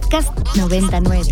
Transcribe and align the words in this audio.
Podcast 0.00 0.30
99. 0.56 1.28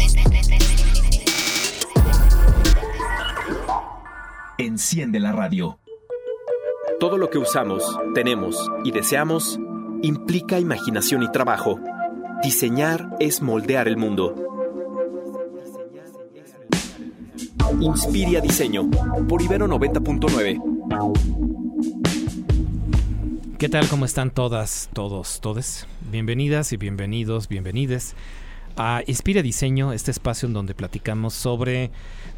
Enciende 4.58 5.20
la 5.20 5.31
radio. 5.31 5.78
Todo 6.99 7.17
lo 7.17 7.31
que 7.31 7.39
usamos, 7.39 7.84
tenemos 8.12 8.57
y 8.82 8.91
deseamos 8.91 9.61
implica 10.02 10.59
imaginación 10.59 11.23
y 11.23 11.30
trabajo. 11.30 11.79
Diseñar 12.42 13.14
es 13.20 13.40
moldear 13.40 13.86
el 13.86 13.98
mundo. 13.98 14.34
Inspiria 17.80 18.40
Diseño 18.40 18.90
por 19.28 19.42
Ibero 19.42 19.68
90.9. 19.68 20.60
¿Qué 23.58 23.68
tal? 23.68 23.86
¿Cómo 23.88 24.04
están 24.04 24.32
todas, 24.32 24.90
todos, 24.92 25.40
todes? 25.40 25.86
Bienvenidas 26.10 26.72
y 26.72 26.76
bienvenidos, 26.76 27.46
bienvenides 27.46 28.17
a 28.76 29.03
Inspira 29.07 29.43
Diseño, 29.43 29.93
este 29.93 30.11
espacio 30.11 30.46
en 30.46 30.53
donde 30.53 30.75
platicamos 30.75 31.35
sobre 31.35 31.90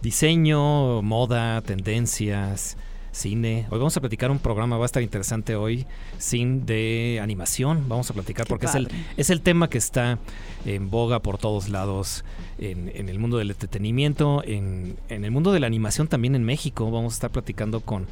diseño, 0.03 1.03
moda, 1.03 1.61
tendencias, 1.63 2.77
cine. 3.11 3.67
Hoy 3.71 3.79
vamos 3.79 3.97
a 3.97 4.01
platicar 4.01 4.31
un 4.31 4.39
programa, 4.39 4.77
va 4.77 4.85
a 4.85 4.87
estar 4.87 5.03
interesante 5.03 5.57
hoy, 5.57 5.87
sin 6.19 6.65
de 6.65 7.19
animación. 7.21 7.89
Vamos 7.89 8.11
a 8.11 8.15
platicar 8.15 8.47
porque 8.47 8.67
es 8.67 8.75
el, 8.75 8.89
es 9.17 9.31
el 9.31 9.41
tema 9.41 9.69
que 9.69 9.79
está 9.79 10.19
en 10.65 10.91
boga 10.91 11.21
por 11.21 11.39
todos 11.39 11.69
lados 11.69 12.25
en, 12.59 12.91
en 12.95 13.09
el 13.09 13.19
mundo 13.19 13.39
del 13.39 13.51
entretenimiento, 13.51 14.43
en, 14.45 14.97
en 15.09 15.25
el 15.25 15.31
mundo 15.31 15.53
de 15.53 15.61
la 15.61 15.67
animación 15.67 16.07
también 16.07 16.37
en 16.37 16.45
México. 16.45 16.91
Vamos 16.91 17.15
a 17.15 17.17
estar 17.17 17.31
platicando 17.31 17.81
con 17.81 18.07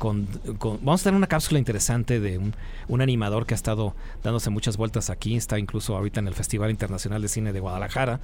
con, 0.00 0.26
con, 0.58 0.78
vamos 0.82 1.02
a 1.02 1.04
tener 1.04 1.16
una 1.18 1.26
cápsula 1.26 1.58
interesante 1.58 2.20
de 2.20 2.38
un, 2.38 2.54
un, 2.88 3.02
animador 3.02 3.44
que 3.44 3.52
ha 3.52 3.56
estado 3.56 3.94
dándose 4.24 4.48
muchas 4.48 4.78
vueltas 4.78 5.10
aquí, 5.10 5.36
está 5.36 5.58
incluso 5.58 5.94
ahorita 5.94 6.20
en 6.20 6.26
el 6.26 6.34
Festival 6.34 6.70
Internacional 6.70 7.20
de 7.20 7.28
Cine 7.28 7.52
de 7.52 7.60
Guadalajara 7.60 8.18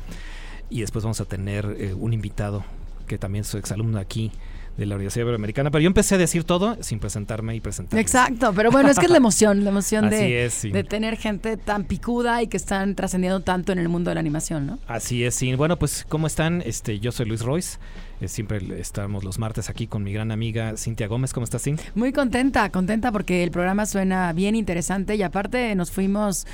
y 0.71 0.81
después 0.81 1.05
vamos 1.05 1.21
a 1.21 1.27
tener 1.27 1.77
eh, 1.79 1.93
un 1.93 2.15
invitado 2.15 2.65
que 3.07 3.19
también 3.19 3.43
es 3.43 3.55
exalumno 3.55 3.99
aquí 3.99 4.33
de 4.79 4.87
la 4.87 4.95
Universidad 4.95 5.25
Iberoamericana, 5.25 5.71
pero 5.71 5.83
yo 5.83 5.87
empecé 5.87 6.15
a 6.15 6.19
decir 6.19 6.45
todo 6.45 6.83
sin 6.83 6.99
presentarme 6.99 7.55
y 7.55 7.61
presentarme. 7.61 8.01
Exacto, 8.01 8.55
pero 8.55 8.71
bueno, 8.71 8.89
es 8.89 8.99
que 8.99 9.05
es 9.05 9.11
la 9.11 9.19
emoción, 9.19 9.63
la 9.63 9.71
emoción 9.71 10.09
de, 10.11 10.47
es, 10.47 10.55
sí. 10.55 10.71
de, 10.71 10.83
tener 10.83 11.19
gente 11.19 11.59
tan 11.59 11.85
picuda 11.85 12.43
y 12.43 12.47
que 12.47 12.57
están 12.57 12.95
trascendiendo 12.95 13.41
tanto 13.41 13.73
en 13.73 13.79
el 13.79 13.91
mundo 13.91 14.11
de 14.11 14.15
la 14.15 14.21
animación, 14.21 14.67
¿no? 14.67 14.79
Así 14.87 15.25
es, 15.25 15.35
sí. 15.35 15.55
Bueno, 15.55 15.79
pues, 15.79 16.07
¿cómo 16.09 16.27
están? 16.27 16.63
Este, 16.65 17.01
yo 17.01 17.13
soy 17.13 17.27
Luis 17.27 17.43
Royce. 17.43 17.79
Eh, 18.21 18.29
siempre 18.29 18.61
estamos 18.81 19.25
los 19.25 19.39
martes 19.39 19.69
aquí 19.69 19.87
con 19.87 20.03
mi 20.03 20.13
gran 20.13 20.31
amiga 20.31 20.77
Cintia 20.77 21.07
Gómez. 21.07 21.33
¿Cómo 21.33 21.45
estás, 21.45 21.63
Cintia? 21.63 21.93
Muy 21.95 22.13
contenta, 22.13 22.71
contenta 22.71 23.13
porque 23.13 23.43
el 23.43 23.51
programa 23.51 23.85
suena 23.85 24.33
bien 24.33 24.55
interesante 24.55 25.17
y 25.17 25.23
aparte 25.23 25.75
nos 25.75 25.91
fuimos 25.91 26.47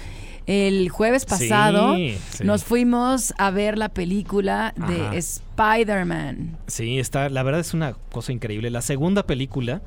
el 0.47 0.89
jueves 0.89 1.25
pasado 1.25 1.95
sí, 1.95 2.19
sí. 2.31 2.43
nos 2.43 2.65
fuimos 2.65 3.33
a 3.39 3.53
ver 3.53 3.79
la 3.79 3.91
película 3.91 4.75
de 4.89 5.01
Ajá. 5.01 5.15
Spider-Man. 5.15 6.57
Sí, 6.67 6.99
está, 6.99 7.29
la 7.29 7.45
verdad 7.45 7.61
es 7.61 7.75
una 7.75 7.93
cosa 8.11 8.33
increíble. 8.33 8.71
La 8.71 8.83
segunda 8.83 9.25
película 9.25 9.83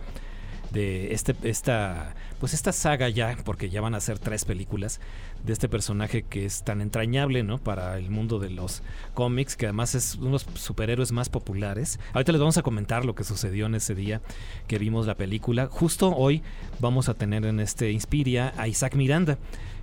de 0.72 1.14
este, 1.14 1.36
esta, 1.44 2.16
pues 2.40 2.54
esta 2.54 2.72
saga 2.72 3.10
ya, 3.10 3.38
porque 3.44 3.70
ya 3.70 3.82
van 3.82 3.96
a 3.96 4.00
ser 4.00 4.20
tres 4.20 4.46
películas 4.46 5.00
de 5.46 5.54
este 5.54 5.70
personaje 5.70 6.24
que 6.24 6.46
es 6.46 6.64
tan 6.64 6.82
entrañable, 6.82 7.44
¿no? 7.44 7.58
Para 7.58 7.98
el 7.98 8.10
mundo 8.10 8.40
de 8.40 8.50
los 8.50 8.82
cómics, 9.14 9.56
que 9.56 9.68
además 9.68 9.96
es 9.96 10.16
uno 10.16 10.26
de 10.26 10.32
los 10.32 10.48
superhéroes 10.56 11.12
más 11.12 11.30
populares. 11.30 12.00
Ahorita 12.14 12.32
les 12.32 12.42
vamos 12.42 12.58
a 12.58 12.64
comentar 12.64 13.06
lo 13.06 13.16
que 13.16 13.24
sucedió 13.24 13.68
en 13.68 13.76
ese 13.76 13.96
día 13.96 14.22
que 14.68 14.80
vimos 14.80 15.08
la 15.08 15.16
película. 15.16 15.68
Justo 15.68 16.16
hoy 16.16 16.42
vamos 16.80 17.10
a 17.10 17.14
tener 17.14 17.46
en 17.46 17.60
este 17.60 17.92
Inspiria 17.92 18.54
a 18.58 18.68
Isaac 18.68 18.96
Miranda 18.96 19.38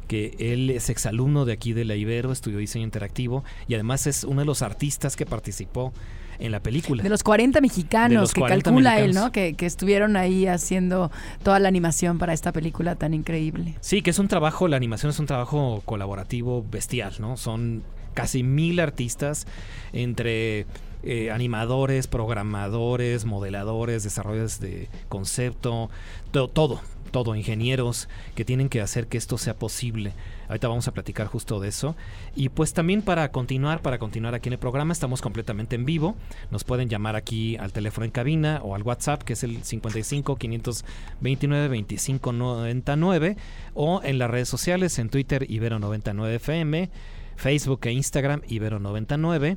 que 0.09 0.35
él 0.39 0.69
es 0.71 0.91
exalumno 0.91 1.45
de 1.45 1.53
aquí 1.53 1.73
de 1.73 1.85
la 1.85 1.95
Ibero, 1.95 2.33
estudió 2.33 2.59
diseño 2.59 2.85
interactivo 2.85 3.45
y 3.67 3.75
además 3.75 4.07
es 4.07 4.25
uno 4.25 4.41
de 4.41 4.47
los 4.47 4.61
artistas 4.61 5.17
que 5.17 5.25
participó 5.25 5.93
en 6.39 6.53
la 6.53 6.61
película. 6.61 7.03
De 7.03 7.09
los 7.09 7.23
40 7.23 7.61
mexicanos 7.61 8.21
los 8.21 8.33
que 8.35 8.41
40 8.41 8.65
calcula 8.65 8.91
mexicanos. 8.93 9.17
él, 9.17 9.23
¿no? 9.23 9.33
Que, 9.33 9.55
que 9.55 9.67
estuvieron 9.67 10.17
ahí 10.17 10.47
haciendo 10.47 11.11
toda 11.43 11.59
la 11.59 11.69
animación 11.69 12.19
para 12.19 12.33
esta 12.33 12.53
película 12.53 12.95
tan 12.97 13.15
increíble. 13.15 13.75
Sí, 13.81 14.03
que 14.03 14.11
es 14.11 14.19
un 14.19 14.29
trabajo, 14.29 14.69
la 14.69 14.77
animación 14.77 15.11
es 15.11 15.19
un 15.19 15.27
trabajo 15.27 15.83
colaborativo 15.85 16.65
bestial, 16.71 17.15
¿no? 17.21 17.37
Son 17.37 17.83
casi 18.15 18.43
mil 18.43 18.79
artistas 18.81 19.47
entre 19.93 20.67
eh, 21.05 21.31
animadores, 21.31 22.07
programadores, 22.07 23.25
modeladores, 23.25 24.05
desarrolladores 24.05 24.61
de 24.61 24.89
concepto, 25.09 25.91
to- 26.31 26.49
todo, 26.49 26.81
todo, 27.13 27.37
ingenieros 27.37 28.09
que 28.35 28.45
tienen 28.45 28.69
que 28.69 28.81
hacer 28.81 29.07
que 29.07 29.19
esto 29.19 29.39
sea 29.39 29.55
posible. 29.55 30.15
Ahorita 30.49 30.67
vamos 30.67 30.89
a 30.89 30.93
platicar 30.93 31.29
justo 31.29 31.61
de 31.61 31.69
eso. 31.69 31.95
Y 32.35 32.49
pues 32.49 32.73
también 32.73 33.03
para 33.03 33.31
continuar, 33.31 33.83
para 33.83 33.99
continuar 33.99 34.35
aquí 34.35 34.49
en 34.49 34.55
el 34.55 34.59
programa, 34.59 34.93
estamos 34.93 35.23
completamente 35.23 35.77
en 35.77 35.85
vivo. 35.85 36.17
Nos 36.51 36.65
pueden 36.65 36.89
llamar 36.89 37.15
aquí 37.15 37.57
al 37.57 37.73
teléfono 37.73 38.05
en 38.05 38.11
cabina 38.11 38.61
o 38.65 38.75
al 38.75 38.83
WhatsApp, 38.83 39.23
que 39.23 39.35
es 39.35 39.45
el 39.45 39.63
55 39.63 40.37
529 40.37 41.69
25 41.69 42.33
99, 42.33 43.37
o 43.75 44.01
en 44.03 44.19
las 44.19 44.31
redes 44.31 44.49
sociales, 44.49 44.99
en 44.99 45.09
Twitter 45.09 45.47
Ibero99FM, 45.47 46.89
Facebook 47.37 47.81
e 47.87 47.93
Instagram 47.93 48.41
Ibero99, 48.43 49.57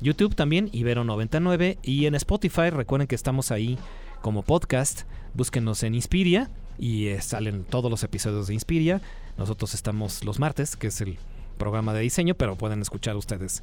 YouTube 0.00 0.34
también 0.34 0.70
Ibero99 0.70 1.78
y 1.82 2.06
en 2.06 2.14
Spotify 2.14 2.70
recuerden 2.70 3.06
que 3.06 3.14
estamos 3.14 3.50
ahí 3.50 3.78
como 4.20 4.42
podcast, 4.42 5.02
búsquenos 5.34 5.82
en 5.82 5.94
Inspiria 5.94 6.50
y 6.78 7.08
eh, 7.08 7.20
salen 7.20 7.64
todos 7.64 7.90
los 7.90 8.02
episodios 8.04 8.46
de 8.48 8.54
Inspiria. 8.54 9.00
Nosotros 9.38 9.74
estamos 9.74 10.24
los 10.24 10.38
martes, 10.38 10.76
que 10.76 10.88
es 10.88 11.00
el 11.00 11.18
programa 11.58 11.92
de 11.94 12.00
diseño, 12.00 12.34
pero 12.34 12.56
pueden 12.56 12.80
escuchar 12.82 13.16
ustedes 13.16 13.62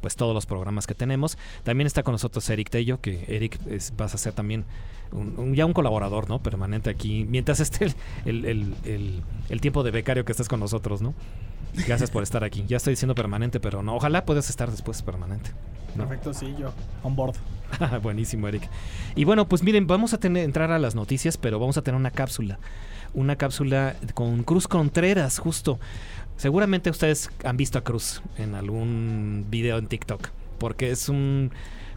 pues 0.00 0.16
todos 0.16 0.32
los 0.34 0.46
programas 0.46 0.86
que 0.86 0.94
tenemos. 0.94 1.36
También 1.62 1.86
está 1.86 2.02
con 2.02 2.12
nosotros 2.12 2.48
Eric 2.48 2.70
Tello, 2.70 3.00
que 3.02 3.24
Eric 3.28 3.58
vas 3.98 4.14
a 4.14 4.18
ser 4.18 4.32
también 4.32 4.64
un, 5.12 5.54
ya 5.54 5.66
un 5.66 5.74
colaborador, 5.74 6.28
¿no? 6.30 6.42
Permanente 6.42 6.88
aquí, 6.88 7.26
mientras 7.28 7.60
esté 7.60 7.84
el, 7.84 7.94
el, 8.24 8.44
el- 8.46 8.74
el- 8.84 9.22
el 9.50 9.60
tiempo 9.60 9.82
de 9.82 9.90
becario 9.90 10.24
que 10.24 10.32
estés 10.32 10.48
con 10.48 10.58
nosotros, 10.60 11.02
¿no? 11.02 11.12
Gracias 11.86 12.10
por 12.10 12.22
estar 12.22 12.44
aquí. 12.44 12.64
Ya 12.66 12.78
estoy 12.78 12.92
diciendo 12.92 13.14
permanente, 13.14 13.60
pero 13.60 13.82
no, 13.82 13.94
ojalá 13.96 14.24
puedas 14.24 14.48
estar 14.48 14.70
después 14.70 15.02
permanente. 15.02 15.50
¿No? 15.94 16.06
Perfecto, 16.06 16.34
sí, 16.34 16.54
yo. 16.58 16.72
On 17.02 17.14
board. 17.16 17.34
Buenísimo, 18.02 18.48
Eric. 18.48 18.68
Y 19.14 19.24
bueno, 19.24 19.48
pues 19.48 19.62
miren, 19.62 19.86
vamos 19.86 20.12
a 20.14 20.18
tener, 20.18 20.44
entrar 20.44 20.70
a 20.72 20.78
las 20.78 20.94
noticias, 20.94 21.36
pero 21.36 21.58
vamos 21.58 21.76
a 21.76 21.82
tener 21.82 21.98
una 21.98 22.10
cápsula. 22.10 22.58
Una 23.14 23.36
cápsula 23.36 23.96
con 24.14 24.42
Cruz 24.44 24.68
Contreras, 24.68 25.38
justo. 25.38 25.78
Seguramente 26.36 26.90
ustedes 26.90 27.30
han 27.44 27.56
visto 27.56 27.78
a 27.78 27.84
Cruz 27.84 28.22
en 28.38 28.54
algún 28.54 29.46
video 29.50 29.78
en 29.78 29.86
TikTok, 29.88 30.28
porque 30.58 30.90
es 30.90 31.08
un 31.08 31.50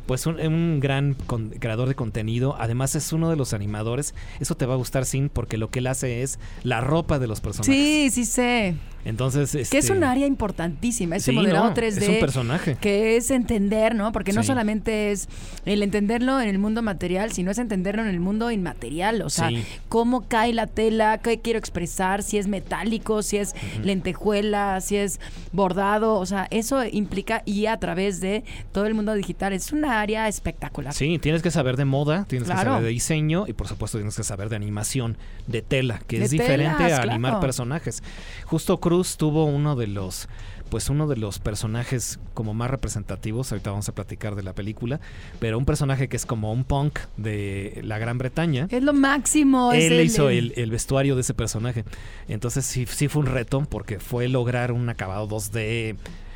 pues 0.06 0.26
un, 0.26 0.38
un 0.46 0.82
gran 0.82 1.14
con- 1.14 1.52
creador 1.52 1.88
de 1.88 1.96
contenido. 1.96 2.58
Además 2.60 2.94
es 2.96 3.14
uno 3.14 3.30
de 3.30 3.38
los 3.38 3.54
animadores. 3.54 4.14
Eso 4.42 4.56
te 4.56 4.66
va 4.66 4.74
a 4.74 4.78
gustar, 4.78 5.06
Sin, 5.06 5.30
porque 5.30 5.58
lo 5.58 5.70
que 5.70 5.80
él 5.80 5.88
hace 5.88 6.24
es 6.24 6.40
la 6.64 6.82
ropa 6.82 7.20
de 7.20 7.28
los 7.28 7.40
personajes. 7.40 7.74
Sí, 7.74 8.10
sí 8.12 8.26
sé. 8.26 8.76
Entonces, 9.06 9.52
Que 9.52 9.60
es 9.62 9.74
este, 9.74 9.92
un 9.98 10.04
área 10.04 10.26
importantísima, 10.26 11.18
ese 11.18 11.32
sí, 11.32 11.38
modelado 11.38 11.66
no, 11.70 11.76
3D. 11.76 12.02
Es 12.02 12.10
un 12.10 12.20
personaje. 12.20 12.78
que 12.80 13.18
es 13.18 13.32
entender, 13.32 13.96
¿no? 13.96 14.12
Porque 14.12 14.32
no 14.34 14.44
solamente 14.44 15.12
es 15.12 15.28
el 15.66 15.84
entenderlo 15.84 16.40
en 16.40 16.48
el 16.50 16.58
mundo 16.58 16.82
material, 16.82 17.32
sino 17.34 17.52
es 17.52 17.58
entenderlo 17.58 18.02
en 18.02 18.08
el 18.10 18.20
mundo 18.20 18.50
inmaterial. 18.52 19.22
O 19.22 19.30
sea, 19.30 19.50
Sí. 19.50 19.64
cómo 19.90 20.28
cae 20.28 20.54
la 20.54 20.68
tela, 20.68 21.18
qué 21.18 21.40
quiero 21.42 21.60
expresar, 21.60 22.24
si 22.24 22.38
es 22.38 22.48
metálico, 22.48 23.24
si 23.24 23.38
es 23.38 23.56
lentejuela, 23.84 24.80
si 24.82 24.96
es 24.98 25.20
bordado. 25.52 26.16
O 26.16 26.26
sea, 26.26 26.48
eso 26.50 26.84
implica 26.86 27.42
y 27.46 27.66
a 27.66 27.78
través 27.78 28.22
de 28.22 28.44
todo 28.72 28.86
el 28.86 28.94
mundo 28.94 29.14
digital. 29.14 29.54
Es 29.54 29.72
una 29.72 30.02
área 30.02 30.28
espectacular. 30.28 30.94
Sí, 30.94 31.20
tienes 31.20 31.42
que 31.42 31.52
saber 31.52 31.78
de 31.78 31.86
moda, 31.86 32.26
tienes 32.28 32.48
que 32.50 32.56
saber 32.56 32.84
de 32.84 32.90
diseño 32.90 33.46
y 33.48 33.54
por 33.54 33.68
supuesto 33.68 33.98
tienes 33.98 34.16
que 34.16 34.24
saber 34.24 34.50
de 34.50 34.56
animación, 34.56 35.18
de 35.48 35.62
tela, 35.62 36.02
que 36.08 36.20
De 36.20 36.26
es 36.26 36.32
diferente 36.32 36.94
a 36.94 37.02
animar 37.02 37.40
personajes. 37.40 38.02
Justo 38.46 38.80
Cruz 38.80 38.93
tuvo 39.02 39.46
uno 39.46 39.76
de 39.76 39.88
los 39.88 40.28
pues 40.70 40.90
uno 40.90 41.06
de 41.06 41.18
los 41.18 41.38
personajes 41.38 42.20
como 42.34 42.56
más 42.56 42.72
representativos, 42.72 43.52
ahorita 43.52 43.70
vamos 43.70 43.90
a 43.90 43.94
platicar 43.94 44.34
de 44.34 44.42
la 44.42 44.54
película, 44.56 45.00
pero 45.40 45.60
un 45.60 45.66
personaje 45.66 46.08
que 46.10 46.16
es 46.18 46.26
como 46.26 46.52
un 46.52 46.64
punk 46.64 46.98
de 47.16 47.80
la 47.84 48.00
Gran 48.00 48.18
Bretaña. 48.18 48.68
Es 48.72 48.82
lo 48.82 48.92
máximo. 48.94 49.72
es 49.72 49.84
Él 49.86 49.94
el- 50.00 50.06
hizo 50.08 50.30
el- 50.30 50.52
el, 50.56 50.64
el 50.64 50.72
vestuario 50.72 51.14
de 51.14 51.22
ese 51.22 51.36
personaje. 51.36 51.86
Entonces 52.28 52.66
sí, 52.66 52.88
sí 52.88 53.08
fue 53.08 53.20
un 53.22 53.28
reto 53.28 53.62
porque 53.70 54.00
fue 54.00 54.28
lograr 54.30 54.72
un 54.72 54.90
acabado 54.90 55.28
2D 55.28 55.96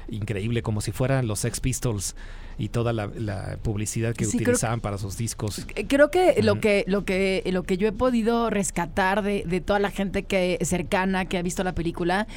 increíble, 0.10 0.62
como 0.62 0.82
si 0.82 0.92
fueran 0.92 1.26
los 1.28 1.40
Sex 1.40 1.60
Pistols 1.60 2.16
y 2.60 2.70
toda 2.70 2.92
la, 2.94 3.08
la 3.16 3.58
publicidad 3.62 4.16
que 4.16 4.26
Sí, 4.26 4.38
creo- 4.38 4.50
utilizaban 4.50 4.82
para 4.82 4.98
sus 4.98 5.16
discos. 5.18 5.66
Creo 5.88 6.10
que 6.10 6.42
lo 6.42 6.60
que 6.60 6.84
lo 6.88 7.06
que 7.06 7.44
lo 7.52 7.64
que 7.64 7.78
yo 7.78 7.88
he 7.88 7.92
podido 7.92 8.50
rescatar 8.50 9.22
de, 9.22 9.44
de 9.46 9.62
toda 9.62 9.80
la 9.80 9.92
gente 9.92 10.24
que 10.24 10.58
cercana 10.64 11.26
que 11.26 11.38
ha 11.38 11.42
visto 11.42 11.64
la 11.64 11.74
película, 11.74 12.28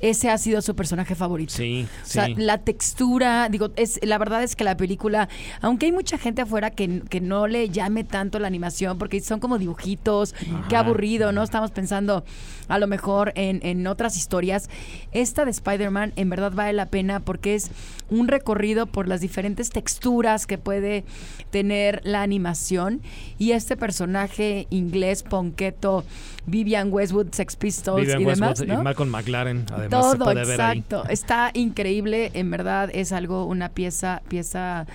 ese 0.00 0.30
ha 0.30 0.38
sido 0.38 0.62
su 0.62 0.74
personaje 0.74 1.14
favorito. 1.14 1.54
Sí, 1.54 1.86
O 2.04 2.06
sea, 2.06 2.26
sí. 2.26 2.34
la 2.36 2.58
textura, 2.58 3.48
digo, 3.48 3.70
es 3.76 4.00
la 4.02 4.18
verdad 4.18 4.42
es 4.42 4.56
que 4.56 4.64
la 4.64 4.76
película, 4.76 5.28
aunque 5.60 5.86
hay 5.86 5.92
mucha 5.92 6.18
gente 6.18 6.42
afuera 6.42 6.70
que, 6.70 7.02
que 7.08 7.20
no 7.20 7.46
le 7.46 7.68
llame 7.70 8.02
tanto 8.04 8.38
la 8.38 8.46
animación, 8.48 8.98
porque 8.98 9.20
son 9.20 9.38
como 9.40 9.58
dibujitos, 9.58 10.32
qué 10.68 10.76
Ajá. 10.76 10.80
aburrido, 10.80 11.32
¿no? 11.32 11.42
Estamos 11.42 11.70
pensando 11.70 12.24
a 12.68 12.78
lo 12.78 12.86
mejor 12.86 13.32
en, 13.36 13.60
en 13.62 13.86
otras 13.86 14.16
historias. 14.16 14.68
Esta 15.12 15.44
de 15.44 15.50
Spider-Man 15.50 16.12
en 16.16 16.30
verdad 16.30 16.52
vale 16.52 16.72
la 16.72 16.86
pena 16.86 17.20
porque 17.20 17.54
es 17.54 17.70
un 18.10 18.26
recorrido 18.28 18.86
por 18.86 19.06
las 19.08 19.20
diferentes 19.20 19.67
texturas 19.70 20.46
que 20.46 20.58
puede 20.58 21.04
tener 21.50 22.00
la 22.04 22.22
animación 22.22 23.00
y 23.38 23.52
este 23.52 23.76
personaje 23.76 24.66
inglés, 24.70 25.22
ponqueto, 25.22 26.04
Vivian 26.46 26.92
Westwood, 26.92 27.28
Sex 27.32 27.56
Pistols 27.56 28.00
Vivian 28.02 28.22
y 28.22 28.24
demás, 28.24 28.64
¿no? 28.66 28.74
y 28.80 28.82
Malcolm 28.82 29.10
McLaren, 29.10 29.66
además 29.70 30.12
se 30.12 30.16
Todo, 30.16 30.24
puede 30.24 30.44
ver 30.46 30.60
ahí. 30.60 30.78
exacto. 30.78 31.08
Está 31.08 31.50
increíble, 31.54 32.30
en 32.34 32.50
verdad 32.50 32.90
es 32.92 33.12
algo, 33.12 33.44
una 33.44 33.68
pieza, 33.68 34.22
pieza 34.28 34.86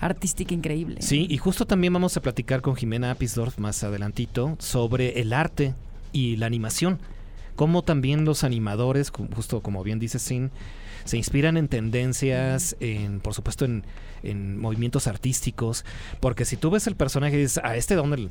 artística 0.00 0.54
increíble. 0.54 1.02
Sí, 1.02 1.26
y 1.28 1.36
justo 1.36 1.66
también 1.66 1.92
vamos 1.92 2.16
a 2.16 2.22
platicar 2.22 2.62
con 2.62 2.74
Jimena 2.74 3.10
Apisdorf 3.10 3.58
más 3.58 3.84
adelantito 3.84 4.56
sobre 4.58 5.20
el 5.20 5.32
arte 5.32 5.74
y 6.12 6.36
la 6.36 6.46
animación. 6.46 6.98
Cómo 7.56 7.82
también 7.82 8.24
los 8.24 8.42
animadores, 8.42 9.10
justo 9.10 9.60
como 9.60 9.82
bien 9.82 9.98
dice 9.98 10.18
Sin, 10.18 10.50
se 11.10 11.16
inspiran 11.16 11.56
en 11.56 11.66
tendencias, 11.66 12.76
en, 12.78 13.18
por 13.18 13.34
supuesto 13.34 13.64
en, 13.64 13.82
en 14.22 14.56
movimientos 14.56 15.08
artísticos. 15.08 15.84
Porque 16.20 16.44
si 16.44 16.56
tú 16.56 16.70
ves 16.70 16.86
el 16.86 16.94
personaje 16.94 17.34
y 17.34 17.40
dices, 17.40 17.60
a 17.64 17.74
este 17.74 17.94
de 17.94 18.00
dónde 18.00 18.28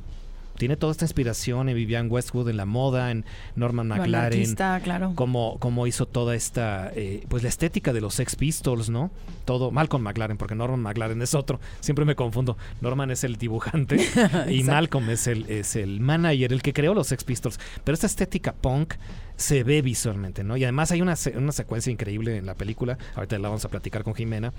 tiene 0.59 0.75
toda 0.75 0.91
esta 0.91 1.05
inspiración 1.05 1.69
en 1.69 1.75
Vivian 1.75 2.11
Westwood, 2.11 2.49
en 2.49 2.57
la 2.57 2.65
moda, 2.65 3.09
en 3.09 3.25
Norman 3.55 3.87
McLaren, 3.87 4.39
artista, 4.39 4.79
claro. 4.83 5.13
cómo, 5.15 5.57
cómo 5.59 5.87
hizo 5.87 6.05
toda 6.05 6.35
esta, 6.35 6.91
eh, 6.95 7.23
pues 7.29 7.41
la 7.41 7.49
estética 7.49 7.93
de 7.93 8.01
los 8.01 8.13
Sex 8.13 8.35
Pistols, 8.35 8.89
¿no? 8.89 9.09
Todo, 9.45 9.71
Malcolm 9.71 10.03
McLaren, 10.03 10.37
porque 10.37 10.53
Norman 10.53 10.81
McLaren 10.81 11.21
es 11.21 11.33
otro, 11.33 11.59
siempre 11.79 12.05
me 12.05 12.15
confundo. 12.15 12.57
Norman 12.81 13.09
es 13.09 13.23
el 13.23 13.37
dibujante 13.37 13.97
y. 14.49 14.63
Malcolm 14.63 15.09
es 15.09 15.25
el, 15.27 15.49
es 15.49 15.75
el 15.75 16.01
manager, 16.01 16.53
el 16.53 16.61
que 16.61 16.73
creó 16.73 16.93
los 16.93 17.07
Sex 17.07 17.23
Pistols. 17.23 17.59
Pero 17.83 17.93
esta 17.93 18.05
estética 18.05 18.53
punk 18.53 18.95
se 19.37 19.63
ve 19.63 19.81
visualmente, 19.81 20.43
¿no? 20.43 20.57
Y 20.57 20.65
además 20.65 20.91
hay 20.91 21.01
una, 21.01 21.15
una 21.35 21.51
secuencia 21.53 21.91
increíble 21.91 22.35
en 22.35 22.45
la 22.45 22.55
película, 22.55 22.97
ahorita 23.15 23.39
la 23.39 23.47
vamos 23.47 23.63
a 23.63 23.69
platicar 23.69 24.03
con 24.03 24.13
Jimena, 24.13 24.51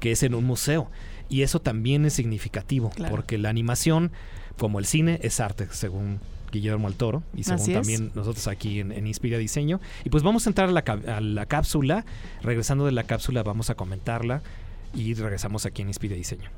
que 0.00 0.10
es 0.10 0.24
en 0.24 0.34
un 0.34 0.44
museo. 0.44 0.90
Y 1.28 1.42
eso 1.42 1.60
también 1.60 2.04
es 2.04 2.12
significativo, 2.14 2.90
Claro. 2.90 3.14
porque 3.14 3.38
la 3.38 3.48
animación, 3.48 4.10
como 4.58 4.78
el 4.78 4.86
cine, 4.86 5.18
es 5.22 5.40
arte, 5.40 5.68
según 5.70 6.20
Guillermo 6.52 6.88
el 6.88 6.94
Toro, 6.94 7.22
y 7.36 7.44
según 7.44 7.72
también 7.72 8.12
nosotros 8.14 8.46
aquí 8.46 8.80
en, 8.80 8.92
en 8.92 9.06
Inspira 9.06 9.38
Diseño. 9.38 9.80
Y 10.04 10.10
pues 10.10 10.22
vamos 10.22 10.46
a 10.46 10.50
entrar 10.50 10.68
a 10.68 10.72
la, 10.72 10.80
a 10.80 11.20
la 11.20 11.46
cápsula. 11.46 12.04
Regresando 12.42 12.86
de 12.86 12.92
la 12.92 13.04
cápsula 13.04 13.42
vamos 13.42 13.70
a 13.70 13.74
comentarla 13.74 14.42
y 14.94 15.14
regresamos 15.14 15.66
aquí 15.66 15.82
en 15.82 15.88
Inspira 15.88 16.14
Diseño. 16.14 16.50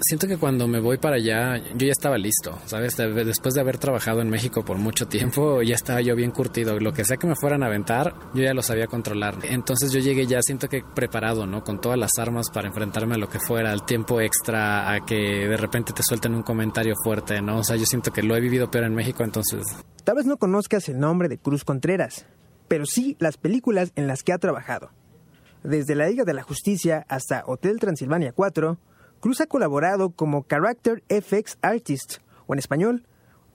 Siento 0.00 0.28
que 0.28 0.36
cuando 0.36 0.68
me 0.68 0.78
voy 0.80 0.96
para 0.98 1.16
allá, 1.16 1.56
yo 1.74 1.86
ya 1.86 1.90
estaba 1.92 2.18
listo, 2.18 2.56
¿sabes? 2.66 2.96
De- 2.96 3.24
Después 3.24 3.54
de 3.54 3.60
haber 3.60 3.78
trabajado 3.78 4.20
en 4.20 4.30
México 4.30 4.64
por 4.64 4.78
mucho 4.78 5.08
tiempo, 5.08 5.60
ya 5.62 5.74
estaba 5.74 6.00
yo 6.00 6.14
bien 6.14 6.30
curtido. 6.30 6.78
Lo 6.78 6.92
que 6.92 7.04
sea 7.04 7.16
que 7.16 7.26
me 7.26 7.34
fueran 7.34 7.62
a 7.62 7.66
aventar, 7.66 8.14
yo 8.34 8.42
ya 8.42 8.54
lo 8.54 8.62
sabía 8.62 8.86
controlar. 8.86 9.36
Entonces 9.42 9.90
yo 9.92 9.98
llegué 10.00 10.26
ya, 10.26 10.40
siento 10.42 10.68
que 10.68 10.82
preparado, 10.94 11.46
¿no? 11.46 11.64
Con 11.64 11.80
todas 11.80 11.98
las 11.98 12.12
armas 12.18 12.46
para 12.52 12.68
enfrentarme 12.68 13.14
a 13.16 13.18
lo 13.18 13.28
que 13.28 13.40
fuera, 13.40 13.72
al 13.72 13.84
tiempo 13.84 14.20
extra, 14.20 14.92
a 14.92 15.04
que 15.04 15.16
de 15.48 15.56
repente 15.56 15.92
te 15.92 16.02
suelten 16.02 16.34
un 16.34 16.42
comentario 16.42 16.94
fuerte, 17.02 17.42
¿no? 17.42 17.58
O 17.58 17.64
sea, 17.64 17.76
yo 17.76 17.84
siento 17.86 18.12
que 18.12 18.22
lo 18.22 18.36
he 18.36 18.40
vivido 18.40 18.70
peor 18.70 18.84
en 18.84 18.94
México, 18.94 19.24
entonces 19.24 19.62
Tal 20.04 20.14
vez 20.16 20.26
no 20.26 20.36
conozcas 20.38 20.88
el 20.88 20.98
nombre 21.00 21.28
de 21.28 21.38
Cruz 21.38 21.64
Contreras, 21.64 22.24
pero 22.68 22.86
sí 22.86 23.16
las 23.18 23.36
películas 23.36 23.92
en 23.96 24.06
las 24.06 24.22
que 24.22 24.32
ha 24.32 24.38
trabajado. 24.38 24.90
Desde 25.64 25.94
La 25.96 26.06
Liga 26.08 26.24
de 26.24 26.34
la 26.34 26.42
Justicia 26.44 27.04
hasta 27.08 27.42
Hotel 27.46 27.78
Transilvania 27.80 28.32
4, 28.32 28.78
Cruz 29.20 29.40
ha 29.40 29.46
colaborado 29.46 30.10
como 30.10 30.46
Character 30.46 31.02
FX 31.08 31.58
Artist, 31.60 32.18
o 32.46 32.52
en 32.52 32.60
español, 32.60 33.04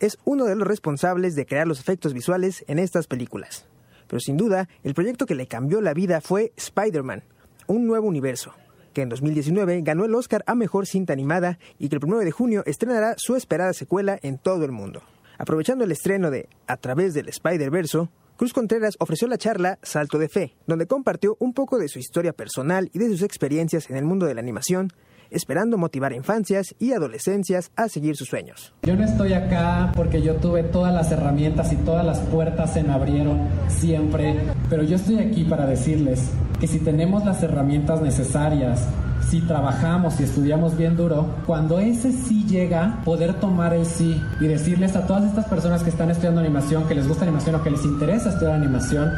es 0.02 0.18
uno 0.26 0.44
de 0.44 0.56
los 0.56 0.68
responsables 0.68 1.36
de 1.36 1.46
crear 1.46 1.68
los 1.68 1.80
efectos 1.80 2.14
visuales 2.14 2.66
en 2.68 2.80
estas 2.80 3.08
películas. 3.08 3.66
Pero 4.08 4.20
sin 4.20 4.36
duda, 4.36 4.68
el 4.84 4.94
proyecto 4.94 5.26
que 5.26 5.36
le 5.36 5.48
cambió 5.48 5.80
la 5.80 5.94
vida 5.94 6.20
fue 6.20 6.52
Spider-Man, 6.58 7.24
un 7.68 7.88
nuevo 7.88 8.10
universo, 8.10 8.54
que 8.92 9.04
en 9.04 9.10
2019 9.10 9.82
ganó 9.84 10.04
el 10.04 10.14
Oscar 10.16 10.44
a 10.48 10.56
Mejor 10.56 10.86
Cinta 10.86 11.14
Animada 11.14 11.60
y 11.80 11.88
que 11.88 11.96
el 11.96 12.04
1 12.04 12.20
de 12.20 12.32
junio 12.32 12.64
estrenará 12.66 13.16
su 13.18 13.38
esperada 13.38 13.72
secuela 13.72 14.20
en 14.22 14.40
todo 14.40 14.66
el 14.66 14.74
mundo. 14.74 15.02
Aprovechando 15.38 15.86
el 15.86 15.94
estreno 15.94 16.30
de 16.30 16.50
A 16.68 16.76
través 16.76 17.14
del 17.14 17.30
Spider-Verso, 17.30 18.10
Cruz 18.36 18.52
Contreras 18.52 18.98
ofreció 19.00 19.30
la 19.30 19.38
charla 19.38 19.80
Salto 19.82 20.20
de 20.20 20.28
Fe, 20.28 20.56
donde 20.68 20.88
compartió 20.88 21.38
un 21.40 21.54
poco 21.54 21.80
de 21.80 21.88
su 21.88 22.00
historia 22.00 22.34
personal 22.34 22.90
y 22.92 23.00
de 23.00 23.08
sus 23.08 23.22
experiencias 23.22 23.90
en 23.90 23.96
el 23.96 24.04
mundo 24.04 24.26
de 24.26 24.34
la 24.34 24.42
animación, 24.42 24.92
esperando 25.34 25.78
motivar 25.78 26.14
a 26.14 26.16
infancias 26.16 26.76
y 26.80 26.94
adolescencias 26.94 27.72
a 27.76 27.90
seguir 27.90 28.16
sus 28.16 28.30
sueños. 28.30 28.74
Yo 28.84 28.96
no 28.96 29.04
estoy 29.04 29.34
acá 29.34 29.92
porque 29.96 30.22
yo 30.22 30.36
tuve 30.36 30.64
todas 30.64 30.94
las 30.94 31.12
herramientas 31.12 31.74
y 31.74 31.76
todas 31.78 32.06
las 32.06 32.20
puertas 32.20 32.74
se 32.74 32.84
me 32.84 32.94
abrieron 32.94 33.40
siempre, 33.68 34.40
pero 34.70 34.84
yo 34.84 34.96
estoy 34.96 35.20
aquí 35.20 35.44
para 35.44 35.66
decirles 35.66 36.30
que 36.60 36.68
si 36.68 36.80
tenemos 36.80 37.26
las 37.26 37.44
herramientas 37.44 38.02
necesarias, 38.02 38.88
si 39.30 39.42
trabajamos 39.42 40.20
y 40.20 40.24
estudiamos 40.24 40.78
bien 40.78 40.96
duro, 40.96 41.28
cuando 41.46 41.80
ese 41.80 42.12
sí 42.12 42.46
llega, 42.46 43.02
poder 43.04 43.34
tomar 43.40 43.74
el 43.74 43.86
sí 43.86 44.22
y 44.40 44.48
decirles 44.48 44.96
a 44.96 45.08
todas 45.08 45.26
estas 45.26 45.46
personas 45.46 45.84
que 45.84 45.90
están 45.90 46.12
estudiando 46.12 46.42
animación, 46.42 46.88
que 46.88 46.96
les 46.96 47.08
gusta 47.08 47.24
animación 47.24 47.56
o 47.56 47.64
que 47.64 47.72
les 47.72 47.84
interesa 47.84 48.30
estudiar 48.30 48.54
animación, 48.54 49.12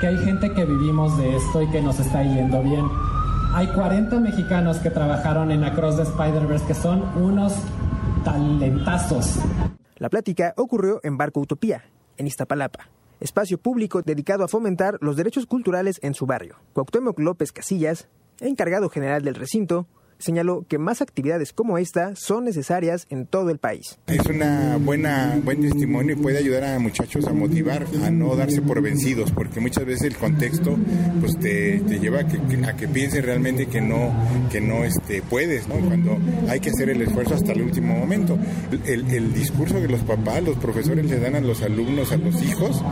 que 0.00 0.08
hay 0.08 0.18
gente 0.18 0.52
que 0.52 0.64
vivimos 0.64 1.16
de 1.18 1.36
esto 1.36 1.62
y 1.62 1.70
que 1.70 1.80
nos 1.80 1.98
está 1.98 2.22
yendo 2.22 2.62
bien. 2.62 2.84
Hay 3.54 3.68
40 3.68 4.18
mexicanos 4.18 4.78
que 4.78 4.90
trabajaron 4.90 5.52
en 5.52 5.62
Across 5.62 5.98
the 5.98 6.02
Spider-Verse 6.02 6.66
que 6.66 6.74
son 6.74 7.04
unos 7.16 7.54
talentazos. 8.24 9.38
La 9.98 10.08
plática 10.08 10.54
ocurrió 10.56 10.98
en 11.04 11.16
Barco 11.16 11.38
Utopía, 11.38 11.84
en 12.16 12.26
Iztapalapa, 12.26 12.88
espacio 13.20 13.58
público 13.58 14.02
dedicado 14.02 14.42
a 14.42 14.48
fomentar 14.48 14.98
los 15.00 15.14
derechos 15.14 15.46
culturales 15.46 16.00
en 16.02 16.14
su 16.14 16.26
barrio. 16.26 16.56
Cuauhtémoc 16.72 17.20
López 17.20 17.52
Casillas, 17.52 18.08
encargado 18.40 18.88
general 18.88 19.22
del 19.22 19.36
recinto, 19.36 19.86
señaló 20.18 20.64
que 20.68 20.78
más 20.78 21.02
actividades 21.02 21.52
como 21.52 21.78
esta 21.78 22.16
son 22.16 22.44
necesarias 22.44 23.06
en 23.10 23.26
todo 23.26 23.50
el 23.50 23.58
país. 23.58 23.98
Es 24.06 24.26
una 24.26 24.78
buena 24.78 25.38
buen 25.42 25.60
testimonio 25.60 26.14
y 26.14 26.18
puede 26.18 26.38
ayudar 26.38 26.64
a 26.64 26.78
muchachos 26.78 27.26
a 27.26 27.32
motivar 27.32 27.86
a 28.04 28.10
no 28.10 28.34
darse 28.36 28.62
por 28.62 28.80
vencidos, 28.80 29.30
porque 29.32 29.60
muchas 29.60 29.84
veces 29.84 30.02
el 30.02 30.16
contexto 30.16 30.76
pues 31.20 31.38
te, 31.38 31.80
te 31.80 31.98
lleva 31.98 32.20
a 32.20 32.26
que, 32.26 32.38
a 32.64 32.76
que 32.76 32.88
pienses 32.88 33.24
realmente 33.24 33.66
que 33.66 33.80
no 33.80 34.12
que 34.50 34.60
no 34.60 34.84
este 34.84 35.22
puedes, 35.22 35.68
¿no? 35.68 35.76
Cuando 35.76 36.18
hay 36.48 36.60
que 36.60 36.70
hacer 36.70 36.90
el 36.90 37.02
esfuerzo 37.02 37.34
hasta 37.34 37.52
el 37.52 37.62
último 37.62 37.94
momento. 37.94 38.38
El, 38.86 39.10
el 39.10 39.32
discurso 39.32 39.80
que 39.80 39.88
los 39.88 40.00
papás, 40.02 40.42
los 40.42 40.56
profesores 40.56 41.04
le 41.08 41.18
dan 41.18 41.34
a 41.36 41.40
los 41.40 41.62
alumnos, 41.62 42.12
a 42.12 42.16
los 42.16 42.42
hijos, 42.42 42.82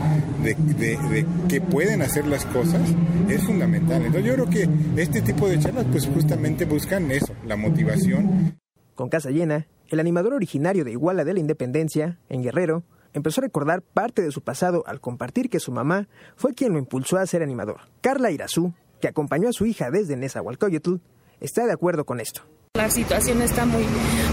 de, 0.43 1.25
que 1.47 1.61
pueden 1.61 2.01
hacer 2.01 2.27
las 2.27 2.45
cosas, 2.45 2.81
es 3.29 3.41
fundamental. 3.43 4.05
Entonces 4.05 4.25
yo 4.25 4.33
creo 4.33 4.49
que 4.49 4.69
este 5.01 5.21
tipo 5.21 5.47
de 5.47 5.59
charlas 5.59 5.85
pues 5.91 6.07
justamente 6.07 6.65
buscan 6.65 7.11
eso, 7.13 7.33
la 7.45 7.55
motivación. 7.55 8.59
Con 8.95 9.09
casa 9.09 9.29
llena, 9.29 9.67
el 9.87 9.99
animador 9.99 10.33
originario 10.33 10.83
de 10.83 10.91
Iguala 10.91 11.23
de 11.23 11.33
la 11.33 11.39
Independencia, 11.39 12.19
en 12.29 12.43
Guerrero, 12.43 12.83
empezó 13.13 13.41
a 13.41 13.43
recordar 13.43 13.81
parte 13.81 14.21
de 14.21 14.31
su 14.31 14.41
pasado 14.41 14.83
al 14.87 14.99
compartir 14.99 15.49
que 15.49 15.59
su 15.59 15.71
mamá 15.71 16.07
fue 16.35 16.53
quien 16.53 16.73
lo 16.73 16.79
impulsó 16.79 17.17
a 17.17 17.25
ser 17.25 17.43
animador. 17.43 17.81
Carla 18.01 18.31
Irazú, 18.31 18.73
que 19.01 19.07
acompañó 19.07 19.49
a 19.49 19.53
su 19.53 19.65
hija 19.65 19.91
desde 19.91 20.17
Nezahualcóyotl, 20.17 20.95
está 21.39 21.65
de 21.65 21.73
acuerdo 21.73 22.05
con 22.05 22.19
esto. 22.19 22.41
La 22.75 22.89
situación 22.89 23.41
está 23.41 23.65
muy, 23.65 23.83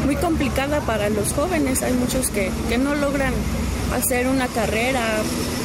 muy 0.07 0.17
complicada 0.17 0.81
para 0.81 1.11
los 1.11 1.33
jóvenes. 1.35 1.83
Hay 1.83 1.93
muchos 1.93 2.31
que, 2.31 2.51
que 2.71 2.79
no 2.79 2.95
logran 2.95 3.35
hacer 3.95 4.27
una 4.29 4.47
carrera 4.49 5.03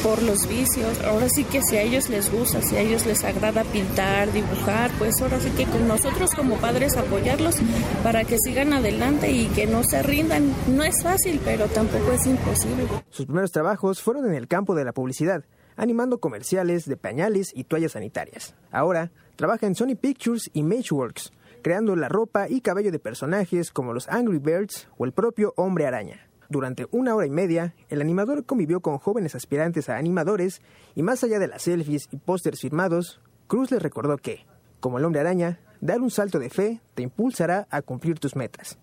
por 0.02 0.22
los 0.22 0.48
vicios. 0.48 1.00
Ahora 1.02 1.28
sí 1.28 1.44
que 1.44 1.62
si 1.62 1.76
a 1.76 1.82
ellos 1.82 2.08
les 2.08 2.30
gusta, 2.30 2.62
si 2.62 2.76
a 2.76 2.80
ellos 2.80 3.06
les 3.06 3.24
agrada 3.24 3.64
pintar, 3.64 4.32
dibujar, 4.32 4.90
pues 4.98 5.20
ahora 5.20 5.40
sí 5.40 5.50
que 5.50 5.64
con 5.64 5.86
nosotros 5.88 6.30
como 6.34 6.56
padres 6.56 6.96
apoyarlos 6.96 7.56
para 8.02 8.24
que 8.24 8.38
sigan 8.38 8.72
adelante 8.72 9.30
y 9.30 9.46
que 9.48 9.66
no 9.66 9.82
se 9.84 10.02
rindan. 10.02 10.52
No 10.68 10.82
es 10.84 11.02
fácil, 11.02 11.40
pero 11.44 11.66
tampoco 11.66 12.12
es 12.12 12.26
imposible. 12.26 12.86
Sus 13.10 13.26
primeros 13.26 13.52
trabajos 13.52 14.02
fueron 14.02 14.26
en 14.26 14.34
el 14.34 14.48
campo 14.48 14.74
de 14.74 14.84
la 14.84 14.92
publicidad, 14.92 15.44
animando 15.76 16.18
comerciales 16.18 16.86
de 16.86 16.96
pañales 16.96 17.52
y 17.54 17.64
toallas 17.64 17.92
sanitarias. 17.92 18.54
Ahora 18.70 19.12
trabaja 19.36 19.66
en 19.66 19.74
Sony 19.74 19.96
Pictures 20.00 20.50
y 20.52 20.62
Mageworks, 20.62 21.32
creando 21.62 21.96
la 21.96 22.08
ropa 22.08 22.48
y 22.48 22.60
cabello 22.60 22.92
de 22.92 22.98
personajes 22.98 23.70
como 23.70 23.92
los 23.92 24.08
Angry 24.08 24.38
Birds 24.38 24.88
o 24.98 25.04
el 25.04 25.12
propio 25.12 25.52
Hombre 25.56 25.86
Araña. 25.86 26.25
Durante 26.48 26.86
una 26.90 27.14
hora 27.14 27.26
y 27.26 27.30
media, 27.30 27.74
el 27.88 28.00
animador 28.00 28.44
convivió 28.44 28.80
con 28.80 28.98
jóvenes 28.98 29.34
aspirantes 29.34 29.88
a 29.88 29.96
animadores 29.96 30.62
y 30.94 31.02
más 31.02 31.24
allá 31.24 31.38
de 31.38 31.48
las 31.48 31.62
selfies 31.62 32.08
y 32.12 32.16
pósters 32.16 32.60
firmados, 32.60 33.20
Cruz 33.46 33.70
les 33.70 33.82
recordó 33.82 34.16
que, 34.18 34.46
como 34.80 34.98
el 34.98 35.04
Hombre 35.04 35.20
Araña, 35.20 35.60
dar 35.80 36.00
un 36.00 36.10
salto 36.10 36.38
de 36.38 36.50
fe 36.50 36.80
te 36.94 37.02
impulsará 37.02 37.66
a 37.70 37.82
cumplir 37.82 38.18
tus 38.18 38.36
metas. 38.36 38.78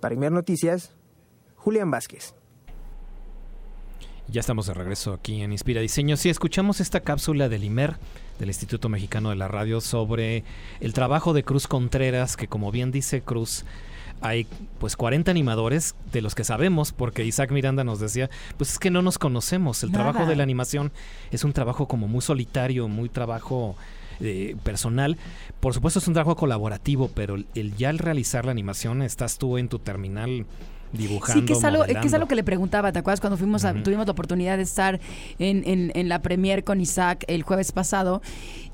Para 0.00 0.14
Imer 0.14 0.32
Noticias, 0.32 0.92
Julián 1.56 1.90
Vázquez. 1.90 2.34
Ya 4.28 4.40
estamos 4.40 4.66
de 4.66 4.74
regreso 4.74 5.12
aquí 5.12 5.40
en 5.40 5.52
Inspira 5.52 5.80
Diseño. 5.80 6.16
Si 6.16 6.28
escuchamos 6.28 6.80
esta 6.80 7.00
cápsula 7.00 7.48
del 7.48 7.62
IMER, 7.62 7.96
del 8.40 8.48
Instituto 8.48 8.88
Mexicano 8.88 9.30
de 9.30 9.36
la 9.36 9.46
Radio, 9.46 9.80
sobre 9.80 10.42
el 10.80 10.92
trabajo 10.92 11.32
de 11.32 11.44
Cruz 11.44 11.68
Contreras, 11.68 12.36
que 12.36 12.48
como 12.48 12.72
bien 12.72 12.90
dice 12.90 13.22
Cruz, 13.22 13.64
hay 14.20 14.46
pues 14.78 14.96
40 14.96 15.30
animadores 15.30 15.94
de 16.12 16.22
los 16.22 16.34
que 16.34 16.44
sabemos, 16.44 16.92
porque 16.92 17.24
Isaac 17.24 17.50
Miranda 17.50 17.84
nos 17.84 18.00
decía, 18.00 18.30
pues 18.56 18.72
es 18.72 18.78
que 18.78 18.90
no 18.90 19.02
nos 19.02 19.18
conocemos. 19.18 19.82
El 19.82 19.92
trabajo 19.92 20.26
de 20.26 20.36
la 20.36 20.42
animación 20.42 20.92
es 21.30 21.44
un 21.44 21.52
trabajo 21.52 21.88
como 21.88 22.08
muy 22.08 22.22
solitario, 22.22 22.88
muy 22.88 23.08
trabajo 23.08 23.76
eh, 24.20 24.56
personal. 24.62 25.18
Por 25.60 25.74
supuesto 25.74 25.98
es 25.98 26.08
un 26.08 26.14
trabajo 26.14 26.36
colaborativo, 26.36 27.10
pero 27.14 27.36
el, 27.54 27.76
ya 27.76 27.90
al 27.90 27.98
realizar 27.98 28.44
la 28.44 28.52
animación 28.52 29.02
estás 29.02 29.38
tú 29.38 29.58
en 29.58 29.68
tu 29.68 29.78
terminal 29.78 30.46
dibujando. 30.96 31.40
Sí, 31.40 31.46
que 31.46 31.52
es 31.52 31.64
algo, 31.64 31.84
que 31.84 32.06
es 32.06 32.14
algo 32.14 32.28
que 32.28 32.34
le 32.34 32.44
preguntaba, 32.44 32.92
¿te 32.92 32.98
acuerdas 32.98 33.20
cuando 33.20 33.36
fuimos 33.36 33.64
a, 33.64 33.74
tuvimos 33.74 34.06
la 34.06 34.12
oportunidad 34.12 34.56
de 34.56 34.62
estar 34.62 35.00
en, 35.38 35.90
en, 35.94 36.08
la 36.08 36.20
premier 36.22 36.64
con 36.64 36.80
Isaac 36.80 37.24
el 37.28 37.42
jueves 37.42 37.72
pasado? 37.72 38.22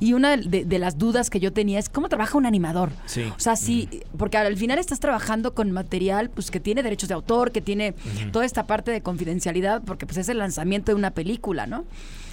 Y 0.00 0.14
una 0.14 0.36
de, 0.36 0.78
las 0.78 0.98
dudas 0.98 1.30
que 1.30 1.38
yo 1.38 1.52
tenía 1.52 1.78
es 1.78 1.88
cómo 1.88 2.08
trabaja 2.08 2.36
un 2.36 2.46
animador. 2.46 2.90
Sí. 3.06 3.22
O 3.36 3.40
sea, 3.40 3.56
sí, 3.56 3.88
porque 4.16 4.36
al 4.36 4.56
final 4.56 4.78
estás 4.78 5.00
trabajando 5.00 5.54
con 5.54 5.70
material 5.70 6.30
pues 6.30 6.50
que 6.50 6.60
tiene 6.60 6.82
derechos 6.82 7.08
de 7.08 7.14
autor, 7.14 7.52
que 7.52 7.60
tiene 7.60 7.94
toda 8.32 8.44
esta 8.44 8.66
parte 8.66 8.90
de 8.90 9.00
confidencialidad, 9.00 9.82
porque 9.82 10.06
pues 10.06 10.18
es 10.18 10.28
el 10.28 10.38
lanzamiento 10.38 10.92
de 10.92 10.96
una 10.96 11.12
película, 11.12 11.66
¿no? 11.66 11.84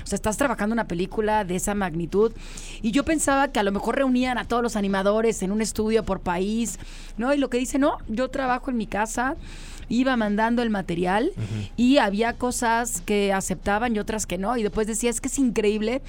O 0.04 0.08
sea, 0.08 0.16
estás 0.16 0.38
trabajando 0.38 0.74
una 0.74 0.88
película 0.88 1.44
de 1.44 1.56
esa 1.56 1.76
magnitud. 1.76 2.32
Y 2.82 2.92
yo 2.92 3.04
pensaba 3.06 3.50
que 3.50 3.60
a 3.60 3.64
lo 3.64 3.72
mejor 3.72 3.96
reunían 3.98 4.38
a 4.38 4.46
todos 4.46 4.64
los 4.64 4.76
animadores 4.76 5.44
en 5.44 5.52
un 5.52 5.62
estudio 5.62 6.04
por 6.04 6.22
país, 6.22 6.80
¿no? 7.18 7.34
Y 7.34 7.38
lo 7.38 7.50
que 7.50 7.60
dice, 7.60 7.78
no, 7.78 7.98
yo 8.08 8.30
trabajo 8.30 8.72
en 8.72 8.78
mi 8.78 8.88
casa 8.88 9.36
iba 9.90 10.16
mandando 10.16 10.62
el 10.62 10.70
material 10.70 11.32
y 11.76 11.98
había 11.98 12.34
cosas 12.34 13.02
que 13.02 13.34
aceptaban 13.34 13.96
y 13.96 14.00
otras 14.00 14.26
que 14.26 14.38
no. 14.38 14.56
Y 14.58 14.64
después 14.64 14.88
decía, 14.88 15.10
es 15.10 15.20
que 15.20 15.28
es 15.28 15.40
increíble 15.40 16.02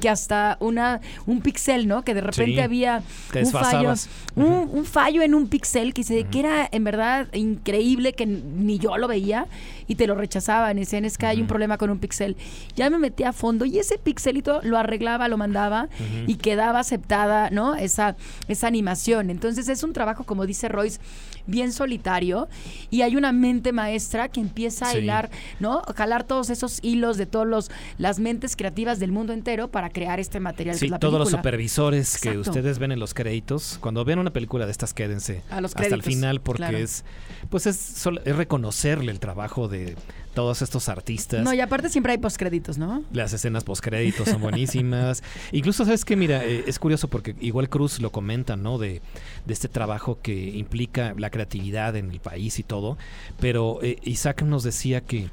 que 0.00 0.08
hasta 0.08 0.56
una 0.60 1.00
un 1.26 1.40
pixel, 1.40 1.86
¿no? 1.86 2.02
Que 2.02 2.14
de 2.14 2.22
repente 2.22 2.62
había 2.62 3.02
un 3.34 3.46
fallo, 3.52 3.94
un, 4.34 4.84
fallo 4.84 5.22
en 5.22 5.34
un 5.34 5.48
pixel 5.48 5.94
que, 5.94 6.02
se, 6.02 6.24
que 6.24 6.40
era 6.40 6.68
en 6.70 6.84
verdad 6.84 7.32
increíble, 7.34 8.14
que 8.14 8.26
ni 8.26 8.78
yo 8.78 8.96
lo 8.96 9.08
veía 9.08 9.46
y 9.86 9.94
te 9.96 10.06
lo 10.06 10.14
rechazaban. 10.14 10.76
Decían, 10.76 11.04
es 11.04 11.18
que 11.18 11.26
hay 11.26 11.40
un 11.40 11.46
problema 11.46 11.78
con 11.78 11.90
un 11.90 11.98
pixel. 11.98 12.36
Ya 12.74 12.90
me 12.90 12.98
metí 12.98 13.24
a 13.24 13.32
fondo 13.32 13.64
y 13.64 13.78
ese 13.78 13.98
pixelito 13.98 14.60
lo 14.62 14.78
arreglaba, 14.78 15.28
lo 15.28 15.36
mandaba 15.36 15.88
y 16.26 16.36
quedaba 16.36 16.80
aceptada, 16.80 17.50
¿no? 17.50 17.74
Esa, 17.74 18.16
esa 18.48 18.66
animación. 18.66 19.30
Entonces 19.30 19.68
es 19.68 19.82
un 19.82 19.92
trabajo, 19.92 20.24
como 20.24 20.46
dice 20.46 20.68
Royce, 20.68 21.00
bien 21.46 21.72
solitario 21.72 22.48
y 22.90 23.02
hay 23.02 23.16
una 23.16 23.32
mente 23.32 23.72
maestra 23.72 24.28
que 24.28 24.40
empieza 24.40 24.88
a 24.88 24.96
hilar, 24.96 25.30
¿no? 25.60 25.82
A 25.86 25.92
jalar 25.92 26.24
todos 26.24 26.50
esos 26.50 26.80
hilos 26.82 27.16
de 27.16 27.26
todos 27.26 27.46
los 27.46 27.70
las 27.98 28.18
mentes 28.18 28.56
creativas 28.56 28.98
del 28.98 29.12
mundo 29.12 29.32
entero 29.32 29.68
para 29.68 29.90
crear 29.90 30.20
este 30.20 30.40
material. 30.40 30.76
Sí, 30.76 30.90
todos 31.00 31.18
los 31.18 31.30
supervisores 31.30 32.18
que 32.18 32.38
ustedes 32.38 32.78
ven 32.78 32.92
en 32.92 32.98
los 32.98 33.14
créditos, 33.14 33.78
cuando 33.80 34.04
ven 34.04 34.18
una 34.18 34.32
película 34.32 34.66
de 34.66 34.72
estas 34.72 34.94
quédense 34.94 35.42
hasta 35.50 35.86
el 35.86 36.02
final 36.02 36.40
porque 36.40 36.82
es 36.82 37.04
pues 37.50 37.66
es, 37.66 38.06
es 38.24 38.36
reconocerle 38.36 39.12
el 39.12 39.20
trabajo 39.20 39.68
de 39.68 39.96
todos 40.36 40.60
estos 40.60 40.90
artistas. 40.90 41.42
No, 41.42 41.54
y 41.54 41.60
aparte 41.60 41.88
siempre 41.88 42.12
hay 42.12 42.18
postcréditos, 42.18 42.76
¿no? 42.76 43.02
Las 43.10 43.32
escenas 43.32 43.64
postcréditos 43.64 44.28
son 44.28 44.42
buenísimas. 44.42 45.22
Incluso, 45.50 45.86
¿sabes 45.86 46.04
qué? 46.04 46.14
Mira, 46.14 46.44
eh, 46.44 46.64
es 46.66 46.78
curioso 46.78 47.08
porque 47.08 47.34
igual 47.40 47.70
Cruz 47.70 48.00
lo 48.00 48.12
comenta, 48.12 48.54
¿no? 48.54 48.76
De, 48.76 49.00
de, 49.46 49.52
este 49.54 49.68
trabajo 49.68 50.18
que 50.20 50.34
implica 50.34 51.14
la 51.16 51.30
creatividad 51.30 51.96
en 51.96 52.10
el 52.10 52.20
país 52.20 52.58
y 52.58 52.64
todo. 52.64 52.98
Pero 53.40 53.78
eh, 53.82 53.96
Isaac 54.02 54.42
nos 54.42 54.62
decía 54.62 55.00
que, 55.00 55.30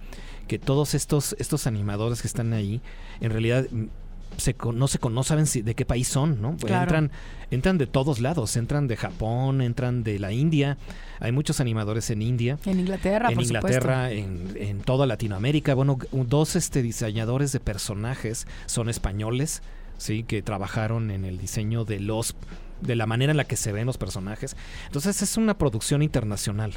que 0.48 0.58
todos 0.58 0.96
estos, 0.96 1.36
estos 1.38 1.68
animadores 1.68 2.22
que 2.22 2.28
están 2.30 2.54
ahí, 2.54 2.80
en 3.20 3.30
realidad 3.30 3.66
se, 4.38 4.56
no 4.74 4.88
se 4.88 5.00
no 5.10 5.24
saben 5.24 5.46
si, 5.46 5.62
de 5.62 5.76
qué 5.76 5.86
país 5.86 6.08
son, 6.08 6.42
¿no? 6.42 6.52
Entran, 6.52 7.12
entran 7.52 7.78
de 7.78 7.88
todos 7.88 8.20
lados, 8.20 8.56
entran 8.58 8.88
de 8.88 8.98
Japón, 8.98 9.62
entran 9.62 10.04
de 10.04 10.20
la 10.20 10.32
India, 10.32 10.78
hay 11.20 11.32
muchos 11.32 11.60
animadores 11.60 12.10
en 12.10 12.22
India. 12.22 12.58
En 12.66 12.80
Inglaterra, 12.80 13.30
En 13.32 13.40
Inglaterra, 13.40 14.12
en, 14.12 14.56
en, 14.58 14.82
toda 14.82 15.06
Latinoamérica. 15.06 15.74
Bueno, 15.74 15.98
dos 16.12 16.56
este, 16.56 16.82
diseñadores 16.82 17.52
de 17.52 17.60
personajes 17.60 18.48
son 18.66 18.90
españoles, 18.90 19.62
sí, 19.98 20.24
que 20.24 20.42
trabajaron 20.42 21.12
en 21.12 21.26
el 21.26 21.38
diseño 21.38 21.86
de 21.86 22.00
los 22.00 22.36
de 22.82 22.96
la 22.96 23.06
manera 23.06 23.32
en 23.32 23.38
la 23.38 23.46
que 23.46 23.56
se 23.56 23.72
ven 23.72 23.86
los 23.86 23.98
personajes. 23.98 24.58
Entonces 24.88 25.22
es 25.22 25.38
una 25.38 25.58
producción 25.58 26.02
internacional. 26.04 26.74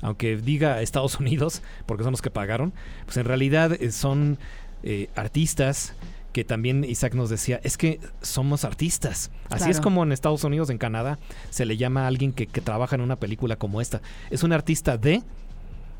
Aunque 0.00 0.36
diga 0.36 0.80
Estados 0.80 1.16
Unidos, 1.20 1.62
porque 1.86 2.02
son 2.02 2.12
los 2.12 2.22
que 2.22 2.30
pagaron, 2.30 2.72
pues 3.04 3.16
en 3.18 3.26
realidad 3.26 3.72
eh, 3.72 3.92
son 3.92 4.38
eh, 4.82 5.10
artistas 5.14 5.92
que 6.32 6.44
también 6.44 6.84
Isaac 6.84 7.14
nos 7.14 7.30
decía, 7.30 7.60
es 7.62 7.76
que 7.76 8.00
somos 8.22 8.64
artistas. 8.64 9.30
Así 9.48 9.70
es 9.70 9.80
como 9.80 10.02
en 10.02 10.12
Estados 10.12 10.44
Unidos, 10.44 10.70
en 10.70 10.78
Canadá, 10.78 11.18
se 11.50 11.66
le 11.66 11.76
llama 11.76 12.04
a 12.04 12.06
alguien 12.06 12.32
que, 12.32 12.46
trabaja 12.46 12.94
en 12.94 13.02
una 13.02 13.16
película 13.16 13.56
como 13.56 13.80
esta. 13.80 14.00
Es 14.30 14.42
un 14.42 14.52
artista 14.52 14.96
de 14.96 15.22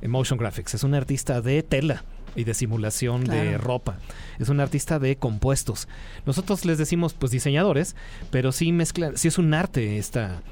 motion 0.07 0.39
graphics, 0.39 0.75
es 0.75 0.85
un 0.85 0.95
artista 0.95 1.41
de 1.41 1.63
tela 1.63 2.05
y 2.37 2.45
de 2.45 2.55
simulación 2.55 3.25
de 3.25 3.59
ropa. 3.59 3.99
Es 4.39 4.49
un 4.49 4.61
artista 4.61 4.99
de 4.99 5.17
compuestos. 5.17 5.89
Nosotros 6.27 6.65
les 6.65 6.79
decimos 6.79 7.15
pues 7.15 7.33
diseñadores, 7.33 7.97
pero 8.31 8.53
sí 8.53 8.73
mezcla, 8.73 9.13
sí 9.17 9.29
es 9.29 9.39
un 9.39 9.53
arte 9.53 9.99
esta 9.99 10.43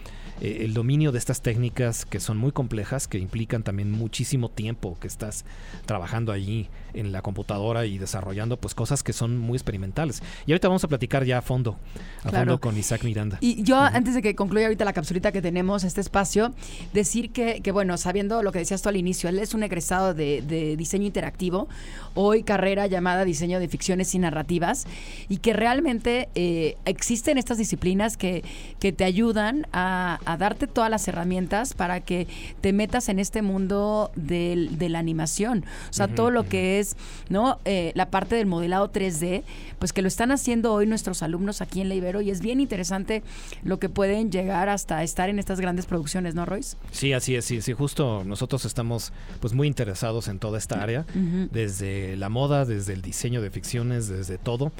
eh, 0.40 0.58
el 0.60 0.74
dominio 0.74 1.12
de 1.12 1.18
estas 1.18 1.42
técnicas 1.42 2.04
que 2.04 2.20
son 2.20 2.36
muy 2.36 2.52
complejas, 2.52 3.08
que 3.08 3.18
implican 3.18 3.62
también 3.62 3.90
muchísimo 3.90 4.48
tiempo 4.48 4.96
que 5.00 5.06
estás 5.06 5.44
trabajando 5.86 6.32
allí 6.32 6.68
en 6.94 7.12
la 7.12 7.22
computadora 7.22 7.86
y 7.86 7.98
desarrollando 7.98 8.56
pues 8.56 8.74
cosas 8.74 9.02
que 9.02 9.12
son 9.12 9.36
muy 9.36 9.56
experimentales. 9.56 10.22
Y 10.46 10.52
ahorita 10.52 10.68
vamos 10.68 10.84
a 10.84 10.88
platicar 10.88 11.24
ya 11.24 11.38
a 11.38 11.42
fondo, 11.42 11.76
a 12.24 12.30
fondo 12.30 12.60
con 12.60 12.76
Isaac 12.76 13.04
Miranda. 13.04 13.38
Y 13.40 13.62
yo, 13.62 13.78
antes 13.78 14.14
de 14.14 14.22
que 14.22 14.34
concluya 14.34 14.66
ahorita 14.66 14.84
la 14.84 14.92
capsulita 14.92 15.32
que 15.32 15.42
tenemos, 15.42 15.84
este 15.84 16.00
espacio, 16.00 16.52
decir 16.92 17.30
que, 17.30 17.60
que, 17.60 17.72
bueno, 17.72 17.96
sabiendo 17.96 18.42
lo 18.42 18.52
que 18.52 18.60
decías 18.60 18.82
tú 18.82 18.88
al 18.88 18.96
inicio, 18.96 19.28
él 19.28 19.38
es 19.38 19.54
un 19.54 19.62
egresado 19.62 20.14
de, 20.14 20.42
de 20.42 20.76
diseño 20.76 21.06
interactivo, 21.06 21.68
hoy 22.14 22.42
carrera 22.42 22.86
llamada 22.86 23.24
diseño 23.24 23.60
de 23.60 23.68
ficciones 23.68 24.14
y 24.14 24.18
narrativas, 24.18 24.86
y 25.28 25.38
que 25.38 25.52
realmente 25.52 26.28
eh, 26.34 26.76
existen 26.84 27.38
estas 27.38 27.58
disciplinas 27.58 28.16
que, 28.16 28.44
que 28.80 28.92
te 28.92 29.04
ayudan 29.04 29.66
a, 29.72 30.18
a 30.28 30.36
darte 30.36 30.66
todas 30.66 30.90
las 30.90 31.08
herramientas 31.08 31.72
para 31.72 32.00
que 32.00 32.26
te 32.60 32.74
metas 32.74 33.08
en 33.08 33.18
este 33.18 33.40
mundo 33.40 34.10
del, 34.14 34.76
de 34.76 34.90
la 34.90 34.98
animación. 34.98 35.64
O 35.88 35.92
sea, 35.92 36.06
todo 36.06 36.30
lo 36.30 36.44
que 36.46 36.80
es, 36.80 36.96
¿no? 37.30 37.58
Eh, 37.64 37.92
la 37.94 38.10
parte 38.10 38.36
del 38.36 38.46
modelado 38.46 38.92
3D, 38.92 39.42
pues 39.78 39.94
que 39.94 40.02
lo 40.02 40.08
están 40.08 40.30
haciendo 40.30 40.74
hoy 40.74 40.86
nuestros 40.86 41.22
alumnos 41.22 41.62
aquí 41.62 41.80
en 41.80 41.88
la 41.88 41.94
Ibero 41.94 42.20
y 42.20 42.30
es 42.30 42.40
bien 42.40 42.60
interesante 42.60 43.22
lo 43.62 43.78
que 43.78 43.88
pueden 43.88 44.30
llegar 44.30 44.68
hasta 44.68 45.02
estar 45.02 45.30
en 45.30 45.38
estas 45.38 45.60
grandes 45.60 45.86
producciones, 45.86 46.34
¿no, 46.34 46.44
Royce? 46.44 46.76
Sí, 46.92 47.14
así 47.14 47.34
es, 47.34 47.46
sí, 47.46 47.62
sí, 47.62 47.72
justo 47.72 48.22
nosotros 48.24 48.66
estamos 48.66 49.12
pues 49.40 49.54
muy 49.54 49.66
interesados 49.66 50.28
en 50.28 50.38
toda 50.38 50.58
esta 50.58 50.82
área, 50.82 51.06
desde 51.50 52.16
la 52.16 52.28
moda, 52.28 52.66
desde 52.66 52.92
el 52.92 53.00
diseño 53.00 53.40
de 53.40 53.50
ficciones, 53.50 54.08
desde 54.08 54.36
todo 54.36 54.72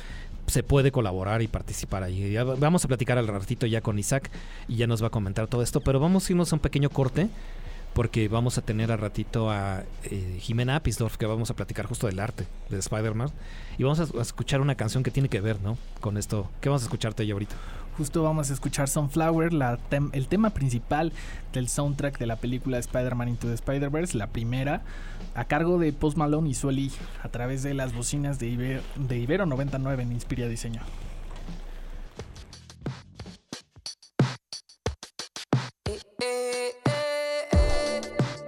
se 0.49 0.63
puede 0.63 0.91
colaborar 0.91 1.43
y 1.43 1.49
participar 1.49 2.03
ahí. 2.03 2.37
vamos 2.59 2.85
a 2.85 2.89
platicar 2.89 3.19
al 3.19 3.29
ratito 3.29 3.67
ya 3.67 3.81
con 3.81 3.99
Isaac 3.99 4.31
y 4.67 4.77
ya 4.77 4.87
nos 4.87 5.03
va 5.03 5.09
a 5.09 5.11
comentar 5.11 5.47
todo 5.47 5.63
esto, 5.63 5.81
pero 5.81 6.01
vamos 6.01 6.29
a 6.29 6.33
irnos 6.33 6.53
a 6.53 6.57
un 6.57 6.61
pequeño 6.61 6.91
corte 6.91 7.29
porque 7.95 8.29
vamos 8.29 8.59
a 8.59 8.63
tener 8.63 8.93
al 8.93 8.99
ratito 8.99 9.51
a 9.51 9.83
eh, 10.05 10.39
Jimena 10.41 10.77
Apisdorf 10.77 11.17
que 11.17 11.27
vamos 11.27 11.51
a 11.51 11.57
platicar 11.57 11.87
justo 11.87 12.07
del 12.07 12.21
arte 12.21 12.47
de 12.69 12.79
Spider-Man 12.79 13.31
y 13.77 13.83
vamos 13.83 14.01
a, 14.01 14.23
escuchar 14.23 14.61
una 14.61 14.75
canción 14.75 15.03
que 15.03 15.11
tiene 15.11 15.29
que 15.29 15.41
ver, 15.41 15.61
¿no? 15.61 15.77
Con 16.01 16.17
esto. 16.17 16.49
¿Qué 16.61 16.69
vamos 16.69 16.83
a 16.83 16.87
escucharte 16.87 17.27
ya 17.27 17.33
ahorita? 17.33 17.57
Justo 17.99 18.23
vamos 18.23 18.49
a 18.49 18.55
escuchar 18.55 18.89
Sunflower, 18.89 19.51
el 20.13 20.29
tema 20.29 20.51
principal 20.51 21.13
del 21.53 21.69
soundtrack 21.69 22.17
de 22.19 22.27
la 22.27 22.37
película 22.37 22.79
Spider-Man 22.79 23.31
Into 23.31 23.49
the 23.49 23.55
Spider-Verse, 23.55 24.17
la 24.17 24.29
primera 24.29 24.83
a 25.35 25.47
cargo 25.47 25.79
de 25.79 25.93
Post 25.93 26.17
Malone 26.17 26.49
y 26.49 26.55
Sueli 26.55 26.93
a 27.25 27.29
través 27.29 27.65
de 27.65 27.75
las 27.75 27.93
bocinas 27.93 28.39
de, 28.39 28.81
de 28.95 29.19
Ibero 29.19 29.47
99 29.47 30.05
en 30.05 30.13
Inspira 30.13 30.47
Diseño. 30.47 30.81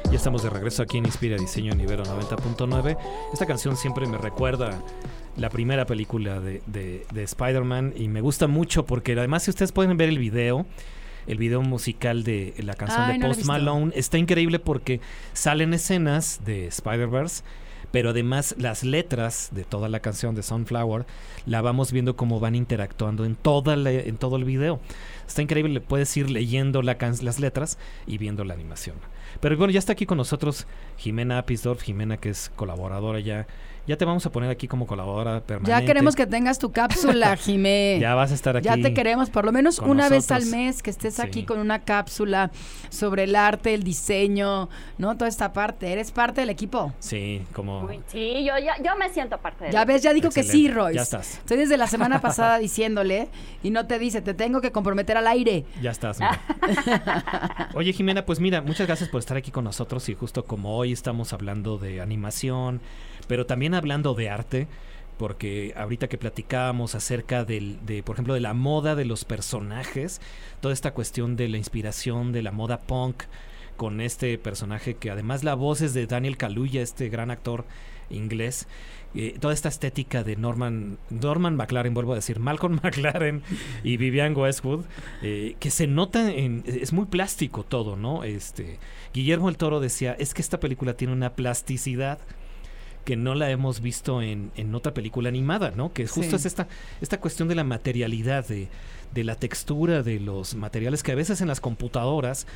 Ya 0.04 0.16
estamos 0.16 0.44
de 0.44 0.50
regreso 0.50 0.84
aquí 0.84 0.98
en 0.98 1.06
Inspira 1.06 1.36
Diseño 1.36 1.72
en 1.72 1.80
Ibero 1.80 2.04
90.9. 2.04 2.96
Esta 3.32 3.46
canción 3.46 3.76
siempre 3.76 4.06
me 4.06 4.16
recuerda 4.16 4.80
la 5.36 5.48
primera 5.50 5.86
película 5.86 6.40
de, 6.40 6.62
de, 6.66 7.06
de 7.12 7.22
Spider-Man 7.22 7.94
y 7.96 8.08
me 8.08 8.20
gusta 8.20 8.46
mucho 8.46 8.84
porque 8.86 9.12
además 9.12 9.44
si 9.44 9.50
ustedes 9.50 9.72
pueden 9.72 9.96
ver 9.96 10.08
el 10.08 10.18
video, 10.18 10.66
el 11.26 11.38
video 11.38 11.62
musical 11.62 12.24
de 12.24 12.54
la 12.58 12.74
canción 12.74 13.02
de 13.08 13.12
Post 13.28 13.40
Malone. 13.46 13.92
Está 13.94 14.18
increíble 14.18 14.58
porque 14.58 15.00
salen 15.32 15.72
escenas 15.74 16.40
de 16.44 16.66
Spider-Verse 16.66 17.42
pero 17.92 18.10
además 18.10 18.54
las 18.56 18.84
letras 18.84 19.48
de 19.52 19.64
toda 19.64 19.88
la 19.88 19.98
canción 19.98 20.36
de 20.36 20.44
Sunflower 20.44 21.06
la 21.44 21.60
vamos 21.60 21.90
viendo 21.90 22.14
cómo 22.14 22.38
van 22.38 22.54
interactuando 22.54 23.24
en, 23.24 23.34
toda 23.34 23.74
la- 23.74 23.90
en 23.90 24.16
todo 24.16 24.36
el 24.36 24.44
video. 24.44 24.78
Está 25.26 25.42
increíble, 25.42 25.80
puedes 25.80 26.16
ir 26.16 26.30
leyendo 26.30 26.82
la 26.82 26.98
can- 26.98 27.16
las 27.22 27.40
letras 27.40 27.78
y 28.06 28.18
viendo 28.18 28.44
la 28.44 28.54
animación. 28.54 28.94
Pero 29.40 29.56
bueno, 29.56 29.72
ya 29.72 29.80
está 29.80 29.94
aquí 29.94 30.06
con 30.06 30.18
nosotros 30.18 30.68
Jimena 30.98 31.38
Apisdorf, 31.38 31.82
Jimena 31.82 32.16
que 32.18 32.28
es 32.30 32.52
colaboradora 32.54 33.18
ya. 33.18 33.48
Ya 33.90 33.96
te 33.96 34.04
vamos 34.04 34.24
a 34.24 34.30
poner 34.30 34.50
aquí 34.50 34.68
como 34.68 34.86
colaboradora 34.86 35.40
permanente. 35.40 35.80
Ya 35.80 35.84
queremos 35.84 36.14
que 36.14 36.24
tengas 36.24 36.60
tu 36.60 36.70
cápsula, 36.70 37.36
Jimé. 37.36 37.98
Ya 38.00 38.14
vas 38.14 38.30
a 38.30 38.34
estar 38.34 38.56
aquí. 38.56 38.64
Ya 38.64 38.76
te 38.76 38.94
queremos, 38.94 39.30
por 39.30 39.44
lo 39.44 39.50
menos 39.50 39.80
una 39.80 40.08
vez 40.08 40.30
al 40.30 40.46
mes, 40.46 40.80
que 40.80 40.90
estés 40.90 41.14
Sí. 41.14 41.22
aquí 41.22 41.44
con 41.44 41.58
una 41.58 41.80
cápsula 41.80 42.52
sobre 42.88 43.24
el 43.24 43.34
arte, 43.34 43.74
el 43.74 43.82
diseño, 43.82 44.68
¿no? 44.98 45.16
Toda 45.16 45.26
esta 45.26 45.52
parte. 45.52 45.92
Eres 45.92 46.12
parte 46.12 46.40
del 46.42 46.50
equipo. 46.50 46.92
Sí, 47.00 47.42
como... 47.52 47.88
Sí, 48.06 48.44
yo, 48.44 48.52
ya- 48.58 48.80
yo 48.80 48.96
me 48.96 49.08
siento 49.10 49.38
parte 49.38 49.64
de 49.64 49.72
Ya 49.72 49.84
ves, 49.84 50.02
ya 50.04 50.12
dijo 50.12 50.30
que 50.30 50.44
sí. 50.44 50.68
Royce. 50.68 50.94
Ya 50.94 51.02
estás. 51.02 51.38
Estoy 51.38 51.56
desde 51.56 51.76
la 51.76 51.88
semana 51.88 52.20
pasada 52.22 52.58
diciéndole 52.58 53.26
y 53.64 53.70
no 53.70 53.88
te 53.88 53.98
dice, 53.98 54.22
te 54.22 54.34
tengo 54.34 54.60
que 54.60 54.70
comprometer 54.70 55.16
al 55.16 55.26
aire. 55.26 55.64
Ya 55.82 55.90
estás. 55.90 56.20
mira. 56.20 56.40
Oye, 57.74 57.92
Jimena, 57.92 58.24
pues 58.24 58.38
mira, 58.38 58.60
muchas 58.62 58.86
gracias 58.86 59.08
por 59.08 59.18
estar 59.18 59.36
aquí 59.36 59.50
con 59.50 59.64
nosotros 59.64 60.08
y 60.08 60.14
justo 60.14 60.44
como 60.44 60.76
hoy 60.76 60.92
estamos 60.92 61.32
hablando 61.32 61.76
de 61.78 62.00
animación, 62.00 62.80
pero 63.30 63.46
también 63.46 63.74
hablando 63.74 64.14
de 64.14 64.28
arte, 64.28 64.66
porque 65.16 65.72
ahorita 65.76 66.08
que 66.08 66.18
platicábamos 66.18 66.96
acerca 66.96 67.44
del, 67.44 67.78
de, 67.86 68.02
por 68.02 68.16
ejemplo, 68.16 68.34
de 68.34 68.40
la 68.40 68.54
moda 68.54 68.96
de 68.96 69.04
los 69.04 69.24
personajes, 69.24 70.20
toda 70.60 70.74
esta 70.74 70.94
cuestión 70.94 71.36
de 71.36 71.48
la 71.48 71.56
inspiración 71.56 72.32
de 72.32 72.42
la 72.42 72.50
moda 72.50 72.80
punk 72.80 73.22
con 73.76 74.00
este 74.00 74.36
personaje 74.36 74.94
que 74.94 75.12
además 75.12 75.44
la 75.44 75.54
voz 75.54 75.80
es 75.80 75.94
de 75.94 76.08
Daniel 76.08 76.36
Kaluuya, 76.36 76.82
este 76.82 77.08
gran 77.08 77.30
actor 77.30 77.66
inglés. 78.10 78.66
eh, 79.14 79.36
toda 79.38 79.54
esta 79.54 79.68
estética 79.68 80.24
de 80.24 80.34
Norman 80.34 80.98
Norman 81.10 81.54
McLaren, 81.54 81.94
vuelvo 81.94 82.14
a 82.14 82.16
decir, 82.16 82.40
Malcolm 82.40 82.80
McLaren 82.82 83.44
y 83.84 83.96
Vivian 83.96 84.36
Westwood, 84.36 84.86
eh, 85.22 85.54
que 85.60 85.70
se 85.70 85.86
nota 85.86 86.32
en 86.32 86.64
es 86.66 86.92
muy 86.92 87.06
plástico 87.06 87.62
todo, 87.62 87.94
¿no? 87.94 88.24
Este 88.24 88.80
Guillermo 89.14 89.48
el 89.48 89.56
Toro 89.56 89.78
decía, 89.78 90.16
es 90.18 90.34
que 90.34 90.42
esta 90.42 90.58
película 90.58 90.94
tiene 90.94 91.12
una 91.12 91.34
plasticidad 91.34 92.18
que 93.04 93.16
no 93.16 93.34
la 93.34 93.50
hemos 93.50 93.80
visto 93.80 94.20
en, 94.22 94.50
en 94.56 94.74
otra 94.74 94.92
película 94.94 95.28
animada, 95.28 95.72
¿no? 95.74 95.92
Que 95.92 96.06
justo 96.06 96.30
Sí. 96.30 96.36
es 96.36 96.46
esta, 96.46 96.68
esta 97.00 97.18
cuestión 97.20 97.48
de 97.48 97.54
la 97.54 97.64
materialidad, 97.64 98.46
de, 98.46 98.68
de 99.14 99.24
la 99.24 99.34
textura 99.34 100.02
de 100.02 100.20
los 100.20 100.54
materiales 100.54 101.02
que 101.02 101.12
a 101.12 101.14
veces 101.16 101.40
en 101.40 101.48
las 101.48 101.60
computadoras 101.60 102.46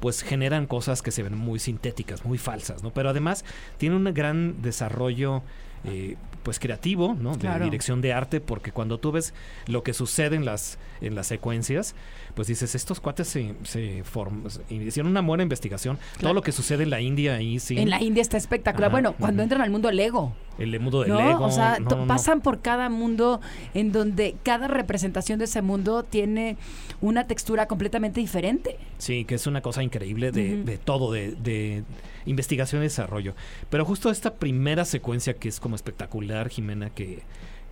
pues 0.00 0.22
generan 0.22 0.66
cosas 0.66 1.00
que 1.02 1.10
se 1.12 1.22
ven 1.22 1.36
muy 1.36 1.58
sintéticas, 1.58 2.24
muy 2.24 2.36
falsas, 2.38 2.82
¿no? 2.82 2.92
Pero 2.92 3.10
además 3.10 3.44
tiene 3.78 3.94
un 3.96 4.04
gran 4.12 4.60
desarrollo 4.62 5.42
eh, 5.84 6.16
pues 6.44 6.58
creativo, 6.58 7.16
¿no? 7.18 7.32
De 7.32 7.38
Claro. 7.38 7.64
dirección 7.64 8.00
de 8.00 8.12
arte, 8.12 8.40
porque 8.40 8.72
cuando 8.72 8.98
tú 8.98 9.10
ves 9.12 9.32
lo 9.66 9.82
que 9.82 9.92
sucede 9.94 10.36
en 10.36 10.44
las, 10.44 10.78
en 11.00 11.14
las 11.14 11.26
secuencias, 11.28 11.94
pues 12.34 12.48
dices, 12.48 12.74
estos 12.74 13.00
cuates 13.00 13.28
se, 13.28 13.54
se 13.64 14.02
form- 14.04 14.48
hicieron 14.70 15.10
una 15.10 15.20
buena 15.20 15.42
investigación. 15.42 15.98
Todo 16.20 16.32
lo 16.34 16.42
que 16.42 16.52
sucede 16.52 16.82
en 16.84 16.90
la 16.90 17.00
India 17.00 17.34
ahí, 17.34 17.58
sí. 17.58 17.78
En 17.78 17.90
la 17.90 18.00
India 18.02 18.22
está 18.22 18.36
espectacular. 18.36 18.88
Ajá, 18.88 18.92
bueno, 18.92 19.14
cuando 19.18 19.42
entran 19.42 19.60
al 19.62 19.70
mundo 19.70 19.90
Lego. 19.90 20.34
El 20.58 20.78
mundo 20.80 21.00
del 21.00 21.10
¿no? 21.10 21.18
Lego. 21.18 21.44
o 21.46 21.50
sea, 21.50 21.78
no, 21.78 21.88
no, 21.96 22.06
pasan 22.06 22.40
por 22.42 22.60
cada 22.60 22.88
mundo 22.90 23.40
en 23.74 23.90
donde 23.92 24.36
cada 24.42 24.68
representación 24.68 25.38
de 25.38 25.46
ese 25.46 25.62
mundo 25.62 26.02
tiene 26.02 26.56
una 27.00 27.26
textura 27.26 27.66
completamente 27.66 28.20
diferente. 28.20 28.76
Sí, 28.98 29.24
que 29.24 29.34
es 29.34 29.46
una 29.46 29.60
cosa 29.62 29.82
increíble 29.82 30.30
de, 30.30 30.62
de 30.62 30.78
todo, 30.78 31.10
de, 31.12 31.32
de 31.32 31.84
investigación 32.26 32.82
y 32.82 32.84
desarrollo. 32.84 33.34
Pero 33.70 33.84
justo 33.84 34.10
esta 34.10 34.34
primera 34.34 34.84
secuencia 34.84 35.34
que 35.34 35.48
es 35.48 35.58
como 35.58 35.74
espectacular, 35.74 36.48
Jimena, 36.50 36.90
que, 36.90 37.22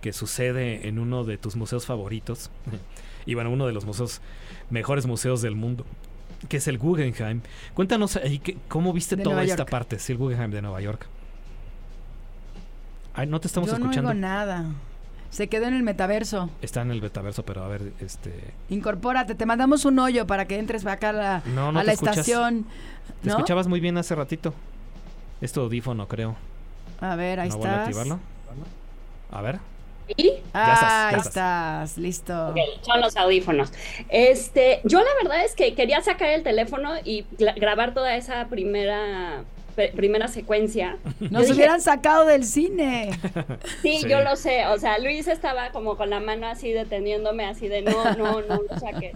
que 0.01 0.13
sucede 0.13 0.87
en 0.87 0.99
uno 0.99 1.23
de 1.23 1.37
tus 1.37 1.55
museos 1.55 1.85
favoritos, 1.85 2.49
y 3.25 3.35
bueno, 3.35 3.51
uno 3.51 3.67
de 3.67 3.73
los 3.73 3.85
museos, 3.85 4.21
mejores 4.69 5.05
museos 5.05 5.41
del 5.41 5.55
mundo, 5.55 5.85
que 6.49 6.57
es 6.57 6.67
el 6.67 6.77
Guggenheim. 6.77 7.41
Cuéntanos 7.73 8.15
ahí 8.17 8.39
que- 8.39 8.57
cómo 8.67 8.91
viste 8.93 9.15
De 9.15 9.23
toda 9.23 9.43
esta 9.43 9.65
parte, 9.65 9.99
sí, 9.99 10.11
el 10.13 10.17
Guggenheim 10.17 10.51
de 10.51 10.61
Nueva 10.61 10.81
York. 10.81 11.05
Ay, 13.13 13.27
no 13.27 13.39
te 13.39 13.47
estamos 13.47 13.69
Yo 13.69 13.75
escuchando. 13.75 14.01
no 14.03 14.09
oigo 14.09 14.19
nada. 14.19 14.65
Se 15.29 15.47
quedó 15.47 15.65
en 15.67 15.73
el 15.73 15.83
metaverso. 15.83 16.49
Está 16.61 16.81
en 16.81 16.91
el 16.91 16.99
betaverso, 16.99 17.43
pero 17.45 17.63
a 17.63 17.67
ver, 17.67 17.93
este... 18.01 18.53
Incorpórate, 18.69 19.33
te 19.35 19.45
mandamos 19.45 19.85
un 19.85 19.97
hoyo 19.99 20.27
para 20.27 20.45
que 20.45 20.59
entres 20.59 20.85
acá 20.85 21.09
a 21.09 21.13
la, 21.13 21.43
No, 21.55 21.71
no 21.71 21.79
a 21.79 21.83
te 21.83 21.87
la 21.87 21.93
escuchas. 21.93 22.17
estación. 22.17 22.65
Te 23.21 23.27
¿no? 23.29 23.33
escuchabas 23.35 23.67
muy 23.67 23.79
bien 23.79 23.97
hace 23.97 24.13
ratito. 24.15 24.53
Es 25.39 25.53
tu 25.53 25.61
audífono, 25.61 26.07
creo. 26.07 26.35
A 26.99 27.15
ver, 27.15 27.39
ahí 27.39 27.49
¿No 27.49 27.57
vuelve 27.57 27.75
a 27.75 27.83
activarlo? 27.83 28.19
A 29.31 29.41
ver. 29.41 29.59
¿Y? 30.17 30.33
Ah, 30.53 30.71
estás, 30.73 30.81
ya 30.81 31.07
ahí 31.09 31.15
estás. 31.15 31.27
estás, 31.27 31.97
listo. 31.97 32.47
Ok, 32.49 32.57
son 32.81 33.01
los 33.01 33.15
audífonos. 33.17 33.71
Este, 34.09 34.81
yo 34.83 34.99
la 34.99 35.09
verdad 35.23 35.43
es 35.45 35.55
que 35.55 35.73
quería 35.73 36.01
sacar 36.01 36.29
el 36.29 36.43
teléfono 36.43 36.91
y 37.03 37.23
gra- 37.37 37.55
grabar 37.55 37.93
toda 37.93 38.15
esa 38.15 38.45
primera 38.47 39.43
primera 39.95 40.27
secuencia. 40.27 40.97
Nos 41.21 41.43
dije, 41.43 41.53
hubieran 41.53 41.81
sacado 41.81 42.25
del 42.25 42.43
cine. 42.43 43.11
Sí, 43.81 43.99
Sí. 44.01 44.09
yo 44.09 44.21
lo 44.21 44.35
sé. 44.35 44.67
O 44.67 44.77
sea, 44.77 44.99
Luis 44.99 45.27
estaba 45.27 45.71
como 45.71 45.95
con 45.97 46.09
la 46.09 46.19
mano 46.19 46.45
así 46.45 46.71
deteniéndome, 46.71 47.45
así 47.45 47.67
de 47.69 47.81
no, 47.81 48.03
no, 48.15 48.41
no, 48.41 48.59
o 48.69 48.79
sea 48.79 48.91
que. 48.91 49.13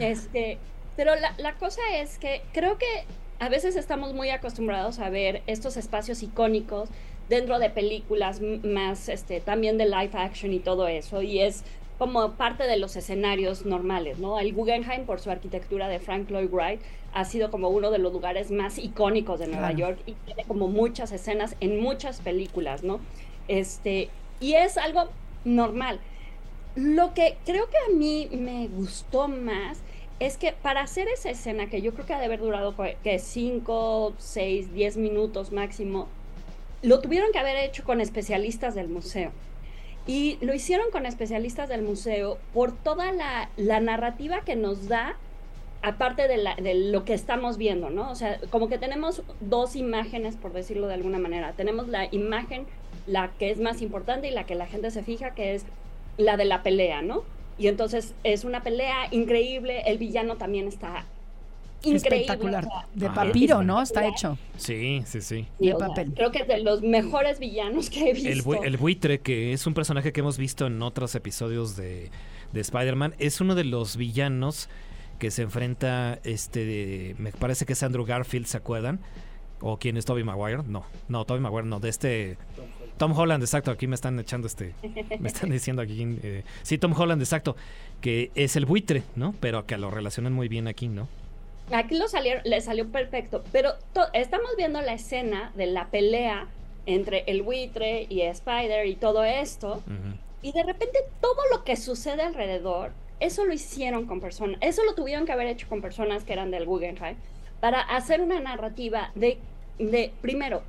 Este, 0.00 0.58
pero 0.96 1.14
la, 1.16 1.32
la 1.38 1.54
cosa 1.54 1.80
es 1.94 2.18
que 2.18 2.42
creo 2.52 2.76
que 2.78 2.86
a 3.38 3.48
veces 3.48 3.76
estamos 3.76 4.12
muy 4.12 4.28
acostumbrados 4.30 4.98
a 4.98 5.08
ver 5.08 5.42
estos 5.46 5.76
espacios 5.76 6.22
icónicos 6.22 6.88
dentro 7.30 7.58
de 7.58 7.70
películas 7.70 8.42
más, 8.42 9.08
este, 9.08 9.40
también 9.40 9.78
de 9.78 9.86
live 9.86 10.10
action 10.12 10.52
y 10.52 10.58
todo 10.58 10.88
eso, 10.88 11.22
y 11.22 11.40
es 11.40 11.64
como 11.96 12.32
parte 12.32 12.64
de 12.64 12.76
los 12.76 12.96
escenarios 12.96 13.64
normales, 13.64 14.18
¿no? 14.18 14.38
El 14.38 14.52
Guggenheim, 14.52 15.04
por 15.06 15.20
su 15.20 15.30
arquitectura 15.30 15.88
de 15.88 16.00
Frank 16.00 16.28
Lloyd 16.28 16.50
Wright, 16.50 16.80
ha 17.12 17.24
sido 17.24 17.50
como 17.50 17.68
uno 17.68 17.90
de 17.90 17.98
los 17.98 18.12
lugares 18.12 18.50
más 18.50 18.78
icónicos 18.78 19.38
de 19.38 19.46
Nueva 19.46 19.68
Claro. 19.68 19.78
York 19.78 19.98
y 20.06 20.12
tiene 20.24 20.44
como 20.44 20.68
muchas 20.68 21.12
escenas 21.12 21.56
en 21.60 21.80
muchas 21.80 22.20
películas, 22.20 22.82
¿no? 22.82 23.00
Este, 23.48 24.08
y 24.40 24.54
es 24.54 24.76
algo 24.76 25.08
normal. 25.44 26.00
Lo 26.74 27.14
que 27.14 27.36
creo 27.44 27.68
que 27.68 27.76
a 27.76 27.94
mí 27.94 28.28
me 28.32 28.68
gustó 28.68 29.28
más 29.28 29.78
es 30.20 30.36
que 30.36 30.52
para 30.52 30.82
hacer 30.82 31.06
esa 31.08 31.30
escena, 31.30 31.68
que 31.68 31.80
yo 31.82 31.92
creo 31.94 32.06
que 32.06 32.14
ha 32.14 32.18
de 32.18 32.26
haber 32.26 32.40
durado 32.40 32.74
que 33.02 33.18
5, 33.18 34.14
6, 34.18 34.72
10 34.72 34.96
minutos 34.96 35.52
máximo, 35.52 36.08
lo 36.82 37.00
tuvieron 37.00 37.30
que 37.32 37.38
haber 37.38 37.56
hecho 37.56 37.84
con 37.84 38.00
especialistas 38.00 38.74
del 38.74 38.88
museo. 38.88 39.32
Y 40.06 40.38
lo 40.40 40.54
hicieron 40.54 40.90
con 40.90 41.06
especialistas 41.06 41.68
del 41.68 41.82
museo 41.82 42.38
por 42.54 42.72
toda 42.72 43.12
la, 43.12 43.50
la 43.56 43.80
narrativa 43.80 44.40
que 44.40 44.56
nos 44.56 44.88
da, 44.88 45.16
aparte 45.82 46.26
de, 46.26 46.38
la- 46.38 46.56
de 46.56 46.74
lo 46.74 47.04
que 47.04 47.14
estamos 47.14 47.58
viendo, 47.58 47.90
¿no? 47.90 48.10
O 48.10 48.14
sea, 48.14 48.38
como 48.50 48.68
que 48.68 48.78
tenemos 48.78 49.22
dos 49.40 49.76
imágenes, 49.76 50.36
por 50.36 50.52
decirlo 50.52 50.86
de 50.88 50.94
alguna 50.94 51.18
manera. 51.18 51.52
Tenemos 51.52 51.88
la 51.88 52.08
imagen, 52.12 52.66
la 53.06 53.30
que 53.38 53.50
es 53.50 53.58
más 53.60 53.82
importante 53.82 54.28
y 54.28 54.30
la 54.30 54.44
que 54.46 54.54
la 54.54 54.66
gente 54.66 54.90
se 54.90 55.02
fija, 55.02 55.34
que 55.34 55.54
es 55.54 55.64
la 56.16 56.36
de 56.36 56.44
la 56.46 56.62
pelea, 56.62 57.02
¿no? 57.02 57.22
Y 57.58 57.68
entonces 57.68 58.14
es 58.24 58.44
una 58.44 58.62
pelea 58.62 59.08
increíble, 59.10 59.82
el 59.86 59.98
villano 59.98 60.36
también 60.36 60.66
está 60.66 61.04
increíble. 61.82 62.20
Espectacular. 62.20 62.64
o 62.64 62.68
sea, 62.68 62.86
De 62.94 63.06
Ajá. 63.06 63.14
papiro, 63.14 63.62
¿no? 63.62 63.80
Está 63.82 64.06
hecho. 64.06 64.36
Sí, 64.56 65.02
sí, 65.06 65.20
sí. 65.20 65.46
y, 65.58 65.68
de 65.68 65.76
sea, 65.76 65.88
papel. 65.88 66.12
creo 66.14 66.30
que 66.30 66.38
es 66.42 66.48
de 66.48 66.58
los 66.62 66.82
mejores 66.82 67.38
villanos 67.38 67.90
que 67.90 68.10
he 68.10 68.12
visto. 68.14 68.28
El, 68.28 68.42
bui- 68.44 68.60
el 68.64 68.76
buitre, 68.76 69.20
que 69.20 69.52
es 69.52 69.66
un 69.66 69.74
personaje 69.74 70.12
que 70.12 70.20
hemos 70.20 70.38
visto 70.38 70.66
en 70.66 70.80
otros 70.82 71.14
episodios 71.14 71.76
de, 71.76 72.10
de 72.52 72.60
Spider-Man, 72.60 73.14
es 73.18 73.40
uno 73.40 73.54
de 73.54 73.64
los 73.64 73.96
villanos 73.96 74.68
que 75.18 75.30
se 75.30 75.42
enfrenta, 75.42 76.18
este, 76.24 76.64
de- 76.64 77.14
me 77.18 77.32
parece 77.32 77.66
que 77.66 77.74
es 77.74 77.82
Andrew 77.82 78.04
Garfield, 78.04 78.46
¿se 78.46 78.56
acuerdan? 78.56 79.00
¿O 79.60 79.76
quién 79.76 79.96
es 79.98 80.06
Tobey 80.06 80.24
Maguire? 80.24 80.62
No, 80.66 80.84
no, 81.08 81.24
Tobey 81.26 81.42
Maguire, 81.42 81.66
no, 81.66 81.80
de 81.80 81.90
este... 81.90 82.38
Tom 82.96 83.12
Holland, 83.18 83.42
exacto, 83.42 83.70
aquí 83.70 83.86
me 83.86 83.94
están 83.94 84.18
echando 84.20 84.46
este... 84.46 84.74
Me 85.20 85.28
están 85.28 85.48
diciendo 85.50 85.80
aquí... 85.82 86.18
eh, 86.22 86.44
sí, 86.62 86.76
Tom 86.78 86.92
Holland, 86.98 87.20
exacto, 87.22 87.56
que 88.02 88.30
es 88.34 88.56
el 88.56 88.66
buitre, 88.66 89.02
¿no? 89.16 89.34
Pero 89.40 89.64
que 89.66 89.76
lo 89.78 89.90
relacionan 89.90 90.32
muy 90.34 90.48
bien 90.48 90.68
aquí, 90.68 90.88
¿no? 90.88 91.08
Aquí 91.72 91.96
lo 91.96 92.08
salieron, 92.08 92.42
le 92.44 92.60
salió 92.60 92.88
perfecto, 92.88 93.44
pero 93.52 93.74
estamos 94.12 94.50
viendo 94.56 94.80
la 94.80 94.94
escena 94.94 95.52
de 95.54 95.66
la 95.66 95.86
pelea 95.86 96.48
entre 96.86 97.24
el 97.26 97.42
buitre 97.42 98.06
y 98.08 98.22
Spider 98.22 98.86
y 98.86 98.96
todo 98.96 99.22
esto, 99.24 99.82
y 100.42 100.52
de 100.52 100.62
repente 100.64 100.98
todo 101.20 101.40
lo 101.52 101.62
que 101.62 101.76
sucede 101.76 102.22
alrededor, 102.22 102.92
eso 103.20 103.44
lo 103.44 103.52
hicieron 103.52 104.06
con 104.06 104.20
personas, 104.20 104.58
eso 104.62 104.82
lo 104.84 104.94
tuvieron 104.94 105.26
que 105.26 105.32
haber 105.32 105.46
hecho 105.46 105.68
con 105.68 105.80
personas 105.80 106.24
que 106.24 106.32
eran 106.32 106.50
del 106.50 106.64
Guggenheim, 106.64 107.16
para 107.60 107.80
hacer 107.80 108.20
una 108.20 108.40
narrativa 108.40 109.12
de, 109.14 109.38
de 109.78 110.12
primero, 110.22 110.62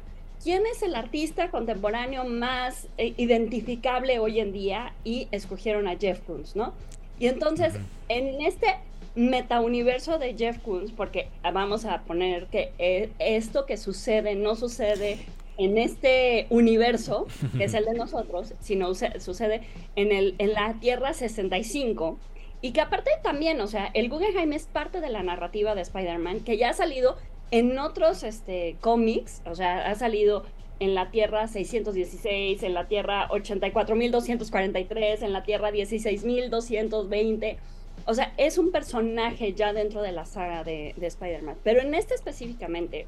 ¿quién 0.43 0.63
es 0.67 0.83
el 0.83 0.93
artista 0.93 1.49
contemporáneo 1.49 2.25
más 2.25 2.87
eh, 2.97 3.13
identificable 3.17 4.19
hoy 4.19 4.39
en 4.39 4.51
día? 4.51 4.93
Y 5.03 5.27
escogieron 5.31 5.87
a 5.87 5.95
Jeff 5.97 6.19
Koons, 6.21 6.55
¿no? 6.55 6.73
Y 7.17 7.27
entonces, 7.27 7.73
en 8.09 8.41
este 8.41 8.75
metauniverso 9.15 10.17
de 10.17 10.35
Jeff 10.35 10.59
Koons, 10.59 10.91
porque 10.91 11.27
vamos 11.53 11.85
a 11.85 12.01
poner 12.01 12.47
que 12.47 12.71
eh, 12.77 13.09
esto 13.19 13.65
que 13.65 13.77
sucede 13.77 14.35
no 14.35 14.55
sucede 14.55 15.19
en 15.57 15.77
este 15.77 16.47
universo, 16.49 17.27
que 17.57 17.65
es 17.65 17.73
el 17.73 17.85
de 17.85 17.93
nosotros, 17.93 18.53
sino 18.61 18.93
sucede 18.93 19.61
en, 19.95 20.11
el, 20.11 20.35
en 20.37 20.53
la 20.53 20.75
Tierra 20.79 21.13
65. 21.13 22.17
Y 22.61 22.71
que 22.71 22.81
aparte 22.81 23.09
también, 23.23 23.59
o 23.59 23.67
sea, 23.67 23.89
el 23.93 24.09
Guggenheim 24.09 24.53
es 24.53 24.65
parte 24.65 25.01
de 25.01 25.09
la 25.09 25.23
narrativa 25.23 25.75
de 25.75 25.81
Spider-Man, 25.81 26.41
que 26.41 26.57
ya 26.57 26.69
ha 26.69 26.73
salido 26.73 27.17
en 27.49 27.77
otros 27.79 28.23
este, 28.23 28.77
cómics, 28.79 29.41
o 29.45 29.55
sea, 29.55 29.89
ha 29.89 29.95
salido 29.95 30.45
en 30.79 30.95
la 30.95 31.11
Tierra 31.11 31.47
616, 31.47 32.63
en 32.63 32.73
la 32.73 32.87
Tierra 32.87 33.27
84.243, 33.29 35.21
en 35.21 35.33
la 35.33 35.43
Tierra 35.43 35.71
16.220. 35.71 37.57
O 38.05 38.13
sea, 38.13 38.33
es 38.37 38.57
un 38.57 38.71
personaje 38.71 39.53
ya 39.53 39.73
dentro 39.73 40.01
de 40.01 40.11
la 40.11 40.25
saga 40.25 40.63
de, 40.63 40.93
de 40.97 41.07
Spider-Man. 41.07 41.57
Pero 41.63 41.81
en 41.81 41.93
este 41.93 42.13
específicamente, 42.15 43.07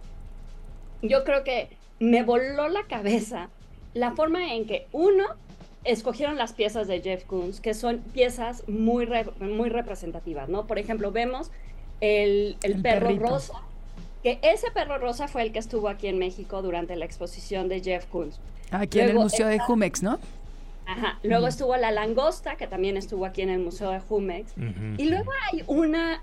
yo 1.01 1.23
creo 1.23 1.43
que 1.43 1.69
me 1.99 2.23
voló 2.23 2.67
la 2.69 2.83
cabeza 2.83 3.49
la 3.93 4.11
forma 4.11 4.53
en 4.53 4.65
que 4.65 4.87
uno 4.91 5.23
escogieron 5.83 6.37
las 6.37 6.53
piezas 6.53 6.87
de 6.87 7.01
Jeff 7.01 7.25
Koons, 7.25 7.59
que 7.59 7.73
son 7.73 7.99
piezas 7.99 8.67
muy, 8.67 9.07
muy 9.39 9.69
representativas, 9.69 10.49
¿no? 10.49 10.65
Por 10.65 10.79
ejemplo, 10.79 11.11
vemos 11.11 11.51
el, 12.01 12.57
perro 12.81 13.17
rosa, 13.17 13.53
que 14.23 14.39
ese 14.41 14.71
perro 14.71 14.97
rosa 14.97 15.27
fue 15.27 15.43
el 15.43 15.51
que 15.51 15.59
estuvo 15.59 15.89
aquí 15.89 16.07
en 16.07 16.17
México 16.17 16.61
durante 16.61 16.95
la 16.95 17.05
exposición 17.05 17.67
de 17.67 17.81
Jeff 17.81 18.05
Koons. 18.05 18.39
Aquí 18.71 18.99
en 18.99 19.09
el 19.09 19.15
Museo 19.15 19.47
de 19.47 19.59
Jumex, 19.59 20.01
¿no? 20.01 20.19
Ajá. 20.85 21.19
Luego 21.23 21.47
estuvo 21.47 21.75
la 21.77 21.91
langosta, 21.91 22.55
que 22.55 22.67
también 22.67 22.97
estuvo 22.97 23.25
aquí 23.25 23.41
en 23.41 23.49
el 23.49 23.59
Museo 23.59 23.91
de 23.91 23.99
Jumex. 23.99 24.53
Y 24.97 25.05
luego 25.05 25.31
hay 25.51 25.63
una, 25.67 26.21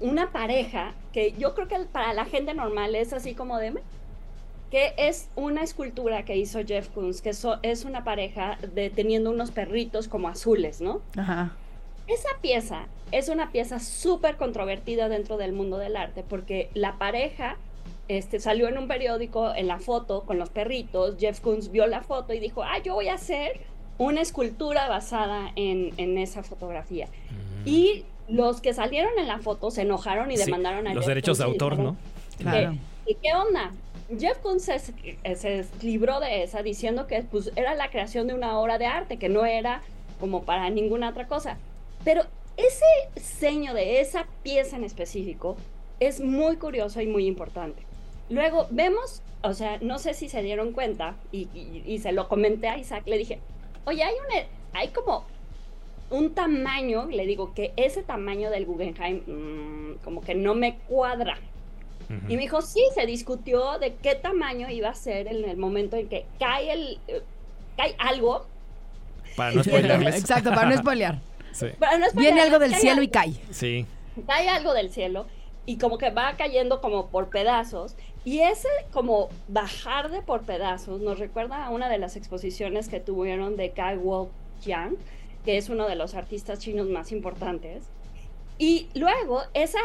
una 0.00 0.32
pareja 0.32 0.94
que 1.12 1.32
yo 1.32 1.54
creo 1.54 1.68
que 1.68 1.78
para 1.92 2.12
la 2.14 2.24
gente 2.24 2.54
normal 2.54 2.94
es 2.94 3.12
así 3.12 3.34
como 3.34 3.58
de 3.58 3.74
que 4.70 4.94
es 4.96 5.28
una 5.34 5.62
escultura 5.62 6.24
que 6.24 6.36
hizo 6.36 6.60
Jeff 6.64 6.88
Koons, 6.88 7.20
que 7.20 7.30
es 7.62 7.84
una 7.84 8.04
pareja 8.04 8.56
de 8.72 8.88
teniendo 8.88 9.30
unos 9.30 9.50
perritos 9.50 10.06
como 10.06 10.28
azules, 10.28 10.80
¿no? 10.80 11.02
Ajá. 11.16 11.56
Esa 12.06 12.28
pieza 12.40 12.86
es 13.10 13.28
una 13.28 13.50
pieza 13.50 13.80
súper 13.80 14.36
controvertida 14.36 15.08
dentro 15.08 15.36
del 15.36 15.52
mundo 15.52 15.76
del 15.78 15.96
arte, 15.96 16.24
porque 16.28 16.70
la 16.74 16.98
pareja 16.98 17.56
este, 18.08 18.40
salió 18.40 18.68
en 18.68 18.78
un 18.78 18.88
periódico 18.88 19.54
en 19.54 19.66
la 19.66 19.78
foto 19.78 20.22
con 20.22 20.38
los 20.38 20.50
perritos, 20.50 21.16
Jeff 21.18 21.40
Koons 21.40 21.70
vio 21.70 21.86
la 21.86 22.02
foto 22.02 22.32
y 22.32 22.40
dijo, 22.40 22.62
ah, 22.62 22.78
yo 22.82 22.94
voy 22.94 23.08
a 23.08 23.14
hacer 23.14 23.60
una 24.00 24.22
escultura 24.22 24.88
basada 24.88 25.52
en, 25.56 26.16
esa 26.16 26.42
fotografía. 26.42 27.06
Mm. 27.06 27.68
Y 27.68 28.04
los 28.28 28.62
que 28.62 28.72
salieron 28.72 29.12
en 29.18 29.28
la 29.28 29.38
foto 29.38 29.70
se 29.70 29.82
enojaron 29.82 30.30
y 30.30 30.36
demandaron 30.36 30.86
a 30.86 30.94
los 30.94 31.04
derechos 31.04 31.36
de 31.36 31.44
autor, 31.44 31.78
¿no? 31.78 31.96
Claro. 32.38 32.76
¿Y 33.06 33.14
qué 33.16 33.34
onda? 33.34 33.72
Jeff 34.18 34.38
Koons 34.38 34.64
se, 34.64 35.66
libró 35.82 36.18
de 36.18 36.42
esa 36.42 36.62
diciendo 36.62 37.06
que 37.06 37.22
pues, 37.22 37.52
era 37.56 37.74
la 37.74 37.90
creación 37.90 38.26
de 38.26 38.32
una 38.32 38.58
obra 38.58 38.78
de 38.78 38.86
arte, 38.86 39.18
que 39.18 39.28
no 39.28 39.44
era 39.44 39.82
como 40.18 40.44
para 40.44 40.70
ninguna 40.70 41.10
otra 41.10 41.26
cosa. 41.26 41.58
Pero 42.02 42.22
ese 42.56 42.86
seño 43.20 43.74
de 43.74 44.00
esa 44.00 44.26
pieza 44.42 44.76
en 44.76 44.84
específico 44.84 45.58
es 46.00 46.20
muy 46.20 46.56
curioso 46.56 47.02
y 47.02 47.06
muy 47.06 47.26
importante. 47.26 47.82
Luego 48.30 48.66
vemos, 48.70 49.20
o 49.42 49.52
sea, 49.52 49.76
no 49.82 49.98
sé 49.98 50.14
si 50.14 50.30
se 50.30 50.42
dieron 50.42 50.72
cuenta, 50.72 51.16
y, 51.32 51.98
se 52.02 52.12
lo 52.12 52.28
comenté 52.28 52.68
a 52.68 52.78
Isaac, 52.78 53.02
le 53.06 53.18
dije, 53.18 53.40
oye, 53.84 54.02
hay, 54.02 54.14
un, 54.14 54.46
hay 54.72 54.88
como 54.88 55.24
un 56.10 56.34
tamaño, 56.34 57.06
le 57.06 57.26
digo 57.26 57.54
que 57.54 57.72
ese 57.76 58.02
tamaño 58.02 58.50
del 58.50 58.66
Guggenheim 58.66 59.22
mm, 59.26 59.98
como 60.04 60.20
que 60.20 60.34
no 60.34 60.54
me 60.54 60.76
cuadra. 60.88 61.38
Y 62.28 62.34
me 62.34 62.42
dijo, 62.42 62.60
sí, 62.60 62.82
se 62.92 63.06
discutió 63.06 63.78
de 63.78 63.94
qué 63.94 64.16
tamaño 64.16 64.68
iba 64.68 64.88
a 64.88 64.94
ser 64.96 65.28
en 65.28 65.48
el 65.48 65.56
momento 65.56 65.94
en 65.96 66.08
que 66.08 66.26
cae, 66.40 66.72
el, 66.72 66.98
eh, 67.06 67.22
cae 67.76 67.94
algo. 67.98 68.46
Para 69.36 69.52
no 69.52 69.62
spoilearles. 69.64 70.16
Exacto, 70.16 70.50
para 70.50 70.68
no 70.68 70.76
spoilear. 70.76 71.20
Viene 72.14 72.40
algo 72.40 72.58
del 72.58 72.74
cielo 72.74 73.02
y 73.02 73.08
cae. 73.08 73.34
Sí. 73.50 73.86
Cae 74.26 74.48
algo 74.48 74.74
del 74.74 74.90
cielo 74.90 75.26
y 75.66 75.78
como 75.78 75.98
que 75.98 76.10
va 76.10 76.34
cayendo 76.36 76.80
como 76.80 77.10
por 77.10 77.28
pedazos. 77.28 77.94
Y 78.24 78.40
ese 78.40 78.68
como 78.92 79.28
bajar 79.48 80.10
de 80.10 80.20
por 80.20 80.42
pedazos 80.42 81.00
nos 81.00 81.18
recuerda 81.18 81.64
a 81.64 81.70
una 81.70 81.88
de 81.88 81.98
las 81.98 82.16
exposiciones 82.16 82.88
que 82.88 83.00
tuvieron 83.00 83.56
de 83.56 83.70
Kai 83.70 83.96
Wolf 83.96 84.30
Yang, 84.62 84.96
que 85.44 85.56
es 85.56 85.70
uno 85.70 85.88
de 85.88 85.96
los 85.96 86.14
artistas 86.14 86.58
chinos 86.58 86.88
más 86.88 87.12
importantes. 87.12 87.84
Y 88.58 88.88
luego, 88.94 89.40
esa 89.54 89.78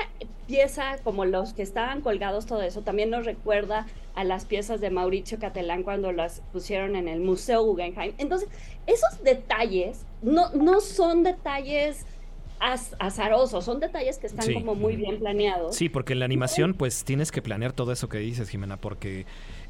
pieza, 0.47 0.97
como 1.01 1.23
los 1.23 1.53
que 1.53 1.61
estaban 1.61 2.01
colgados, 2.01 2.45
todo 2.45 2.61
eso, 2.61 2.81
también 2.81 3.09
nos 3.09 3.25
recuerda 3.25 3.85
a 4.15 4.25
las 4.25 4.43
piezas 4.43 4.81
de 4.81 4.89
Mauricio 4.89 5.39
Catelán 5.39 5.83
cuando 5.83 6.11
las 6.11 6.41
pusieron 6.51 6.97
en 6.97 7.07
el 7.07 7.21
Museo 7.21 7.63
Guggenheim. 7.63 8.13
Entonces, 8.17 8.49
esos 8.85 9.23
detalles 9.23 10.05
no, 10.21 10.49
no 10.49 10.81
son 10.81 11.23
detalles 11.23 12.05
azarosos, 12.99 13.65
son 13.65 13.79
detalles 13.79 14.17
que 14.17 14.27
están 14.27 14.53
como 14.53 14.75
muy 14.75 14.95
bien 14.95 15.19
planeados. 15.19 15.75
Sí, 15.75 15.89
porque 15.89 16.13
en 16.13 16.19
la 16.19 16.25
animación, 16.25 16.73
pues 16.73 17.03
tienes 17.03 17.31
que 17.31 17.41
planear 17.41 17.73
todo 17.73 17.91
eso 17.91 18.09
que 18.09 18.17
dices, 18.17 18.49
Jimena, 18.49 18.77
porque 18.77 19.25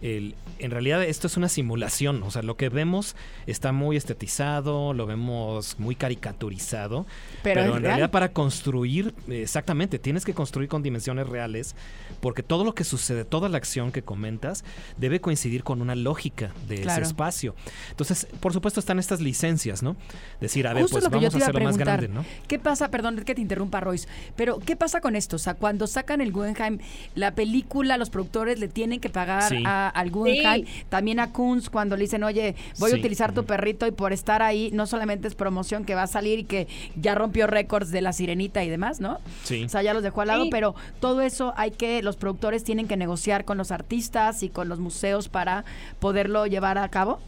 en 0.06 0.72
realidad 0.72 1.04
esto 1.04 1.26
es 1.26 1.36
una 1.36 1.50
simulación, 1.50 2.22
o 2.22 2.30
sea, 2.30 2.44
lo 2.44 2.58
que 2.58 2.70
vemos 2.70 3.16
está 3.48 3.72
muy 3.72 3.98
estetizado, 3.98 4.94
lo 4.94 5.08
vemos 5.08 5.80
muy 5.80 5.96
caricaturizado, 5.96 7.08
pero, 7.42 7.76
en 7.76 7.84
realidad 7.84 8.12
para 8.12 8.32
construir, 8.32 9.16
exactamente, 9.28 9.98
tienes 9.98 10.24
que 10.24 10.34
construir 10.34 10.70
con 10.70 10.84
dimensiones 10.84 11.28
reales, 11.28 11.76
porque 12.22 12.44
todo 12.44 12.64
lo 12.64 12.76
que 12.76 12.84
sucede, 12.84 13.26
toda 13.26 13.50
la 13.50 13.58
acción 13.58 13.92
que 13.92 14.04
comentas, 14.04 14.64
debe 14.98 15.22
coincidir 15.22 15.64
con 15.64 15.82
una 15.82 15.96
lógica 15.96 16.52
de 16.68 16.84
ese 16.84 17.02
espacio. 17.02 17.56
Entonces, 17.90 18.28
por 18.40 18.54
supuesto, 18.54 18.80
están 18.80 19.00
estas 19.00 19.22
licencias, 19.22 19.82
¿no? 19.82 19.96
Decir, 20.40 20.68
a 20.68 20.74
ver, 20.74 20.86
pues 20.90 21.10
vamos 21.10 21.34
a 21.34 21.38
hacerlo 21.38 21.62
más 21.62 21.78
grande, 21.78 22.10
¿no? 22.10 22.24
¿Qué 22.48 22.60
pasa? 22.60 22.92
Perdón 22.92 23.16
que 23.26 23.34
te 23.34 23.42
interrumpa, 23.42 23.80
Royce, 23.80 24.08
pero 24.36 24.60
¿qué 24.60 24.76
pasa 24.76 25.02
con 25.02 25.16
esto? 25.16 25.38
O 25.38 25.40
sea, 25.40 25.56
cuando 25.56 25.88
sacan 25.88 26.22
el 26.22 26.32
Guggenheim, 26.32 26.80
la 27.16 27.34
película, 27.34 27.98
los 27.98 28.12
productores 28.12 28.60
le 28.60 28.68
tienen 28.68 29.00
que 29.00 29.10
pagar 29.10 29.52
a 29.66 29.95
al 29.96 30.12
Guggenheim, 30.12 30.66
también 30.90 31.20
a 31.20 31.32
Kunz 31.32 31.70
cuando 31.70 31.96
le 31.96 32.04
dicen, 32.04 32.24
oye, 32.24 32.56
voy 32.78 32.92
a 32.92 32.96
utilizar 32.96 33.34
tu 33.34 33.46
perrito 33.46 33.88
y 33.88 33.92
por 33.92 34.14
estar 34.14 34.42
ahí, 34.42 34.70
no 34.74 34.86
solamente 34.86 35.28
es 35.28 35.36
promoción 35.36 35.86
que 35.86 35.96
va 35.96 36.04
a 36.04 36.08
salir 36.08 36.40
y 36.40 36.44
que 36.44 36.68
ya 36.96 37.16
rompió 37.16 37.48
récords 37.48 37.92
de 37.92 38.02
la 38.02 38.14
sirenita 38.14 38.64
y 38.64 38.70
demás, 38.70 39.00
¿no? 39.00 39.20
Sí. 39.44 39.64
O 39.64 39.70
sea, 39.70 39.82
ya 39.82 39.94
los 39.94 40.04
dejó 40.04 40.22
al 40.22 40.28
lado, 40.28 40.46
pero 40.52 40.76
todo 41.00 41.22
eso 41.22 41.54
hay 41.58 41.72
que, 41.72 42.04
los 42.04 42.18
productores 42.18 42.64
tienen 42.64 42.88
que 42.88 42.98
negociar 42.98 43.46
con 43.46 43.58
los 43.58 43.72
artistas 43.72 44.44
y 44.44 44.50
con 44.50 44.70
los 44.70 44.80
museos 44.80 45.30
para 45.30 45.66
poderlo 46.00 46.46
llevar 46.46 46.78
a 46.78 46.90
cabo. 46.90 47.20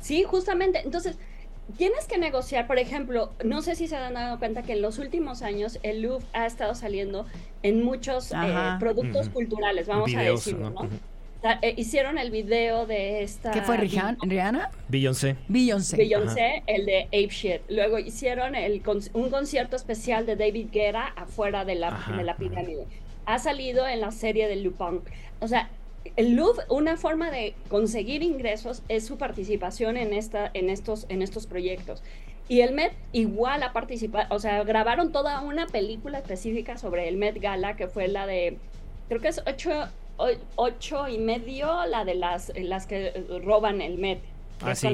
Sí, 0.00 0.24
justamente. 0.24 0.82
Entonces, 0.84 1.16
tienes 1.76 2.06
que 2.06 2.18
negociar, 2.18 2.66
por 2.66 2.78
ejemplo, 2.78 3.32
no 3.44 3.62
sé 3.62 3.74
si 3.74 3.88
se 3.88 3.96
han 3.96 4.14
dado 4.14 4.38
cuenta 4.38 4.62
que 4.62 4.72
en 4.72 4.82
los 4.82 4.98
últimos 4.98 5.42
años 5.42 5.78
el 5.82 6.02
Louvre 6.02 6.26
ha 6.32 6.46
estado 6.46 6.74
saliendo 6.74 7.26
en 7.62 7.82
muchos 7.82 8.32
eh, 8.32 8.36
productos 8.78 9.28
culturales, 9.30 9.86
vamos 9.86 10.14
a 10.14 10.20
decirlo, 10.20 10.70
¿no? 10.70 10.88
Eh, 11.60 11.74
hicieron 11.76 12.16
el 12.16 12.30
video 12.30 12.86
de 12.86 13.22
esta... 13.22 13.50
¿Qué 13.50 13.60
fue, 13.60 13.76
Rihanna? 13.76 14.70
Beyoncé. 14.88 15.36
Beyoncé. 15.48 15.96
Beyoncé, 15.98 16.62
el 16.66 16.86
de 16.86 17.02
Ape 17.08 17.28
Shit. 17.28 17.60
Luego 17.68 17.98
hicieron 17.98 18.54
el, 18.54 18.82
un 19.12 19.28
concierto 19.28 19.76
especial 19.76 20.24
de 20.24 20.36
David 20.36 20.68
Guerra 20.72 21.12
afuera 21.16 21.66
de 21.66 21.74
la, 21.74 22.02
de 22.16 22.24
la 22.24 22.36
pirámide. 22.36 22.86
Ha 23.26 23.38
salido 23.38 23.86
en 23.86 24.00
la 24.00 24.10
serie 24.10 24.48
de 24.48 24.56
Lupin. 24.56 25.02
O 25.40 25.48
sea, 25.48 25.68
el 26.16 26.34
Louvre, 26.34 26.64
una 26.70 26.96
forma 26.96 27.30
de 27.30 27.54
conseguir 27.68 28.22
ingresos 28.22 28.82
es 28.88 29.06
su 29.06 29.18
participación 29.18 29.98
en, 29.98 30.14
esta, 30.14 30.50
en, 30.54 30.70
estos, 30.70 31.04
en 31.10 31.20
estos 31.20 31.46
proyectos. 31.46 32.02
Y 32.48 32.60
el 32.60 32.72
Met 32.72 32.92
igual 33.12 33.62
ha 33.62 33.72
participado, 33.72 34.34
o 34.34 34.38
sea, 34.38 34.62
grabaron 34.64 35.12
toda 35.12 35.40
una 35.42 35.66
película 35.66 36.18
específica 36.18 36.78
sobre 36.78 37.08
el 37.08 37.16
Met 37.16 37.40
Gala, 37.40 37.76
que 37.76 37.88
fue 37.88 38.08
la 38.08 38.26
de, 38.26 38.58
creo 39.08 39.20
que 39.20 39.28
es 39.28 39.42
ocho, 39.46 39.70
ocho 40.56 41.08
y 41.08 41.18
medio, 41.18 41.86
la 41.86 42.04
de 42.04 42.14
las, 42.14 42.52
las 42.56 42.86
que 42.86 43.24
roban 43.44 43.80
el 43.80 43.98
Met. 43.98 44.20
Ah, 44.60 44.74
sí, 44.74 44.88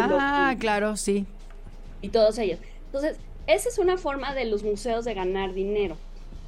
ah 0.00 0.54
claro, 0.58 0.96
sí. 0.96 1.26
Y 2.02 2.08
todos 2.08 2.38
ellos. 2.38 2.58
Entonces, 2.86 3.18
esa 3.46 3.68
es 3.68 3.78
una 3.78 3.96
forma 3.96 4.34
de 4.34 4.44
los 4.44 4.62
museos 4.62 5.04
de 5.04 5.14
ganar 5.14 5.52
dinero. 5.54 5.96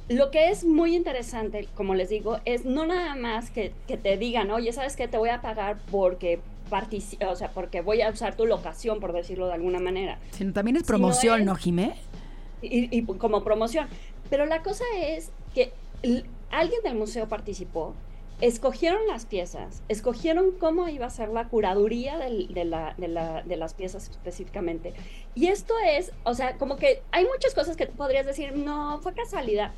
Lo 0.07 0.31
que 0.31 0.49
es 0.49 0.63
muy 0.63 0.95
interesante, 0.95 1.67
como 1.75 1.93
les 1.93 2.09
digo, 2.09 2.39
es 2.45 2.65
no 2.65 2.85
nada 2.85 3.15
más 3.15 3.51
que, 3.51 3.73
que 3.87 3.97
te 3.97 4.17
digan, 4.17 4.49
oye, 4.49 4.73
¿sabes 4.73 4.95
qué? 4.95 5.07
Te 5.07 5.17
voy 5.17 5.29
a 5.29 5.41
pagar 5.41 5.77
porque 5.91 6.39
o 7.27 7.35
sea, 7.35 7.51
porque 7.51 7.81
voy 7.81 8.01
a 8.01 8.09
usar 8.09 8.35
tu 8.35 8.45
locación, 8.45 8.99
por 8.99 9.13
decirlo 9.13 9.47
de 9.47 9.53
alguna 9.53 9.79
manera. 9.79 10.19
Sino 10.31 10.53
también 10.53 10.77
es 10.77 10.83
promoción, 10.83 11.45
¿no, 11.45 11.55
Jimé? 11.55 11.95
Y, 12.61 12.95
y, 12.95 13.03
como 13.03 13.43
promoción. 13.43 13.87
Pero 14.29 14.45
la 14.45 14.61
cosa 14.61 14.83
es 14.95 15.31
que 15.53 15.71
alguien 16.51 16.81
del 16.83 16.95
museo 16.95 17.27
participó, 17.27 17.93
escogieron 18.41 19.05
las 19.07 19.25
piezas, 19.25 19.81
escogieron 19.89 20.51
cómo 20.51 20.87
iba 20.87 21.05
a 21.05 21.09
ser 21.09 21.29
la 21.29 21.47
curaduría 21.47 22.17
de, 22.17 22.65
la, 22.65 22.95
de, 22.97 23.57
las 23.57 23.73
piezas 23.73 24.09
específicamente. 24.09 24.93
Y 25.35 25.47
esto 25.47 25.73
es, 25.85 26.11
o 26.23 26.33
sea, 26.33 26.57
como 26.57 26.77
que 26.77 27.01
hay 27.11 27.25
muchas 27.25 27.53
cosas 27.53 27.75
que 27.75 27.87
podrías 27.87 28.25
decir, 28.25 28.55
no, 28.55 28.99
fue 29.01 29.13
casualidad. 29.13 29.71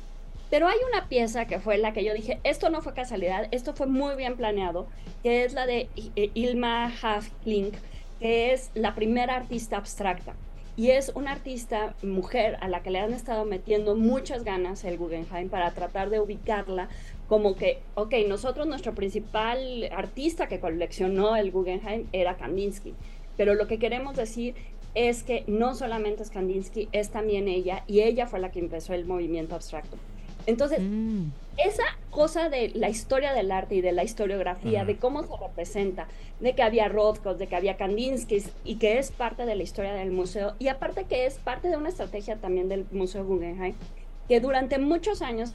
Pero 0.50 0.68
hay 0.68 0.76
una 0.92 1.08
pieza 1.08 1.46
que 1.46 1.58
fue 1.60 1.78
la 1.78 1.92
que 1.92 2.04
yo 2.04 2.12
dije, 2.12 2.38
esto 2.44 2.68
no 2.68 2.82
fue 2.82 2.92
casualidad, 2.92 3.48
esto 3.52 3.74
fue 3.74 3.86
muy 3.86 4.14
bien 4.16 4.36
planeado, 4.36 4.86
que 5.22 5.44
es 5.44 5.54
la 5.54 5.66
de 5.66 5.88
eh, 6.14 6.30
Ilma 6.34 6.92
Hafling, 7.02 7.72
que 8.20 8.52
es 8.52 8.70
la 8.74 8.94
primera 8.94 9.34
artista 9.34 9.78
abstracta. 9.78 10.34
Y 10.76 10.90
es 10.90 11.12
una 11.14 11.32
artista 11.32 11.94
mujer 12.02 12.56
a 12.60 12.68
la 12.68 12.82
que 12.82 12.90
le 12.90 12.98
han 12.98 13.12
estado 13.12 13.44
metiendo 13.44 13.94
muchas 13.94 14.42
ganas 14.42 14.84
el 14.84 14.96
Guggenheim 14.96 15.50
para 15.50 15.70
tratar 15.72 16.08
de 16.08 16.18
ubicarla 16.18 16.88
como 17.28 17.56
que, 17.56 17.80
ok, 17.94 18.14
nosotros 18.26 18.66
nuestro 18.66 18.94
principal 18.94 19.88
artista 19.92 20.48
que 20.48 20.60
coleccionó 20.60 21.36
el 21.36 21.50
Guggenheim 21.50 22.06
era 22.12 22.36
Kandinsky, 22.36 22.94
pero 23.36 23.54
lo 23.54 23.66
que 23.66 23.78
queremos 23.78 24.16
decir 24.16 24.54
es 24.94 25.22
que 25.22 25.44
no 25.46 25.74
solamente 25.74 26.22
es 26.22 26.30
Kandinsky, 26.30 26.88
es 26.92 27.10
también 27.10 27.48
ella, 27.48 27.84
y 27.86 28.00
ella 28.00 28.26
fue 28.26 28.40
la 28.40 28.50
que 28.50 28.58
empezó 28.58 28.92
el 28.94 29.04
movimiento 29.06 29.54
abstracto. 29.54 29.96
Entonces, 30.46 30.80
Mm. 30.80 31.30
Esa 31.58 31.82
cosa 32.10 32.48
de 32.48 32.70
la 32.74 32.88
historia 32.88 33.32
del 33.32 33.52
arte 33.52 33.74
y 33.76 33.80
de 33.80 33.92
la 33.92 34.04
historiografía, 34.04 34.84
de 34.84 34.96
cómo 34.96 35.22
se 35.22 35.36
representa, 35.40 36.08
de 36.40 36.54
que 36.54 36.62
había 36.62 36.88
Rothko, 36.88 37.34
de 37.34 37.46
que 37.46 37.56
había 37.56 37.76
Kandinsky 37.76 38.42
y 38.64 38.76
que 38.76 38.98
es 38.98 39.10
parte 39.12 39.44
de 39.46 39.54
la 39.54 39.62
historia 39.62 39.92
del 39.92 40.10
museo 40.10 40.54
y 40.58 40.68
aparte 40.68 41.04
que 41.04 41.26
es 41.26 41.34
parte 41.34 41.68
de 41.68 41.76
una 41.76 41.88
estrategia 41.90 42.36
también 42.36 42.68
del 42.68 42.86
Museo 42.90 43.24
Guggenheim, 43.24 43.74
que 44.28 44.40
durante 44.40 44.78
muchos 44.78 45.20
años 45.22 45.52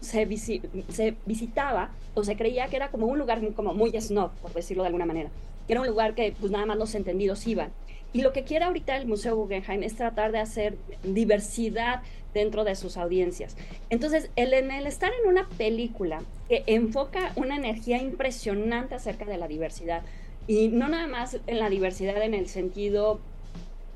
se, 0.00 0.28
visi- 0.28 0.62
se 0.88 1.14
visitaba 1.26 1.90
o 2.14 2.24
se 2.24 2.36
creía 2.36 2.66
que 2.68 2.76
era 2.76 2.90
como 2.90 3.06
un 3.06 3.18
lugar 3.18 3.40
muy- 3.40 3.52
como 3.52 3.72
muy 3.74 3.90
snob, 4.00 4.30
por 4.42 4.52
decirlo 4.52 4.82
de 4.82 4.88
alguna 4.88 5.06
manera, 5.06 5.30
que 5.66 5.72
era 5.72 5.80
un 5.80 5.86
lugar 5.86 6.14
que 6.14 6.34
pues 6.38 6.52
nada 6.52 6.66
más 6.66 6.76
los 6.76 6.94
entendidos 6.94 7.46
iban. 7.46 7.70
Y 8.14 8.20
lo 8.20 8.34
que 8.34 8.44
quiere 8.44 8.66
ahorita 8.66 8.94
el 8.96 9.06
Museo 9.06 9.36
Guggenheim 9.36 9.82
es 9.82 9.96
tratar 9.96 10.32
de 10.32 10.38
hacer 10.38 10.76
diversidad 11.02 12.02
dentro 12.34 12.64
de 12.64 12.74
sus 12.74 12.96
audiencias. 12.96 13.56
Entonces, 13.90 14.30
el, 14.36 14.54
en 14.54 14.70
el 14.70 14.86
estar 14.86 15.10
en 15.22 15.28
una 15.28 15.48
película 15.48 16.22
que 16.48 16.64
enfoca 16.66 17.32
una 17.36 17.56
energía 17.56 17.98
impresionante 17.98 18.94
acerca 18.94 19.24
de 19.24 19.38
la 19.38 19.48
diversidad, 19.48 20.02
y 20.46 20.68
no 20.68 20.88
nada 20.88 21.06
más 21.06 21.38
en 21.46 21.58
la 21.58 21.70
diversidad 21.70 22.20
en 22.22 22.34
el 22.34 22.48
sentido 22.48 23.20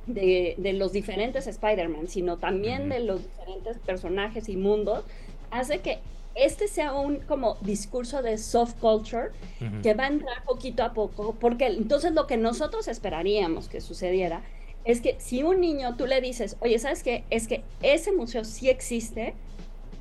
de, 0.06 0.54
de 0.58 0.72
los 0.72 0.92
diferentes 0.92 1.46
Spider-Man, 1.46 2.08
sino 2.08 2.36
también 2.36 2.88
de 2.88 3.00
los 3.00 3.22
diferentes 3.22 3.78
personajes 3.78 4.48
y 4.48 4.56
mundos, 4.56 5.04
hace 5.50 5.80
que 5.80 5.98
este 6.36 6.68
sea 6.68 6.92
un 6.92 7.16
como 7.16 7.56
discurso 7.62 8.22
de 8.22 8.38
soft 8.38 8.74
culture 8.78 9.30
Ujú. 9.60 9.82
que 9.82 9.94
va 9.94 10.04
a 10.04 10.08
entrar 10.08 10.44
poquito 10.44 10.84
a 10.84 10.92
poco, 10.92 11.34
porque 11.40 11.66
entonces 11.66 12.12
lo 12.12 12.26
que 12.26 12.36
nosotros 12.36 12.88
esperaríamos 12.88 13.68
que 13.68 13.80
sucediera 13.80 14.42
es 14.86 15.00
que 15.02 15.16
si 15.18 15.42
un 15.42 15.60
niño 15.60 15.96
tú 15.96 16.06
le 16.06 16.20
dices, 16.22 16.56
oye, 16.60 16.78
¿sabes 16.78 17.02
qué? 17.02 17.24
Es 17.28 17.46
que 17.48 17.62
ese 17.82 18.12
museo 18.12 18.44
sí 18.44 18.70
existe, 18.70 19.34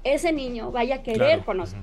ese 0.03 0.31
niño 0.31 0.71
vaya 0.71 0.95
a 0.95 1.03
querer 1.03 1.17
Claro. 1.39 1.45
conocer. 1.45 1.79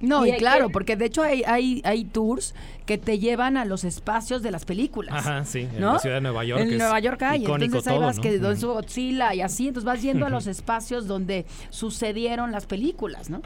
No, 0.00 0.26
Y 0.26 0.32
claro, 0.32 0.66
que- 0.66 0.72
porque 0.72 0.96
de 0.96 1.04
hecho 1.04 1.22
hay, 1.22 1.44
hay, 1.46 1.80
hay 1.84 2.04
tours 2.04 2.56
que 2.86 2.98
te 2.98 3.20
llevan 3.20 3.56
a 3.56 3.64
los 3.64 3.84
espacios 3.84 4.42
de 4.42 4.50
las 4.50 4.64
películas. 4.64 5.14
Ajá, 5.14 5.44
sí, 5.44 5.60
en 5.60 5.80
¿no? 5.80 5.92
la 5.92 5.98
ciudad 6.00 6.16
de 6.16 6.20
Nueva 6.22 6.44
York. 6.44 6.60
En 6.60 6.72
es 6.72 6.78
Nueva 6.78 6.98
York 6.98 7.22
hay, 7.22 7.44
entonces 7.44 7.86
ahí 7.86 7.94
todo, 7.94 8.06
vas 8.06 8.16
¿no? 8.16 8.22
que 8.22 8.38
donde 8.38 8.54
estuvo 8.54 8.72
Godzilla 8.74 9.32
y 9.32 9.40
así, 9.42 9.68
entonces 9.68 9.86
vas 9.86 10.02
yendo 10.02 10.26
a 10.26 10.28
los 10.28 10.46
espacios 10.48 11.06
donde 11.06 11.46
sucedieron 11.70 12.50
las 12.50 12.66
películas, 12.66 13.30
¿no? 13.30 13.42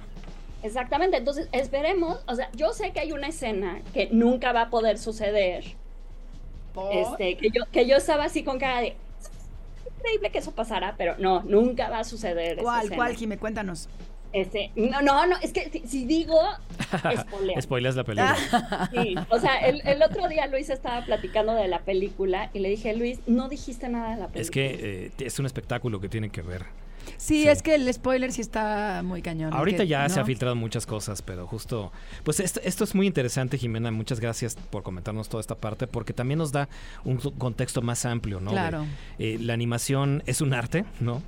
Exactamente, 0.62 1.18
entonces 1.18 1.48
esperemos, 1.52 2.20
o 2.26 2.34
sea, 2.34 2.48
yo 2.56 2.72
sé 2.72 2.90
que 2.92 3.00
hay 3.00 3.12
una 3.12 3.28
escena 3.28 3.82
que 3.92 4.08
nunca 4.10 4.52
va 4.52 4.62
a 4.62 4.70
poder 4.70 4.96
suceder, 4.96 5.62
este, 6.92 7.36
que 7.36 7.50
yo, 7.50 7.64
que 7.70 7.86
yo 7.86 7.96
estaba 7.96 8.24
así 8.24 8.42
con 8.42 8.58
cara 8.58 8.80
de, 8.80 8.88
"Es 8.88 9.92
increíble 9.98 10.30
que 10.30 10.38
eso 10.38 10.52
pasara, 10.52 10.94
pero 10.96 11.16
no, 11.18 11.42
nunca 11.42 11.88
va 11.90 12.00
a 12.00 12.04
suceder. 12.04 12.58
¿Cuál, 12.58 12.84
escena". 12.84 12.96
cuál, 12.96 13.16
Jimé? 13.16 13.38
Cuéntanos. 13.38 13.88
Este, 14.32 14.70
no, 14.76 15.00
no, 15.00 15.26
no, 15.26 15.36
es 15.40 15.52
que 15.52 15.70
si, 15.70 15.80
si 15.86 16.04
digo, 16.04 16.38
spoileo. 17.16 17.58
Spoileas 17.62 17.96
la 17.96 18.04
película. 18.04 18.36
Sí, 18.92 19.14
o 19.30 19.38
sea, 19.38 19.56
el, 19.60 19.80
el 19.86 20.02
otro 20.02 20.28
día 20.28 20.46
Luis 20.46 20.68
estaba 20.68 21.04
platicando 21.06 21.54
de 21.54 21.68
la 21.68 21.78
película 21.80 22.50
y 22.52 22.58
le 22.58 22.68
dije, 22.68 22.94
Luis, 22.94 23.20
no 23.26 23.48
dijiste 23.48 23.88
nada 23.88 24.10
de 24.10 24.20
la 24.20 24.28
película. 24.28 24.42
Es 24.42 24.50
que 24.50 25.06
eh, 25.06 25.10
es 25.24 25.38
un 25.38 25.46
espectáculo 25.46 26.00
que 26.00 26.08
tienen 26.08 26.30
que 26.30 26.42
ver. 26.42 26.66
Sí, 27.16 27.46
es 27.48 27.62
que 27.62 27.74
el 27.74 27.92
spoiler 27.92 28.32
sí 28.32 28.40
está 28.40 29.02
muy 29.04 29.22
cañón. 29.22 29.52
Ahorita 29.52 29.78
que- 29.84 29.88
ya 29.88 30.08
se 30.08 30.20
ha 30.20 30.24
filtrado 30.24 30.54
muchas 30.56 30.86
cosas, 30.86 31.22
pero 31.22 31.46
justo, 31.46 31.92
pues 32.24 32.40
esto, 32.40 32.60
esto 32.64 32.84
es 32.84 32.94
muy 32.94 33.06
interesante, 33.06 33.58
Jimena. 33.58 33.90
Muchas 33.90 34.20
gracias 34.20 34.56
por 34.70 34.82
comentarnos 34.82 35.28
toda 35.28 35.40
esta 35.40 35.54
parte, 35.54 35.86
porque 35.86 36.12
también 36.12 36.38
nos 36.38 36.52
da 36.52 36.68
un 37.04 37.16
contexto 37.18 37.82
más 37.82 38.04
amplio, 38.06 38.40
¿no? 38.40 38.50
De, 38.50 38.56
Claro. 38.56 38.86
eh, 39.18 39.38
la 39.40 39.54
animación 39.54 40.22
es 40.26 40.40
un 40.40 40.52
arte, 40.54 40.84
¿no? 41.00 41.22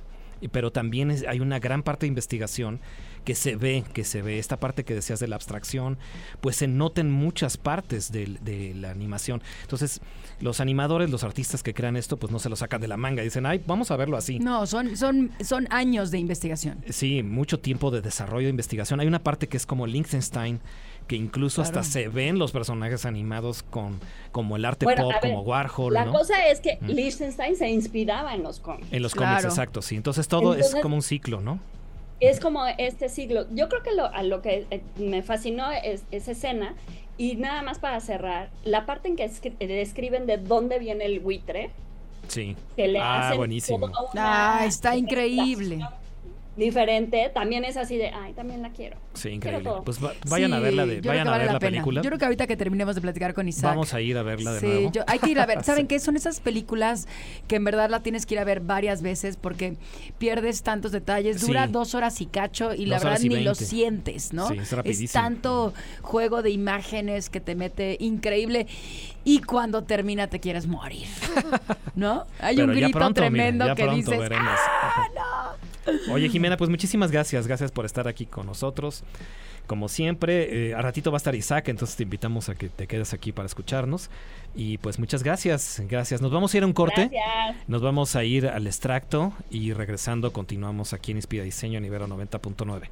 Pero 0.51 0.71
también 0.71 1.11
es- 1.11 1.25
hay 1.27 1.39
una 1.41 1.59
gran 1.59 1.83
parte 1.83 2.05
de 2.05 2.07
investigación 2.09 2.79
que 3.25 3.35
se 3.35 3.55
ve, 3.55 3.83
que 3.93 4.03
se 4.03 4.21
ve, 4.21 4.39
esta 4.39 4.57
parte 4.57 4.83
que 4.83 4.95
decías 4.95 5.19
de 5.19 5.27
la 5.27 5.35
abstracción, 5.35 5.97
pues 6.41 6.55
se 6.55 6.67
nota 6.67 7.01
en 7.01 7.11
muchas 7.11 7.57
partes 7.57 8.11
del- 8.11 8.43
de, 8.43 8.73
la 8.75 8.91
animación. 8.91 9.41
Entonces, 9.61 10.01
los 10.39 10.59
animadores, 10.59 11.09
los 11.09 11.23
artistas 11.23 11.61
que 11.63 11.73
crean 11.73 11.95
esto, 11.97 12.17
pues 12.17 12.31
no 12.31 12.39
se 12.39 12.49
lo 12.49 12.55
sacan 12.55 12.81
de 12.81 12.87
la 12.87 12.97
manga, 12.97 13.21
dicen, 13.23 13.45
ay, 13.45 13.61
vamos 13.67 13.91
a 13.91 13.97
verlo 13.97 14.17
así. 14.17 14.39
No, 14.39 14.65
son, 14.65 14.95
son, 14.97 15.31
son 15.43 15.67
años 15.71 16.11
de 16.11 16.17
investigación. 16.19 16.83
Sí, 16.89 17.21
mucho 17.23 17.59
tiempo 17.59 17.91
de 17.91 18.01
desarrollo 18.01 18.45
de 18.47 18.51
investigación. 18.51 18.99
Hay 18.99 19.07
una 19.07 19.19
parte 19.19 19.47
que 19.47 19.57
es 19.57 19.65
como 19.65 19.85
Liechtenstein, 19.85 20.59
que 21.07 21.15
incluso 21.15 21.63
Claro. 21.63 21.79
hasta 21.79 21.91
se 21.91 22.07
ven 22.07 22.37
los 22.39 22.51
personajes 22.51 23.05
animados 23.05 23.63
con 23.63 23.99
como 24.31 24.55
el 24.55 24.63
arte 24.65 24.85
Bueno, 24.85 25.03
pop, 25.03 25.13
ver, 25.13 25.21
como 25.21 25.41
Warhol, 25.41 25.93
La 25.93 26.05
¿no? 26.05 26.13
cosa 26.13 26.47
es 26.47 26.59
que 26.61 26.77
Mm. 26.81 26.85
Liechtenstein 26.85 27.55
se 27.55 27.67
inspiraba 27.69 28.35
en 28.35 28.43
los 28.43 28.59
cómics. 28.59 28.87
En 28.91 29.01
los 29.01 29.15
cómics, 29.15 29.43
exacto, 29.43 29.81
sí. 29.81 29.95
Entonces 29.95 30.27
todo 30.27 30.53
es 30.53 30.75
como 30.81 30.95
un 30.95 31.01
ciclo, 31.01 31.41
¿no? 31.41 31.59
Es 32.19 32.39
como 32.39 32.65
este 32.65 33.09
siglo. 33.09 33.45
Yo 33.51 33.69
creo 33.69 33.83
que 33.83 33.93
lo, 33.93 34.05
a 34.05 34.23
lo 34.23 34.41
que 34.41 34.65
eh, 34.71 34.81
me 34.97 35.21
fascinó 35.23 35.71
es 35.71 36.03
esa 36.11 36.31
escena. 36.31 36.75
Y 37.17 37.35
nada 37.35 37.61
más 37.63 37.79
para 37.79 37.99
cerrar, 37.99 38.49
la 38.63 38.85
parte 38.85 39.09
en 39.09 39.15
que 39.17 39.25
escri- 39.29 39.57
describen 39.57 40.25
de 40.25 40.37
dónde 40.37 40.79
viene 40.79 41.05
el 41.05 41.19
buitre, 41.19 41.69
Sí. 42.29 42.55
que 42.77 42.87
le 42.87 42.99
ah, 42.99 43.27
hacen 43.27 43.37
buenísimo. 43.37 43.89
Ah, 44.15 44.63
está 44.65 44.95
increíble. 44.95 45.79
Diferente, 46.59 47.31
también 47.33 47.63
es 47.65 47.77
así 47.77 47.97
de, 47.97 48.09
ay, 48.09 48.33
también 48.33 48.61
la 48.61 48.69
quiero. 48.71 48.97
Sí, 49.13 49.21
Quiero 49.23 49.35
increíble. 49.35 49.63
todo. 49.69 49.83
Pues 49.83 50.03
va- 50.03 50.13
vayan 50.27 50.53
a 50.53 50.59
verla, 50.59 50.85
de, 50.85 51.01
vayan 51.01 51.27
a 51.27 51.31
vale 51.31 51.43
ver 51.43 51.47
la 51.47 51.53
la 51.53 51.59
pena. 51.59 51.71
película. 51.71 52.01
Yo 52.01 52.09
creo 52.09 52.19
que 52.19 52.25
ahorita 52.25 52.47
que 52.47 52.55
terminemos 52.55 52.95
de 52.95 53.01
platicar 53.01 53.33
con 53.33 53.47
Isaac. 53.47 53.71
Vamos 53.71 53.93
a 53.93 54.01
ir 54.01 54.17
a 54.17 54.23
verla 54.23 54.53
de 54.53 54.59
sí, 54.59 54.65
nuevo. 54.67 54.91
yo- 54.91 55.03
hay 55.07 55.19
que 55.19 55.29
ir 55.31 55.39
a 55.39 55.45
ver. 55.45 55.63
¿Saben 55.63 55.83
Sí. 55.83 55.87
qué? 55.87 55.99
Son 55.99 56.15
esas 56.15 56.39
películas 56.39 57.07
que 57.47 57.55
en 57.55 57.63
verdad 57.63 57.89
la 57.89 58.01
tienes 58.01 58.25
que 58.25 58.35
ir 58.35 58.39
a 58.39 58.43
ver 58.43 58.59
varias 58.59 59.01
veces 59.01 59.37
porque 59.37 59.75
pierdes 60.17 60.61
tantos 60.63 60.91
detalles. 60.91 61.41
Dura 61.45 61.65
Sí. 61.65 61.71
dos 61.71 61.95
horas 61.95 62.21
y 62.21 62.25
cacho 62.27 62.73
y 62.73 62.85
la 62.85 62.99
verdad 62.99 63.19
y 63.21 63.29
ni 63.29 63.35
lo 63.37 63.51
20. 63.51 63.65
sientes, 63.65 64.33
¿no? 64.33 64.47
Sí, 64.49 64.57
es 64.59 64.71
rapidísimo. 64.71 65.11
tanto 65.23 65.73
juego 66.01 66.41
de 66.41 66.51
imágenes 66.51 67.29
que 67.29 67.39
te 67.39 67.55
mete 67.55 67.97
increíble 67.99 68.67
y 69.25 69.41
cuando 69.41 69.83
termina 69.83 70.27
te 70.27 70.39
quieres 70.39 70.67
morir, 70.67 71.07
¿no? 71.95 72.25
Hay 72.39 72.55
Pero 72.55 72.67
un 72.69 72.75
grito 72.75 72.97
pronto, 72.97 73.21
tremendo 73.21 73.65
que 73.75 73.83
pronto 73.83 73.95
dices, 73.95 74.19
veremos. 74.19 74.59
¡ah, 74.81 75.55
Oye, 76.11 76.29
Jimena, 76.29 76.57
pues 76.57 76.69
muchísimas 76.69 77.11
gracias. 77.11 77.47
Gracias 77.47 77.71
por 77.71 77.85
estar 77.85 78.07
aquí 78.07 78.25
con 78.25 78.45
nosotros. 78.45 79.03
Como 79.67 79.87
siempre, 79.87 80.69
eh, 80.69 80.73
a 80.73 80.81
ratito 80.81 81.11
va 81.11 81.17
a 81.17 81.19
estar 81.19 81.35
Isaac, 81.35 81.67
entonces 81.67 81.95
te 81.95 82.01
invitamos 82.01 82.49
a 82.49 82.55
que 82.55 82.69
te 82.69 82.87
quedes 82.87 83.13
aquí 83.13 83.31
para 83.31 83.45
escucharnos. 83.45 84.09
Y 84.55 84.79
pues 84.79 84.97
muchas 84.97 85.21
gracias, 85.21 85.83
gracias. 85.87 86.21
Nos 86.21 86.31
vamos 86.31 86.53
a 86.53 86.57
ir 86.57 86.63
a 86.63 86.65
un 86.65 86.73
corte. 86.73 87.09
Gracias. 87.11 87.69
Nos 87.69 87.81
vamos 87.81 88.15
a 88.15 88.23
ir 88.23 88.47
al 88.47 88.65
extracto 88.65 89.31
y 89.51 89.73
regresando 89.73 90.33
continuamos 90.33 90.93
aquí 90.93 91.11
en 91.11 91.17
Inspira 91.17 91.43
Diseño 91.43 91.77
a 91.77 91.81
nivel 91.81 92.01
90.9. 92.01 92.89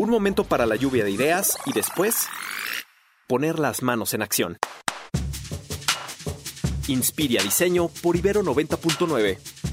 Un 0.00 0.10
momento 0.10 0.42
para 0.42 0.66
la 0.66 0.74
lluvia 0.74 1.04
de 1.04 1.12
ideas 1.12 1.56
y 1.66 1.72
después 1.72 2.26
poner 3.28 3.60
las 3.60 3.82
manos 3.82 4.12
en 4.12 4.22
acción. 4.22 4.56
Inspira 6.88 7.44
Diseño 7.44 7.86
por 8.02 8.16
Ibero 8.16 8.42
90.9. 8.42 9.69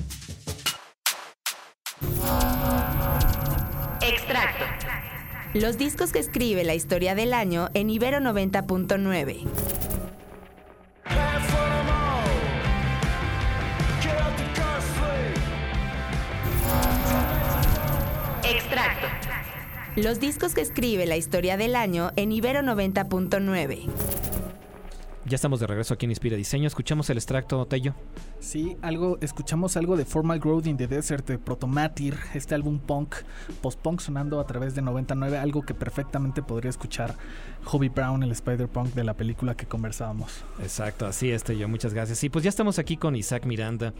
Los 5.59 5.79
discos 5.79 6.11
que 6.11 6.19
escribe 6.19 6.63
la 6.63 6.75
historia 6.75 7.15
del 7.15 7.33
año 7.33 7.69
en 7.73 7.89
Ibero 7.89 8.19
90.9. 8.19 9.47
Extracto. 18.43 19.07
Los 19.95 20.19
discos 20.19 20.53
que 20.53 20.61
escribe 20.61 21.07
la 21.07 21.17
historia 21.17 21.57
del 21.57 21.75
año 21.75 22.11
en 22.17 22.31
Ibero 22.31 22.59
90.9. 22.59 23.89
Ya 25.25 25.35
estamos 25.35 25.59
de 25.59 25.65
regreso 25.65 25.95
aquí 25.95 26.05
en 26.05 26.11
Inspira 26.11 26.37
Diseño. 26.37 26.67
Escuchamos 26.67 27.09
el 27.09 27.17
extracto, 27.17 27.65
Tello. 27.65 27.95
Sí, 28.39 28.77
algo, 28.83 29.17
escuchamos 29.21 29.77
algo 29.77 29.97
de 29.97 30.05
Formal 30.05 30.39
Growth 30.39 30.67
in 30.67 30.77
the 30.77 30.87
Desert 30.87 31.27
de 31.27 31.39
Protomatir, 31.39 32.15
este 32.35 32.53
álbum 32.53 32.77
punk, 32.77 33.15
post-punk 33.61 33.99
sonando 33.99 34.39
a 34.39 34.45
través 34.45 34.75
de 34.75 34.83
99, 34.83 35.39
algo 35.39 35.63
que 35.63 35.73
perfectamente 35.73 36.43
podría 36.43 36.69
escuchar 36.69 37.15
Hobie 37.65 37.89
Brown, 37.89 38.21
el 38.21 38.31
Spider-Punk 38.31 38.93
de 38.93 39.03
la 39.03 39.15
película 39.15 39.57
que 39.57 39.65
conversábamos. 39.65 40.45
Exacto, 40.59 41.07
así 41.07 41.31
este 41.31 41.57
yo, 41.57 41.67
muchas 41.67 41.95
gracias. 41.95 42.23
Y 42.23 42.29
pues 42.29 42.43
ya 42.43 42.49
estamos 42.49 42.77
aquí 42.77 42.95
con 42.95 43.15
Isaac 43.15 43.45
Miranda. 43.45 43.93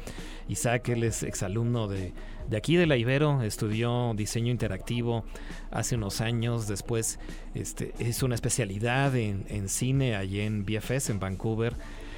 Isaac, 0.47 0.88
él 0.89 1.04
es 1.04 1.23
exalumno 1.23 1.88
de, 1.88 2.13
de 2.47 2.58
aquí 2.58 2.76
de 2.76 2.86
la 2.86 2.95
Ibero, 2.95 3.41
estudió 3.41 4.13
diseño 4.15 4.52
interactivo 4.52 5.26
hace 5.71 5.95
unos 5.95 6.21
años, 6.21 6.67
después 6.67 7.19
este, 7.56 7.91
hizo 8.00 8.28
una 8.28 8.36
especialidad 8.36 9.15
en, 9.15 9.45
en 9.50 9.67
cine 9.67 10.15
allí 10.15 10.41
en 10.41 10.63
BFS, 10.63 11.10
en 11.10 11.19
Vancouver 11.19 11.76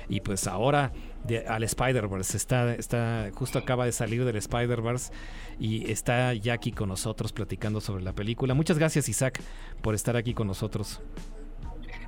y 0.10 0.21
pues 0.21 0.47
ahora 0.47 0.91
de, 1.23 1.45
al 1.47 1.63
Spider-Verse. 1.63 2.38
Está, 2.38 2.73
está, 2.75 3.29
justo 3.34 3.60
acaba 3.60 3.86
de 3.86 3.91
salir 3.91 4.25
del 4.25 4.36
Spider-Verse 4.36 5.12
y 5.60 5.91
está 5.91 6.34
ya 6.34 6.53
aquí 6.53 6.71
con 6.71 6.89
nosotros 6.89 7.32
platicando 7.34 7.82
sobre 7.82 8.03
la 8.03 8.13
película. 8.13 8.53
Muchas 8.53 8.77
gracias 8.77 9.10
Isaac 9.10 9.41
por 9.82 9.95
estar 9.95 10.15
aquí 10.15 10.34
con 10.34 10.47
nosotros. 10.47 11.01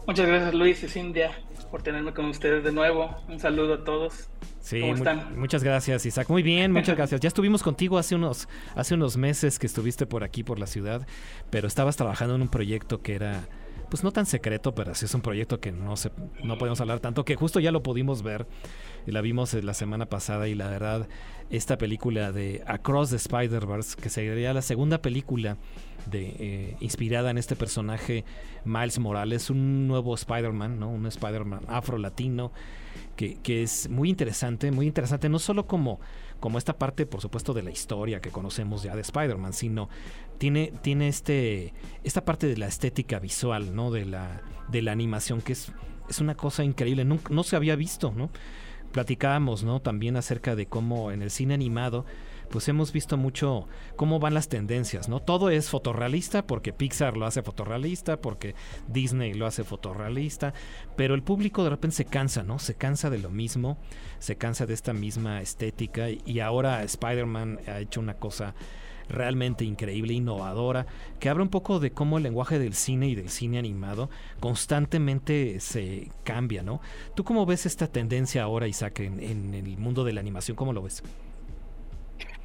Muchas 0.08 0.28
gracias 0.28 0.54
Luis 0.54 0.84
y 0.84 0.88
Cintia 0.88 1.32
por 1.70 1.82
tenerme 1.82 2.14
con 2.14 2.26
ustedes 2.26 2.64
de 2.64 2.72
nuevo. 2.72 3.16
Un 3.30 3.40
saludo 3.40 3.76
a 3.76 3.84
todos. 3.84 4.30
Sí, 4.60 4.82
¿Cómo 4.82 4.96
están? 4.96 5.40
muchas 5.40 5.64
gracias 5.64 6.06
Isaac. 6.06 6.30
Muy 6.30 6.44
bien, 6.44 6.72
muchas 6.74 6.98
gracias. 6.98 7.22
Ya 7.22 7.30
estuvimos 7.30 7.64
contigo 7.64 7.98
hace 7.98 8.16
unos, 8.16 8.50
hace 8.76 8.94
unos 8.94 9.16
meses 9.16 9.58
que 9.58 9.68
estuviste 9.68 10.06
por 10.06 10.24
aquí, 10.24 10.44
por 10.44 10.60
la 10.60 10.68
ciudad, 10.68 11.08
pero 11.50 11.68
estabas 11.68 11.96
trabajando 11.96 12.36
en 12.36 12.42
un 12.42 12.50
proyecto 12.50 13.02
que 13.02 13.16
era 13.16 13.48
pues 13.92 14.06
no 14.06 14.14
tan 14.14 14.26
secreto, 14.26 14.74
pero 14.74 14.96
sí 14.96 15.04
es 15.04 15.14
un 15.14 15.20
proyecto 15.20 15.60
que 15.60 15.74
no 15.74 15.98
se, 15.98 16.12
no 16.46 16.58
podemos 16.58 16.80
hablar 16.80 17.02
tanto, 17.02 17.26
que 17.26 17.36
justo 17.36 17.60
ya 17.60 17.74
lo 17.74 17.84
pudimos 17.84 18.24
ver, 18.24 18.48
la 19.06 19.20
vimos 19.20 19.54
la 19.54 19.74
semana 19.74 20.06
pasada 20.06 20.48
y 20.48 20.56
la 20.56 20.70
verdad, 20.70 21.10
esta 21.50 21.78
película 21.78 22.32
de 22.32 22.64
Across 22.66 23.10
the 23.10 23.18
Spider-Verse, 23.18 23.98
que 24.02 24.10
sería 24.10 24.54
la 24.54 24.62
segunda 24.62 25.02
película 25.02 25.58
de, 26.10 26.36
eh, 26.40 26.78
inspirada 26.80 27.32
en 27.32 27.38
este 27.38 27.58
personaje 27.58 28.24
Miles 28.64 28.98
Morales, 28.98 29.50
un 29.50 29.90
nuevo 29.90 30.16
Spider-Man, 30.16 30.80
¿no? 30.80 30.90
un 30.90 31.06
Spider-Man 31.06 31.64
afro-latino, 31.68 32.54
que, 33.18 33.40
que 33.44 33.62
es 33.62 33.90
muy 33.90 34.10
interesante, 34.10 34.72
muy 34.72 34.88
interesante, 34.88 35.28
no 35.28 35.38
solo 35.38 35.68
como 35.68 36.00
como 36.42 36.58
esta 36.58 36.78
parte, 36.78 37.06
por 37.06 37.22
supuesto, 37.22 37.54
de 37.54 37.62
la 37.62 37.70
historia 37.70 38.20
que 38.20 38.32
conocemos 38.32 38.82
ya 38.84 38.96
de 38.96 39.02
Spider-Man, 39.02 39.54
sino 39.54 39.88
tiene, 40.40 40.74
tiene 40.82 41.08
este, 41.08 41.74
esta 42.04 42.26
parte 42.26 42.48
de 42.48 42.58
la 42.58 42.66
estética 42.66 43.20
visual, 43.20 43.74
¿no? 43.76 43.92
De 43.92 44.06
la, 44.06 44.42
de 44.68 44.82
la 44.82 44.92
animación, 44.92 45.42
que 45.42 45.54
es, 45.54 45.72
es 46.10 46.20
una 46.20 46.36
cosa 46.36 46.64
increíble, 46.64 47.06
no, 47.06 47.20
no 47.30 47.44
se 47.44 47.56
había 47.56 47.76
visto, 47.76 48.12
¿no? 48.12 48.32
Platicábamos, 48.92 49.64
¿no? 49.64 49.82
También 49.82 50.18
acerca 50.18 50.56
de 50.56 50.66
cómo 50.66 51.12
en 51.12 51.22
el 51.22 51.30
cine 51.30 51.54
animado 51.54 52.06
pues 52.52 52.68
hemos 52.68 52.92
visto 52.92 53.18
mucho 53.18 53.68
cómo 53.96 54.20
van 54.20 54.34
las 54.34 54.50
tendencias, 54.50 55.08
¿no? 55.08 55.22
Todo 55.22 55.50
es 55.50 55.70
fotorrealista 55.70 56.46
porque 56.46 56.74
Pixar 56.74 57.18
lo 57.18 57.26
hace 57.26 57.42
fotorrealista, 57.42 58.18
porque 58.18 58.56
Disney 58.88 59.34
lo 59.34 59.46
hace 59.46 59.64
fotorrealista, 59.64 60.54
pero 60.96 61.16
el 61.16 61.24
público 61.24 61.64
de 61.64 61.70
repente 61.72 61.96
se 61.98 62.06
cansa, 62.06 62.44
¿no? 62.44 62.60
Se 62.60 62.76
cansa 62.76 63.10
de 63.10 63.20
lo 63.20 63.30
mismo, 63.30 63.78
se 64.20 64.36
cansa 64.36 64.66
de 64.66 64.74
esta 64.74 64.94
misma 64.94 65.42
estética 65.42 66.08
y 66.10 66.40
ahora 66.42 66.84
Spider-Man 66.84 67.60
ha 67.68 67.80
hecho 67.80 68.02
una 68.02 68.16
cosa 68.16 68.54
realmente 69.08 69.66
increíble, 69.66 70.14
innovadora, 70.14 70.86
que 71.20 71.30
habla 71.30 71.44
un 71.44 71.50
poco 71.50 71.80
de 71.80 71.92
cómo 71.92 72.18
el 72.18 72.24
lenguaje 72.24 72.60
del 72.60 72.74
cine 72.74 73.08
y 73.08 73.16
del 73.16 73.30
cine 73.30 73.60
animado 73.60 74.10
constantemente 74.40 75.60
se 75.60 76.10
cambia, 76.24 76.64
¿no? 76.64 76.82
¿Tú 77.16 77.24
cómo 77.24 77.46
ves 77.46 77.66
esta 77.66 77.88
tendencia 77.88 78.44
ahora, 78.44 78.68
Isaac, 78.68 79.00
en, 79.02 79.20
en 79.20 79.54
el 79.54 79.78
mundo 79.78 80.04
de 80.04 80.14
la 80.14 80.22
animación? 80.22 80.56
¿Cómo 80.56 80.74
lo 80.74 80.82
ves? 80.82 81.04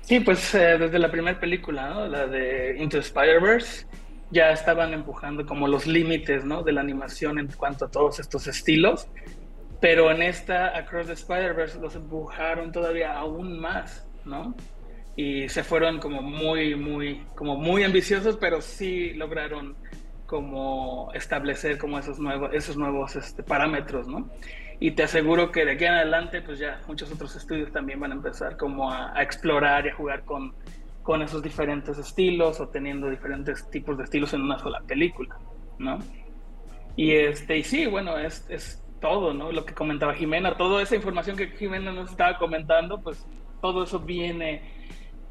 Sí, 0.07 0.21
pues 0.21 0.55
eh, 0.55 0.79
desde 0.79 1.01
la 1.01 1.11
primera 1.11 1.41
película, 1.41 1.89
¿no? 1.89 2.07
la 2.07 2.29
de 2.29 2.77
Into 2.79 2.99
Spider-Verse, 2.99 3.87
ya 4.31 4.53
estaban 4.53 4.93
empujando 4.93 5.45
como 5.45 5.67
los 5.67 5.85
límites 5.85 6.45
¿no? 6.45 6.63
de 6.63 6.71
la 6.71 6.81
animación 6.81 7.41
en 7.41 7.49
cuanto 7.49 7.87
a 7.87 7.91
todos 7.91 8.21
estos 8.21 8.47
estilos, 8.47 9.09
pero 9.81 10.13
en 10.13 10.23
esta 10.23 10.77
Across 10.79 11.09
the 11.09 11.13
Spider-Verse 11.15 11.81
los 11.81 11.97
empujaron 11.97 12.71
todavía 12.71 13.19
aún 13.19 13.59
más, 13.59 14.07
¿no? 14.25 14.55
Y 15.17 15.49
se 15.49 15.65
fueron 15.65 15.99
como 15.99 16.23
muy, 16.23 16.77
muy, 16.77 17.23
como 17.35 17.57
muy 17.57 17.83
ambiciosos, 17.83 18.37
pero 18.37 18.61
sí 18.61 19.13
lograron 19.15 19.75
como 20.27 21.11
establecer 21.15 21.79
como 21.79 21.99
esos 21.99 22.19
nuevos, 22.19 22.51
esos 22.53 22.77
nuevos 22.77 23.17
este, 23.17 23.43
parámetros, 23.43 24.09
¿no? 24.09 24.31
y 24.79 24.91
te 24.93 25.05
aseguro 25.05 25.51
que 25.51 25.65
de 25.65 25.73
aquí 25.73 25.85
en 25.85 25.95
adelante 25.95 26.43
pues 26.43 26.59
ya 26.59 26.81
muchos 26.87 27.11
otros 27.11 27.35
estudios 27.35 27.73
también 27.73 27.99
van 27.99 28.13
a 28.13 28.15
empezar 28.15 28.57
como 28.57 28.91
a, 28.93 29.23
explorar 29.23 29.87
y 29.87 29.91
a 29.91 29.95
jugar 29.95 30.25
con, 30.25 30.55
con 31.03 31.23
esos 31.23 31.43
diferentes 31.43 31.99
estilos 31.99 32.61
o 32.61 32.69
teniendo 32.69 33.09
diferentes 33.09 33.71
tipos 33.71 33.97
de 33.97 34.05
estilos 34.05 34.35
en 34.35 34.43
una 34.43 34.59
sola 34.59 34.83
película, 34.87 35.39
¿no? 35.79 35.99
Y, 36.95 37.13
este, 37.13 37.59
y 37.59 37.63
sí, 37.63 37.87
bueno, 37.87 38.19
es, 38.19 38.47
es 38.49 38.83
todo, 39.01 39.33
¿no? 39.33 39.53
Lo 39.53 39.65
que 39.65 39.75
comentaba 39.75 40.15
Jimena, 40.15 40.57
toda 40.57 40.83
esa 40.83 40.97
información 40.97 41.37
que 41.37 41.49
Jimena 41.49 41.93
nos 41.93 42.11
estaba 42.11 42.39
comentando, 42.39 43.01
pues 43.03 43.27
todo 43.63 43.85
eso 43.85 44.01
viene 44.01 44.63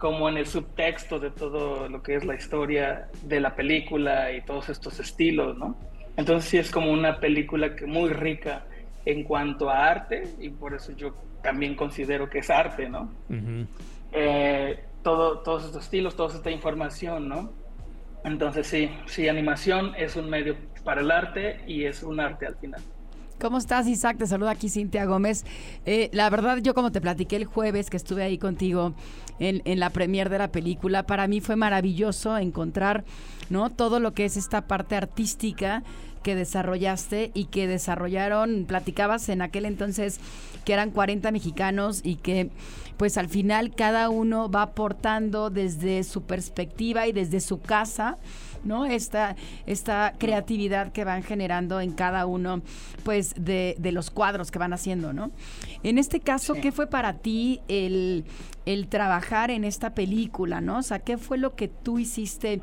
como 0.05 0.29
en 0.29 0.37
el 0.37 0.45
subtexto 0.45 1.19
de 1.19 1.31
todo 1.31 1.89
lo 1.89 2.03
que 2.03 2.13
es 2.13 2.23
la 2.23 2.35
historia 2.35 3.07
de 3.23 3.39
la 3.39 3.55
película 3.55 4.31
y 4.31 4.41
todos 4.41 4.69
estos 4.69 4.99
estilos, 4.99 5.57
¿no? 5.57 5.75
Entonces 6.15 6.47
sí 6.47 6.57
es 6.59 6.69
como 6.69 6.91
una 6.91 7.19
película 7.19 7.75
que 7.75 7.87
muy 7.87 8.11
rica 8.11 8.67
en 9.03 9.23
cuanto 9.23 9.67
a 9.67 9.87
arte, 9.87 10.35
y 10.39 10.49
por 10.49 10.75
eso 10.75 10.91
yo 10.91 11.15
también 11.41 11.73
considero 11.73 12.29
que 12.29 12.37
es 12.37 12.51
arte, 12.51 12.87
¿no? 12.87 13.11
Eh, 14.11 14.79
todo, 15.01 15.39
todos 15.39 15.65
estos 15.65 15.85
estilos, 15.85 16.15
toda 16.15 16.35
esta 16.35 16.51
información, 16.51 17.27
¿no? 17.27 17.51
Entonces 18.23 18.67
sí, 18.67 18.91
sí, 19.07 19.27
animación 19.27 19.95
es 19.97 20.15
un 20.15 20.29
medio 20.29 20.55
para 20.83 21.01
el 21.01 21.09
arte 21.09 21.61
y 21.65 21.85
es 21.85 22.03
un 22.03 22.19
arte 22.19 22.45
al 22.45 22.55
final. 22.57 22.81
¿Cómo 23.39 23.57
estás, 23.57 23.85
Isaac? 23.87 24.17
Te 24.17 24.27
saluda 24.27 24.51
aquí 24.51 24.69
Cintia 24.69 25.05
Gómez. 25.05 25.45
Eh, 25.85 26.09
la 26.13 26.29
verdad, 26.29 26.59
yo 26.61 26.73
como 26.73 26.91
te 26.91 27.01
platiqué 27.01 27.35
el 27.35 27.45
jueves 27.45 27.89
que 27.89 27.97
estuve 27.97 28.23
ahí 28.23 28.37
contigo 28.37 28.93
en, 29.39 29.79
la 29.79 29.89
premier 29.89 30.29
de 30.29 30.37
la 30.37 30.51
película, 30.51 31.03
para 31.03 31.27
mí 31.27 31.41
fue 31.41 31.55
maravilloso 31.55 32.37
encontrar, 32.37 33.03
¿no? 33.49 33.69
Todo 33.69 33.99
lo 33.99 34.13
que 34.13 34.25
es 34.25 34.37
esta 34.37 34.61
parte 34.67 34.95
artística 34.95 35.83
que 36.23 36.35
desarrollaste 36.35 37.31
y 37.33 37.45
que 37.45 37.67
desarrollaron, 37.67 38.65
platicabas 38.65 39.29
en 39.29 39.41
aquel 39.41 39.65
entonces 39.65 40.19
que 40.63 40.73
eran 40.73 40.89
40 40.89 41.31
mexicanos 41.31 42.01
y 42.03 42.15
que 42.15 42.49
pues 42.97 43.17
al 43.17 43.29
final 43.29 43.75
cada 43.75 44.09
uno 44.09 44.49
va 44.49 44.63
aportando 44.63 45.49
desde 45.49 46.03
su 46.03 46.23
perspectiva 46.23 47.07
y 47.07 47.11
desde 47.11 47.41
su 47.41 47.59
casa. 47.59 48.17
¿No? 48.65 48.85
Esta, 48.85 49.35
esta 49.65 50.13
creatividad 50.17 50.91
que 50.91 51.03
van 51.03 51.23
generando 51.23 51.79
en 51.79 51.93
cada 51.93 52.25
uno, 52.25 52.61
pues, 53.03 53.33
de, 53.37 53.75
de 53.79 53.91
los 53.91 54.11
cuadros 54.11 54.51
que 54.51 54.59
van 54.59 54.73
haciendo, 54.73 55.13
¿no? 55.13 55.31
En 55.83 55.97
este 55.97 56.19
caso, 56.19 56.55
¿qué 56.55 56.71
fue 56.71 56.87
para 56.87 57.13
ti 57.13 57.61
el, 57.67 58.25
el 58.65 58.87
trabajar 58.87 59.51
en 59.51 59.63
esta 59.63 59.93
película, 59.93 60.61
¿no? 60.61 60.79
O 60.79 60.83
sea, 60.83 60.99
¿qué 60.99 61.17
fue 61.17 61.37
lo 61.37 61.55
que 61.55 61.67
tú 61.67 61.99
hiciste 61.99 62.61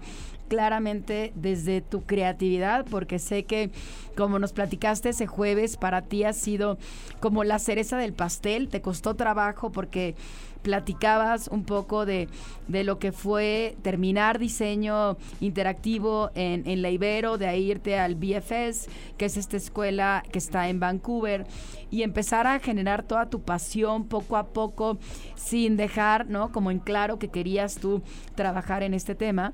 claramente 0.52 1.32
desde 1.34 1.80
tu 1.80 2.02
creatividad, 2.02 2.84
porque 2.84 3.18
sé 3.18 3.44
que 3.44 3.70
como 4.14 4.38
nos 4.38 4.52
platicaste 4.52 5.08
ese 5.08 5.26
jueves, 5.26 5.78
para 5.78 6.02
ti 6.02 6.24
ha 6.24 6.34
sido 6.34 6.76
como 7.20 7.42
la 7.42 7.58
cereza 7.58 7.96
del 7.96 8.12
pastel, 8.12 8.68
te 8.68 8.82
costó 8.82 9.16
trabajo 9.16 9.72
porque 9.72 10.14
platicabas 10.62 11.48
un 11.48 11.64
poco 11.64 12.06
de, 12.06 12.28
de 12.68 12.84
lo 12.84 12.98
que 12.98 13.12
fue 13.12 13.76
terminar 13.82 14.38
diseño 14.38 15.16
interactivo 15.40 16.30
en, 16.34 16.66
en 16.66 16.82
la 16.82 16.90
Ibero, 16.90 17.38
de 17.38 17.56
irte 17.58 17.98
al 17.98 18.14
BFS, 18.14 18.88
que 19.16 19.26
es 19.26 19.36
esta 19.36 19.56
escuela 19.56 20.22
que 20.32 20.38
está 20.38 20.68
en 20.68 20.80
Vancouver, 20.80 21.46
y 21.90 22.02
empezar 22.02 22.46
a 22.46 22.58
generar 22.58 23.02
toda 23.02 23.28
tu 23.28 23.42
pasión 23.42 24.04
poco 24.04 24.36
a 24.36 24.48
poco, 24.48 24.98
sin 25.34 25.76
dejar, 25.76 26.28
¿no? 26.28 26.52
Como 26.52 26.70
en 26.70 26.78
claro 26.78 27.18
que 27.18 27.28
querías 27.28 27.76
tú 27.76 28.02
trabajar 28.34 28.82
en 28.82 28.94
este 28.94 29.14
tema. 29.14 29.52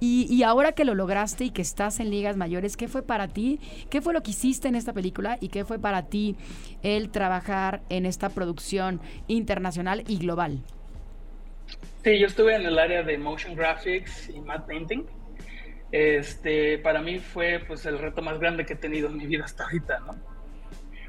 Y, 0.00 0.42
ahora 0.42 0.72
que 0.72 0.86
lo 0.86 0.94
lograste 0.94 1.44
y 1.44 1.50
que 1.50 1.60
estás 1.60 2.00
en 2.00 2.10
ligas 2.10 2.36
mayores, 2.36 2.76
¿qué 2.78 2.88
fue 2.88 3.02
para 3.02 3.28
ti? 3.28 3.60
¿Qué 3.90 4.00
fue 4.00 4.14
lo 4.14 4.22
que 4.22 4.30
hiciste 4.30 4.66
en 4.66 4.74
esta 4.74 4.94
película 4.94 5.36
y 5.40 5.48
qué 5.48 5.66
fue 5.66 5.78
para 5.78 6.06
ti 6.06 6.36
el 6.82 7.10
trabajar 7.10 7.82
en 7.90 8.06
esta 8.06 8.30
producción 8.30 9.00
internacional 9.28 10.02
y 10.08 10.18
global? 10.18 10.62
Sí, 12.02 12.18
yo 12.18 12.26
estuve 12.26 12.56
en 12.56 12.64
el 12.64 12.78
área 12.78 13.02
de 13.02 13.18
motion 13.18 13.54
graphics 13.54 14.30
y 14.30 14.40
matte 14.40 14.66
painting. 14.66 15.04
Este, 15.92 16.78
para 16.78 17.02
mí 17.02 17.18
fue 17.18 17.62
pues 17.66 17.84
el 17.84 17.98
reto 17.98 18.22
más 18.22 18.38
grande 18.38 18.64
que 18.64 18.72
he 18.72 18.76
tenido 18.76 19.08
en 19.08 19.18
mi 19.18 19.26
vida 19.26 19.44
hasta 19.44 19.64
ahorita, 19.64 20.00
¿no? 20.00 20.29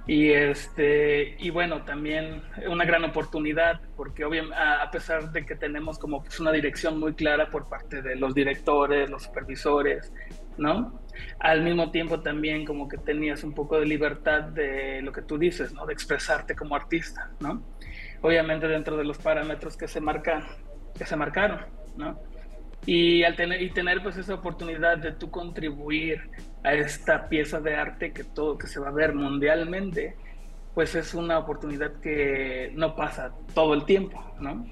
Y, 0.07 0.31
este, 0.31 1.35
y 1.39 1.51
bueno, 1.51 1.83
también 1.83 2.41
una 2.67 2.85
gran 2.85 3.03
oportunidad, 3.03 3.81
porque 3.95 4.25
obviamente 4.25 4.55
a 4.57 4.89
pesar 4.89 5.31
de 5.31 5.45
que 5.45 5.55
tenemos 5.55 5.99
como 5.99 6.23
una 6.39 6.51
dirección 6.51 6.99
muy 6.99 7.13
clara 7.13 7.49
por 7.49 7.69
parte 7.69 8.01
de 8.01 8.15
los 8.15 8.33
directores, 8.33 9.09
los 9.09 9.23
supervisores, 9.23 10.11
¿no? 10.57 10.99
Al 11.39 11.61
mismo 11.61 11.91
tiempo 11.91 12.19
también 12.21 12.65
como 12.65 12.87
que 12.87 12.97
tenías 12.97 13.43
un 13.43 13.53
poco 13.53 13.79
de 13.79 13.85
libertad 13.85 14.43
de 14.43 15.01
lo 15.01 15.11
que 15.11 15.21
tú 15.21 15.37
dices, 15.37 15.71
¿no? 15.73 15.85
De 15.85 15.93
expresarte 15.93 16.55
como 16.55 16.75
artista, 16.75 17.29
¿no? 17.39 17.63
obviamente 18.21 18.67
dentro 18.67 18.97
de 18.97 19.03
los 19.03 19.17
parámetros 19.17 19.75
que 19.75 19.87
se 19.87 19.99
marcan, 19.99 20.45
que 20.97 21.05
se 21.05 21.15
marcaron, 21.15 21.65
¿no? 21.97 22.19
Y 22.85 23.23
al 23.23 23.35
tener, 23.35 23.61
y 23.61 23.69
tener 23.71 24.01
pues 24.01 24.17
esa 24.17 24.33
oportunidad 24.33 24.97
de 24.97 25.11
tú 25.11 25.29
contribuir 25.29 26.29
a 26.63 26.73
esta 26.73 27.27
pieza 27.27 27.59
de 27.59 27.75
arte 27.75 28.13
que 28.13 28.23
todo, 28.23 28.57
que 28.57 28.67
se 28.67 28.79
va 28.79 28.89
a 28.89 28.91
ver 28.91 29.13
mundialmente, 29.13 30.15
pues 30.73 30.95
es 30.95 31.13
una 31.13 31.37
oportunidad 31.39 31.99
que 31.99 32.71
no 32.75 32.95
pasa 32.95 33.33
todo 33.53 33.73
el 33.73 33.85
tiempo, 33.85 34.23
¿no? 34.39 34.65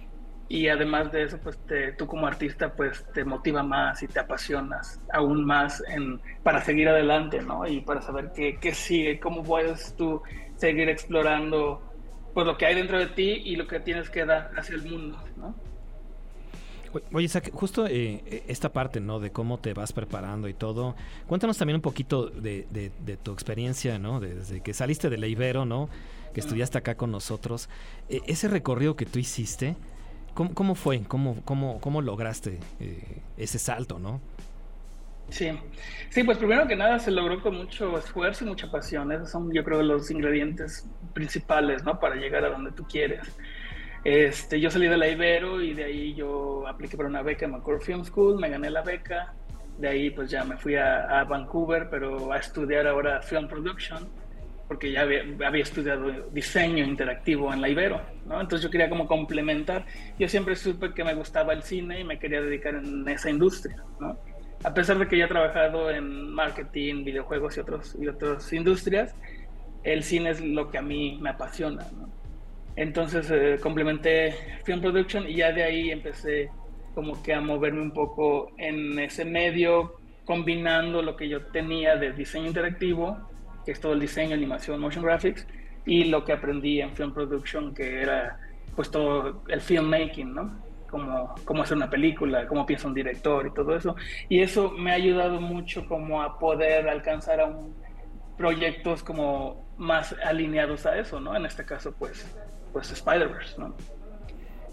Y 0.48 0.68
además 0.68 1.12
de 1.12 1.24
eso, 1.24 1.40
pues 1.40 1.60
tú 1.98 2.08
como 2.08 2.26
artista, 2.26 2.74
pues 2.74 3.06
te 3.14 3.24
motiva 3.24 3.62
más 3.62 4.02
y 4.02 4.08
te 4.08 4.20
apasionas 4.20 5.00
aún 5.14 5.46
más 5.46 5.84
en, 5.88 6.20
para 6.42 6.62
seguir 6.64 6.90
adelante, 6.90 7.40
¿no? 7.42 7.68
Y 7.68 7.82
para 7.82 8.02
saber 8.02 8.32
qué, 8.34 8.58
qué 8.60 8.74
sigue, 8.74 9.20
cómo 9.20 9.44
puedes 9.44 9.96
tú 9.96 10.24
seguir 10.56 10.90
explorando 10.90 11.84
pues 12.34 12.48
lo 12.48 12.58
que 12.58 12.66
hay 12.66 12.76
dentro 12.76 12.98
de 12.98 13.08
ti 13.08 13.42
y 13.46 13.56
lo 13.56 13.68
que 13.68 13.80
tienes 13.80 14.10
que 14.10 14.26
dar 14.26 14.52
hacia 14.56 14.76
el 14.76 14.84
mundo, 14.90 15.24
¿no? 15.38 15.56
Oye, 17.14 17.28
justo 17.54 17.86
eh, 17.88 18.44
esta 18.48 18.72
parte, 18.72 19.00
¿no? 19.00 19.20
De 19.20 19.32
cómo 19.32 19.60
te 19.60 19.74
vas 19.74 19.94
preparando 19.94 20.48
y 20.48 20.54
todo. 20.54 20.96
Cuéntanos 21.28 21.58
también 21.58 21.76
un 21.76 21.82
poquito 21.82 22.28
de, 22.28 22.66
de, 22.70 23.18
tu 23.18 23.32
experiencia, 23.32 24.00
¿no? 24.00 24.20
Desde 24.20 24.62
que 24.62 24.74
saliste 24.74 25.10
de 25.10 25.18
la 25.18 25.66
¿no? 25.66 25.90
Que 26.34 26.40
estudiaste 26.40 26.78
acá 26.78 26.96
con 26.96 27.12
nosotros. 27.12 27.70
E, 28.10 28.22
ese 28.28 28.48
recorrido 28.48 28.96
que 28.96 29.06
tú 29.06 29.20
hiciste, 29.20 29.76
¿cómo, 30.34 30.54
cómo 30.54 30.76
fue? 30.76 31.02
¿Cómo, 31.04 31.42
cómo, 31.46 31.80
cómo 31.80 32.02
lograste 32.02 32.60
eh, 32.80 33.22
ese 33.38 33.60
salto, 33.60 34.00
no? 34.00 34.20
Sí, 35.30 35.52
sí, 36.10 36.24
pues 36.24 36.38
primero 36.38 36.68
que 36.68 36.76
nada 36.76 36.98
se 37.00 37.12
logró 37.12 37.42
con 37.42 37.56
mucho 37.56 37.98
esfuerzo 37.98 38.46
y 38.46 38.48
mucha 38.48 38.72
pasión. 38.72 39.12
Esos 39.12 39.30
son, 39.30 39.52
yo 39.54 39.64
creo, 39.64 39.82
los 39.84 40.10
ingredientes 40.10 40.88
principales, 41.14 41.84
¿no? 41.84 42.00
Para 42.00 42.16
llegar 42.16 42.44
a 42.46 42.50
donde 42.50 42.72
tú 42.72 42.84
quieres. 42.86 43.22
Este, 44.04 44.60
yo 44.60 44.72
salí 44.72 44.88
de 44.88 44.98
la 44.98 45.10
Ibero 45.10 45.62
y 45.62 45.74
de 45.74 45.84
ahí 45.84 46.14
yo 46.14 46.66
apliqué 46.68 46.96
para 46.96 47.10
una 47.10 47.22
beca 47.22 47.46
en 47.46 47.52
McCord 47.52 47.82
Film 47.82 48.06
School, 48.06 48.40
me 48.40 48.50
gané 48.50 48.70
la 48.70 48.82
beca. 48.82 49.34
De 49.78 49.88
ahí 49.88 50.10
pues 50.10 50.30
ya 50.30 50.44
me 50.44 50.58
fui 50.58 50.76
a, 50.76 51.24
Vancouver, 51.24 51.90
pero 51.90 52.32
a 52.32 52.38
estudiar 52.38 52.88
ahora 52.88 53.22
Film 53.22 53.48
Production, 53.48 54.10
porque 54.68 54.92
ya 54.92 55.02
había, 55.02 55.24
había, 55.46 55.64
estudiado 55.64 56.12
diseño 56.32 56.84
interactivo 56.84 57.54
en 57.54 57.62
la 57.62 57.70
Ibero, 57.70 58.02
¿no? 58.26 58.42
Entonces 58.42 58.64
yo 58.64 58.70
quería 58.70 58.90
como 58.90 59.08
complementar. 59.08 59.86
Yo 60.18 60.28
siempre 60.28 60.56
supe 60.56 60.94
que 60.94 61.04
me 61.04 61.14
gustaba 61.14 61.54
el 61.54 61.64
cine 61.64 62.02
y 62.02 62.04
me 62.04 62.20
quería 62.20 62.42
dedicar 62.42 62.76
en 62.76 63.08
esa 63.08 63.30
industria, 63.30 63.84
¿no? 64.00 64.18
A 64.64 64.74
pesar 64.74 65.00
de 65.00 65.08
que 65.08 65.18
ya 65.18 65.26
he 65.26 65.30
trabajado 65.30 65.90
en 65.90 66.30
marketing, 66.30 67.06
videojuegos 67.06 67.56
y, 67.56 67.60
otros, 67.62 67.96
y 68.00 68.08
otras 68.10 68.52
industrias, 68.52 69.16
el 69.84 70.04
cine 70.04 70.32
es 70.32 70.42
lo 70.42 70.70
que 70.70 70.78
a 70.78 70.82
mí 70.82 71.18
me 71.22 71.30
apasiona, 71.30 71.86
¿no? 71.98 72.19
Entonces 72.80 73.30
eh, 73.30 73.58
complementé 73.62 74.34
Film 74.64 74.80
Production 74.80 75.28
y 75.28 75.36
ya 75.36 75.52
de 75.52 75.64
ahí 75.64 75.92
empecé 75.92 76.50
como 76.96 77.22
que 77.22 77.34
a 77.34 77.42
moverme 77.42 77.82
un 77.82 77.92
poco 77.92 78.54
en 78.58 78.98
ese 78.98 79.26
medio, 79.26 79.96
combinando 80.24 81.02
lo 81.02 81.18
que 81.18 81.28
yo 81.28 81.48
tenía 81.48 81.98
de 81.98 82.14
diseño 82.14 82.48
interactivo, 82.48 83.18
que 83.66 83.74
es 83.74 83.82
todo 83.82 83.92
el 83.92 84.00
diseño, 84.00 84.34
animación, 84.34 84.80
motion 84.80 85.04
graphics, 85.04 85.46
y 85.86 86.06
lo 86.06 86.24
que 86.24 86.32
aprendí 86.32 86.80
en 86.80 86.96
Film 86.96 87.14
Production, 87.14 87.74
que 87.74 88.02
era 88.02 88.40
pues 88.78 88.90
todo 88.90 89.44
el 89.50 89.60
filmmaking, 89.60 90.34
¿no? 90.34 90.64
Cómo, 90.90 91.36
cómo 91.44 91.64
hacer 91.64 91.76
una 91.76 91.90
película, 91.90 92.48
cómo 92.48 92.66
piensa 92.66 92.88
un 92.88 92.94
director 92.94 93.46
y 93.46 93.54
todo 93.54 93.76
eso. 93.76 93.98
Y 94.30 94.40
eso 94.40 94.72
me 94.72 94.92
ha 94.92 94.96
ayudado 94.96 95.42
mucho 95.42 95.86
como 95.86 96.22
a 96.22 96.40
poder 96.40 96.88
alcanzar 96.88 97.42
a 97.42 97.46
un, 97.46 97.76
proyectos 98.38 99.04
como 99.04 99.68
más 99.78 100.16
alineados 100.24 100.86
a 100.86 100.98
eso, 100.98 101.20
¿no? 101.20 101.36
En 101.36 101.46
este 101.46 101.66
caso, 101.66 101.94
pues 102.00 102.26
pues 102.72 102.92
Spider-Verse, 102.92 103.60
¿no? 103.60 103.76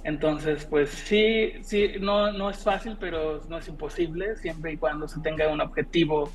Entonces, 0.05 0.65
pues 0.67 0.91
sí, 0.91 1.55
sí, 1.63 1.95
no, 2.01 2.31
no 2.33 2.49
es 2.51 2.59
fácil, 2.59 2.97
pero 3.01 3.43
no 3.49 3.59
es 3.59 3.67
imposible, 3.67 4.37
siempre 4.37 4.75
y 4.75 4.77
cuando 4.77 5.09
se 5.09 5.21
tenga 5.21 5.49
un 5.49 5.61
objetivo 5.61 6.31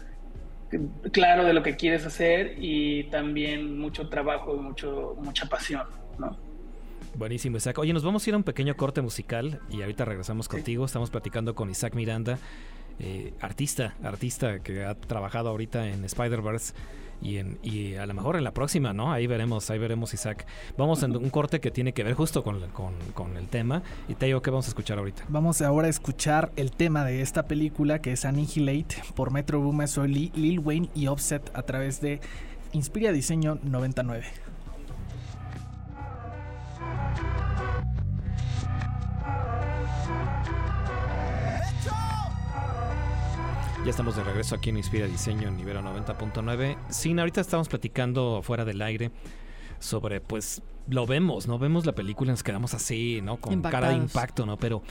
claro 1.12 1.46
de 1.46 1.54
lo 1.54 1.64
que 1.64 1.76
quieres 1.76 2.06
hacer 2.06 2.56
y 2.58 3.06
también 3.06 3.78
mucho 3.78 4.10
trabajo 4.10 4.56
y 4.56 4.60
mucho, 4.60 5.16
mucha 5.22 5.46
pasión, 5.46 5.84
¿no? 6.18 6.38
Buenísimo, 7.16 7.58
Isaac. 7.58 7.78
Oye, 7.78 7.94
nos 7.94 8.04
vamos 8.04 8.26
a 8.26 8.30
ir 8.30 8.34
a 8.34 8.38
un 8.38 8.44
pequeño 8.44 8.76
corte 8.76 9.02
musical 9.02 9.60
y 9.70 9.82
ahorita 9.82 10.06
regresamos 10.06 10.48
contigo. 10.48 10.86
Estamos 10.86 11.10
platicando 11.10 11.56
con 11.56 11.70
Isaac 11.70 11.94
Miranda, 11.94 12.40
eh, 13.00 13.34
artista, 13.42 13.96
artista 14.04 14.60
que 14.60 14.84
ha 14.86 14.96
trabajado 14.96 15.50
ahorita 15.50 15.88
en 15.88 16.06
Spider-Verse 16.06 16.74
y, 17.22 17.96
a 17.96 18.06
lo 18.06 18.14
mejor 18.14 18.36
en 18.36 18.44
la 18.44 18.52
próxima, 18.52 18.94
¿no? 18.94 19.12
Ahí 19.12 19.28
veremos, 19.28 19.70
ahí 19.70 19.80
veremos, 19.80 20.14
Isaac. 20.14 20.46
Vamos 20.78 21.04
en 21.04 21.16
un 21.16 21.30
corte 21.30 21.60
que 21.60 21.72
tiene 21.72 21.94
que 21.94 22.04
ver 22.04 22.14
justo 22.14 22.44
con, 22.44 22.60
con, 23.14 23.38
el 23.38 23.48
tema. 23.48 23.84
Y 24.08 24.16
te 24.16 24.26
digo, 24.26 24.42
¿qué 24.42 24.50
vamos 24.50 24.66
a 24.66 24.70
escuchar 24.70 24.98
ahorita? 24.98 25.24
Vamos 25.30 25.62
ahora 25.62 25.88
a 25.88 25.90
escuchar 25.90 26.52
el 26.56 26.72
tema 26.72 27.06
de 27.06 27.22
esta 27.22 27.44
película 27.44 28.00
que 28.00 28.12
es 28.12 28.26
Annihilate 28.26 28.96
por 29.16 29.32
Metro 29.32 29.60
Boomin, 29.62 29.88
Soy 29.88 30.32
Lil 30.34 30.60
Wayne 30.60 30.90
y 30.96 31.08
Offset 31.08 31.52
a 31.54 31.62
través 31.64 32.02
de 32.02 32.20
Inspira 32.74 33.12
Diseño 33.12 33.60
99. 33.64 34.26
Ya 43.84 43.90
estamos 43.90 44.16
de 44.16 44.24
regreso 44.24 44.54
aquí 44.54 44.70
en 44.70 44.78
Inspira 44.78 45.08
Diseño 45.08 45.48
en 45.48 45.58
nivel 45.58 45.76
90.9. 45.78 46.78
Sí, 46.90 47.18
ahorita 47.18 47.42
estamos 47.42 47.68
platicando 47.68 48.44
fuera 48.44 48.64
del 48.64 48.80
aire 48.80 49.10
sobre, 49.80 50.22
pues, 50.22 50.62
lo 50.88 51.08
vemos, 51.08 51.48
¿no? 51.48 51.58
Vemos 51.58 51.88
la 51.88 51.96
película 51.96 52.30
y 52.30 52.34
nos 52.34 52.44
quedamos 52.44 52.76
así, 52.76 53.22
¿no? 53.24 53.38
Con 53.38 53.60
cara 53.64 53.90
de 53.90 53.96
impacto, 53.96 54.46
¿no? 54.46 54.58
Pero, 54.58 54.84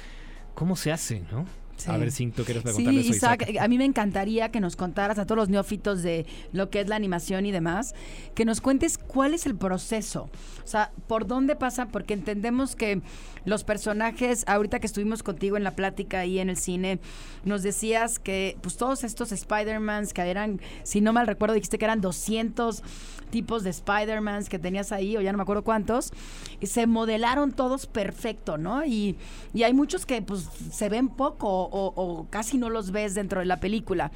¿cómo 0.54 0.74
se 0.74 0.90
hace, 0.90 1.22
no? 1.30 1.46
A 1.86 1.96
ver 1.96 2.10
si 2.10 2.26
tú 2.30 2.44
quieres 2.44 2.62
preguntarle 2.62 3.02
sí, 3.02 3.10
Isaac, 3.10 3.46
A 3.58 3.68
mí 3.68 3.78
me 3.78 3.84
encantaría 3.84 4.50
que 4.50 4.60
nos 4.60 4.76
contaras 4.76 5.18
a 5.18 5.24
todos 5.24 5.38
los 5.38 5.48
neófitos 5.48 6.02
de 6.02 6.26
lo 6.52 6.68
que 6.68 6.80
es 6.80 6.88
la 6.88 6.96
animación 6.96 7.46
y 7.46 7.52
demás, 7.52 7.94
que 8.34 8.44
nos 8.44 8.60
cuentes 8.60 8.98
cuál 8.98 9.34
es 9.34 9.46
el 9.46 9.56
proceso. 9.56 10.30
O 10.64 10.66
sea, 10.66 10.92
por 11.06 11.26
dónde 11.26 11.56
pasa, 11.56 11.86
porque 11.86 12.14
entendemos 12.14 12.76
que 12.76 13.00
los 13.44 13.64
personajes, 13.64 14.44
ahorita 14.46 14.80
que 14.80 14.86
estuvimos 14.86 15.22
contigo 15.22 15.56
en 15.56 15.64
la 15.64 15.72
plática 15.72 16.26
y 16.26 16.38
en 16.38 16.50
el 16.50 16.56
cine, 16.56 16.98
nos 17.44 17.62
decías 17.62 18.18
que 18.18 18.56
pues 18.60 18.76
todos 18.76 19.04
estos 19.04 19.32
Spider-Mans 19.32 20.12
que 20.12 20.22
eran, 20.22 20.60
si 20.82 21.00
no 21.00 21.12
mal 21.12 21.26
recuerdo, 21.26 21.54
dijiste 21.54 21.78
que 21.78 21.84
eran 21.84 22.00
200 22.00 22.82
tipos 23.30 23.62
de 23.62 23.70
Spider-Mans 23.70 24.48
que 24.48 24.58
tenías 24.58 24.92
ahí, 24.92 25.16
o 25.16 25.20
ya 25.20 25.32
no 25.32 25.38
me 25.38 25.42
acuerdo 25.42 25.62
cuántos, 25.62 26.12
y 26.60 26.66
se 26.66 26.86
modelaron 26.86 27.52
todos 27.52 27.86
perfecto, 27.86 28.58
¿no? 28.58 28.84
Y, 28.84 29.16
y 29.54 29.62
hay 29.62 29.72
muchos 29.72 30.04
que 30.04 30.20
pues 30.20 30.48
se 30.72 30.88
ven 30.88 31.08
poco 31.08 31.48
o, 31.48 32.26
casi 32.28 32.58
no 32.58 32.68
los 32.68 32.90
ves 32.90 33.14
dentro 33.14 33.40
de 33.40 33.46
la 33.46 33.60
película. 33.60 34.10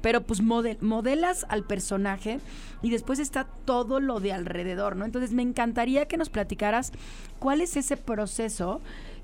Pero 0.00 0.22
pues 0.22 0.40
modelas 0.42 1.46
al 1.48 1.64
personaje 1.64 2.40
y 2.82 2.90
después 2.90 3.18
está 3.18 3.44
todo 3.64 4.00
lo 4.00 4.20
de 4.20 4.32
alrededor, 4.32 4.96
¿no? 4.96 5.04
Entonces 5.04 5.32
me 5.32 5.42
encantaría 5.42 6.06
que 6.06 6.16
nos 6.16 6.30
platicaras 6.30 6.92
cuál 7.38 7.60
es 7.60 7.76
ese 7.76 7.96
proceso 7.96 8.80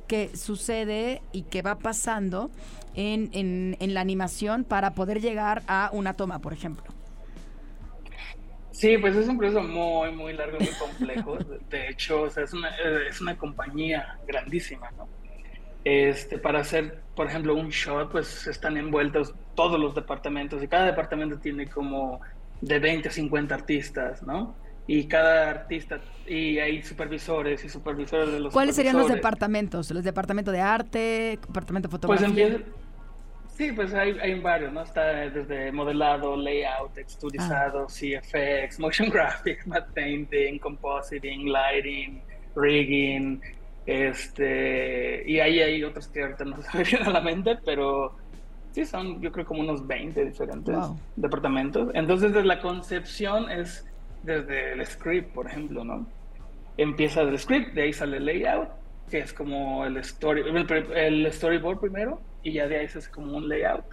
que 0.07 0.37
sucede 0.37 1.23
y 1.33 1.43
que 1.43 1.63
va 1.63 1.79
pasando 1.79 2.51
en, 2.95 3.31
en, 3.33 3.95
la 3.95 4.01
animación 4.01 4.65
para 4.65 4.93
poder 4.95 5.21
llegar 5.21 5.63
a 5.67 5.91
una 5.93 6.15
toma, 6.15 6.39
por 6.39 6.53
ejemplo. 6.53 6.85
Sí, 8.71 8.99
pues 8.99 9.17
es 9.17 9.27
un 9.29 9.39
proceso 9.39 9.63
muy, 9.63 10.13
muy 10.13 10.33
largo, 10.35 10.59
muy 10.59 10.69
complejo. 10.79 11.39
De 11.71 11.89
hecho, 11.89 12.27
es, 12.27 12.53
una, 12.53 12.71
es 13.09 13.21
una 13.21 13.37
compañía 13.37 14.19
grandísima, 14.27 14.91
¿no? 14.97 15.09
Este, 15.85 16.39
para 16.39 16.61
hacer, 16.61 17.01
por 17.15 17.29
ejemplo, 17.29 17.55
un 17.55 17.69
shot, 17.69 18.11
pues 18.11 18.47
están 18.49 18.77
envueltos 18.77 19.35
todos 19.55 19.79
los 19.79 19.95
departamentos 19.95 20.63
y 20.63 20.69
cada 20.69 20.87
departamento 20.87 21.39
tiene 21.39 21.69
como 21.69 22.21
de 22.61 22.79
20 22.79 23.09
a 23.09 23.13
50 23.13 23.55
artistas, 23.55 24.23
¿no? 24.23 24.55
Y 24.87 25.09
cada 25.09 25.51
artista, 25.51 26.01
y 26.27 26.59
hay 26.59 26.83
supervisores 26.83 27.65
y 27.65 27.69
supervisores 27.69 28.31
de 28.31 28.39
los 28.39 28.53
¿Cuáles 28.53 28.77
serían 28.77 28.97
los 28.97 29.09
departamentos? 29.09 29.91
¿Los 29.91 30.05
departamentos 30.05 30.53
de 30.53 30.61
arte, 30.61 31.39
departamento 31.41 31.89
de 31.89 31.99
pues 31.99 32.21
fotografía? 32.21 32.49
Pues 32.49 32.63
sí, 33.57 33.73
pues 33.73 33.93
hay, 33.95 34.17
hay, 34.21 34.39
varios, 34.39 34.73
¿no? 34.73 34.83
Está 34.83 35.03
desde 35.29 35.73
modelado, 35.73 36.37
layout, 36.37 36.95
texturizado, 36.95 37.87
ah. 37.89 37.93
CFX, 37.93 38.79
motion 38.79 39.09
graphics, 39.13 39.67
matte 39.67 39.93
painting, 39.93 40.59
compositing, 40.61 41.49
lighting, 41.49 42.23
rigging, 42.55 43.41
este, 43.87 45.23
y 45.27 45.39
ahí 45.39 45.61
hay 45.61 45.85
otros 45.85 46.09
que 46.09 46.23
ahorita 46.23 46.45
no 46.45 46.61
se 46.61 46.77
me 46.77 46.85
vienen 46.91 47.09
a 47.09 47.11
la 47.11 47.21
mente, 47.21 47.57
pero 47.65 48.17
sí 48.77 48.85
son, 48.85 49.23
yo 49.23 49.33
creo, 49.33 49.47
como 49.47 49.61
unos 49.61 49.87
20 49.87 50.23
diferentes 50.27 50.77
departamentos. 51.17 51.89
Entonces, 51.95 52.35
desde 52.35 52.47
la 52.47 52.61
concepción 52.61 53.51
es 53.51 53.87
desde 54.23 54.75
el 54.75 54.87
script, 54.87 55.33
por 55.33 55.47
ejemplo, 55.47 55.83
¿no? 55.83 56.07
Empieza 56.77 57.23
el 57.23 57.39
script, 57.39 57.73
de 57.73 57.85
ahí 57.85 57.95
sale 57.95 58.19
el 58.19 58.27
layout, 58.27 58.69
que 59.09 59.21
es 59.21 59.33
como 59.33 59.87
el, 59.87 59.97
story, 59.97 60.43
el 60.95 61.33
storyboard 61.33 61.81
primero, 61.81 62.21
y 62.43 62.53
ya 62.53 62.69
de 62.69 62.81
ahí 62.81 62.89
se 62.89 62.99
hace 62.99 63.11
como 63.11 63.35
un 63.35 63.49
layout, 63.49 63.87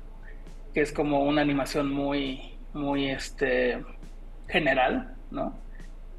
que 0.73 0.81
es 0.81 0.91
como 0.91 1.23
una 1.23 1.41
animación 1.41 1.89
muy, 1.89 2.57
muy 2.73 3.09
este, 3.09 3.81
general, 4.49 5.15
¿no? 5.31 5.57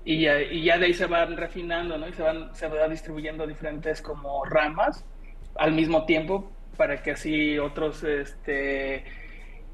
Y 0.07 0.23
ya, 0.23 0.41
y 0.41 0.65
ya 0.65 0.79
de 0.79 0.87
ahí 0.87 0.95
se 0.95 1.05
van 1.05 1.37
refinando, 1.37 1.99
¿no? 1.99 2.09
Y 2.09 2.15
se 2.15 2.23
van, 2.23 2.55
se 2.55 2.67
va 2.67 2.89
distribuyendo 2.89 3.47
diferentes 3.47 4.01
como 4.01 4.43
ramas 4.47 5.05
al 5.57 5.73
mismo 5.73 6.07
tiempo 6.07 6.51
para 6.77 7.03
que 7.03 7.13
así 7.13 7.59
otros, 7.59 8.03
este, 8.05 9.05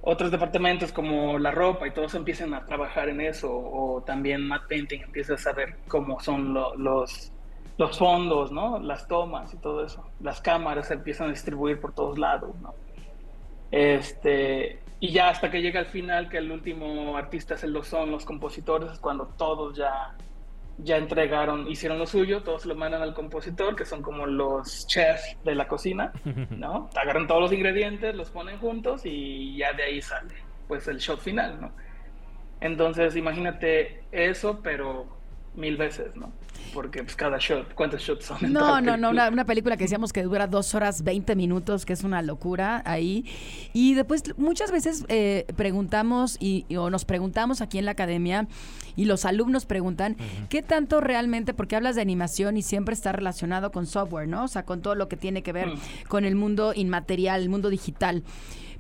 otros 0.03 0.31
departamentos 0.31 0.93
como 0.93 1.39
la 1.39 1.51
ropa 1.51 1.87
y 1.87 1.93
todos 1.93 2.15
empiecen 2.15 2.55
a 2.55 2.65
trabajar 2.67 3.09
en 3.09 3.21
eso 3.21 3.51
o 3.53 4.03
también 4.03 4.47
matte 4.47 4.69
painting 4.69 5.01
empieza 5.03 5.35
a 5.35 5.39
saber 5.39 5.77
cómo 5.89 6.21
son 6.21 6.55
los 6.55 7.33
los 7.81 7.97
fondos, 7.97 8.53
¿no? 8.53 8.79
Las 8.79 9.09
tomas 9.09 9.55
y 9.55 9.57
todo 9.57 9.87
eso. 9.87 10.07
Las 10.21 10.43
cámaras 10.43 10.89
se 10.89 10.95
empiezan 10.95 11.29
a 11.29 11.31
distribuir 11.31 11.81
por 11.81 11.95
todos 11.95 12.19
lados. 12.19 12.55
Este, 13.71 14.81
y 15.01 15.13
ya 15.13 15.31
hasta 15.31 15.51
que 15.51 15.63
llega 15.63 15.81
al 15.81 15.87
final, 15.87 16.29
que 16.29 16.37
el 16.37 16.53
último 16.53 17.17
artista 17.17 17.57
se 17.57 17.69
lo 17.69 17.83
son 17.83 18.11
los 18.11 18.27
compositores, 18.27 18.93
es 18.93 18.99
cuando 18.99 19.29
todos 19.39 19.79
ya, 19.79 20.15
ya 20.79 20.97
entregaron, 20.97 21.69
hicieron 21.69 21.99
lo 21.99 22.07
suyo, 22.07 22.43
todos 22.43 22.65
lo 22.67 22.75
mandan 22.75 23.03
al 23.03 23.15
compositor, 23.15 23.77
que 23.77 23.85
son 23.85 24.03
como 24.03 24.27
los 24.27 24.87
chefs 24.87 25.37
de 25.45 25.55
la 25.55 25.69
cocina, 25.69 26.13
¿no? 26.51 26.91
Agarran 26.97 27.27
todos 27.27 27.43
los 27.43 27.53
ingredientes, 27.53 28.15
los 28.15 28.31
ponen 28.31 28.59
juntos 28.59 29.03
y 29.05 29.57
ya 29.57 29.73
de 29.73 29.83
ahí 29.83 30.03
sale, 30.03 30.35
pues, 30.69 30.89
el 30.89 30.99
shot 30.99 31.21
final, 31.21 31.61
¿no? 31.61 31.73
Entonces, 32.61 33.17
imagínate 33.17 34.05
eso, 34.13 34.61
pero 34.63 35.07
mil 35.55 35.77
veces, 35.77 36.15
¿no? 36.17 36.33
Porque 36.73 37.03
pues 37.03 37.17
cada 37.17 37.39
shot, 37.39 37.75
¿cuántos 37.75 38.03
shots 38.03 38.25
son? 38.27 38.53
no, 38.53 38.81
no, 38.81 38.97
no, 38.97 39.11
una, 39.11 39.45
película 39.45 39.77
que 39.77 39.85
decíamos 39.85 40.13
que 40.13 40.23
dura 40.23 40.47
dos 40.47 40.75
horas 40.75 41.03
20 41.03 41.37
minutos, 41.37 41.85
que 41.85 41.93
es 41.93 42.05
una 42.05 42.23
locura 42.23 42.83
ahí. 42.85 43.25
Y 43.73 43.95
después 43.95 44.23
muchas 44.37 44.71
veces 44.71 45.05
eh, 45.09 45.47
preguntamos 45.57 46.37
y, 46.41 46.65
o 46.77 46.91
nos 46.91 47.05
preguntamos 47.05 47.61
aquí 47.61 47.79
en 47.79 47.85
la 47.85 47.93
academia 47.93 48.47
y 48.97 49.05
los 49.05 49.25
alumnos 49.25 49.67
preguntan, 49.67 50.17
¿qué 50.49 50.63
tanto 50.63 51.01
realmente, 51.01 51.55
porque 51.55 51.77
hablas 51.77 51.97
de 51.97 52.03
animación 52.03 52.57
y 52.57 52.63
siempre 52.63 52.95
está 52.95 53.13
relacionado 53.13 53.73
con 53.73 53.87
software, 53.87 54.29
¿no? 54.29 54.45
O 54.45 54.49
sea, 54.49 54.65
con 54.65 54.83
todo 54.83 54.95
lo 54.95 55.09
que 55.09 55.17
tiene 55.17 55.43
que 55.43 55.53
ver 55.53 55.69
mm. 55.69 55.81
con 56.09 56.25
el 56.25 56.35
mundo 56.35 56.73
inmaterial, 56.75 57.43
el 57.43 57.49
mundo 57.49 57.71
digital. 57.71 58.23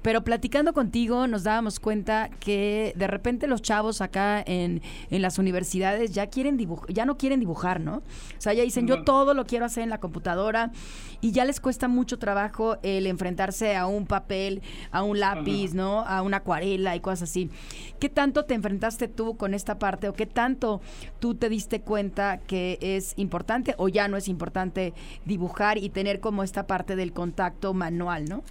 Pero 0.02 0.24
platicando 0.24 0.72
contigo 0.72 1.26
nos 1.26 1.44
dábamos 1.44 1.78
cuenta 1.78 2.30
que 2.40 2.92
de 2.96 3.06
repente 3.06 3.46
los 3.46 3.62
chavos 3.62 4.00
acá 4.00 4.42
en, 4.46 4.82
en 5.10 5.22
las 5.22 5.38
universidades 5.38 6.12
ya 6.12 6.28
quieren 6.28 6.58
ya 6.88 7.04
no 7.04 7.18
quieren 7.18 7.40
dibujar, 7.40 7.80
¿no? 7.80 7.96
O 7.96 8.02
sea, 8.40 8.52
ya 8.52 8.62
dicen, 8.62 8.86
yo 8.86 9.04
todo 9.04 9.34
lo 9.34 9.46
quiero 9.46 9.64
hacer 9.64 9.82
en 9.82 9.90
la 9.90 9.98
computadora 9.98 10.72
y 11.20 11.32
ya 11.32 11.44
les 11.44 11.60
cuesta 11.60 11.88
mucho 11.88 12.18
trabajo 12.18 12.78
el 12.82 13.06
enfrentarse 13.06 13.76
a 13.76 13.86
un 13.86 14.06
papel, 14.06 14.62
a 14.90 15.02
un 15.02 15.20
lápiz, 15.20 15.74
¿no? 15.74 16.00
A 16.00 16.22
una 16.22 16.38
acuarela 16.38 16.96
y 16.96 17.00
cosas 17.00 17.28
así. 17.28 17.50
¿Qué 17.98 18.08
tanto 18.08 18.44
te 18.44 18.54
enfrentaste 18.54 19.08
tú 19.08 19.36
con 19.36 19.52
esta 19.52 19.78
parte 19.78 20.08
o 20.08 20.14
qué 20.14 20.26
tanto 20.26 20.80
tú 21.18 21.34
te 21.34 21.48
diste 21.48 21.82
cuenta 21.82 22.38
que 22.38 22.78
es 22.80 23.12
importante 23.16 23.74
o 23.76 23.88
ya 23.88 24.08
no 24.08 24.16
es 24.16 24.28
importante 24.28 24.94
dibujar 25.26 25.78
y 25.78 25.90
tener 25.90 26.20
como 26.20 26.42
esta 26.42 26.66
parte 26.66 26.96
del 26.96 27.12
contacto 27.12 27.74
manual, 27.74 28.24
¿no? 28.24 28.42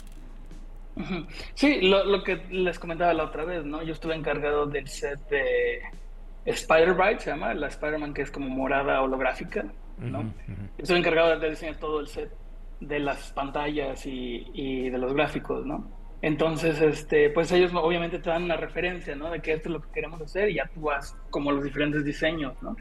Sí, 1.53 1.81
lo, 1.81 2.23
que 2.23 2.41
les 2.49 2.79
comentaba 2.79 3.13
la 3.13 3.25
otra 3.25 3.45
vez, 3.45 3.65
¿no? 3.65 3.81
Yo 3.83 3.93
estuve 3.93 4.15
encargado 4.15 4.65
del 4.65 4.87
set 4.87 5.19
de 5.29 5.81
Spider-Bite, 6.45 7.19
se 7.19 7.29
llama, 7.31 7.53
la 7.53 7.67
Spider-Man 7.67 8.13
que 8.13 8.23
es 8.23 8.31
como 8.31 8.49
morada 8.49 9.01
holográfica, 9.01 9.65
¿no? 9.97 10.33
Estuve 10.77 10.97
encargado 10.97 11.37
de 11.39 11.49
diseñar 11.49 11.77
todo 11.77 11.99
el 11.99 12.07
set 12.07 12.31
de 12.79 12.99
las 12.99 13.31
pantallas 13.31 14.05
y, 14.05 14.89
de 14.89 14.97
los 14.97 15.13
gráficos, 15.13 15.65
¿no? 15.65 15.89
Entonces, 16.21 16.81
este, 16.81 17.29
pues 17.29 17.49
ellos 17.51 17.71
obviamente 17.73 18.19
te 18.19 18.29
dan 18.29 18.43
una 18.43 18.57
referencia, 18.57 19.15
¿no? 19.15 19.31
De 19.31 19.39
que 19.41 19.53
esto 19.53 19.69
es 19.69 19.73
lo 19.73 19.81
que 19.81 19.91
queremos 19.91 20.21
hacer 20.21 20.49
y 20.49 20.55
ya 20.55 20.69
tú 20.73 20.81
vas 20.81 21.15
como 21.29 21.51
los 21.51 21.63
diferentes 21.63 22.03
diseños, 22.03 22.61
¿no? 22.61 22.75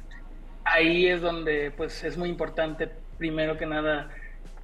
Ahí 0.64 1.06
es 1.06 1.20
donde, 1.22 1.70
pues, 1.70 2.02
es 2.02 2.18
muy 2.18 2.28
importante, 2.28 2.90
primero 3.16 3.56
que 3.56 3.64
nada, 3.64 4.10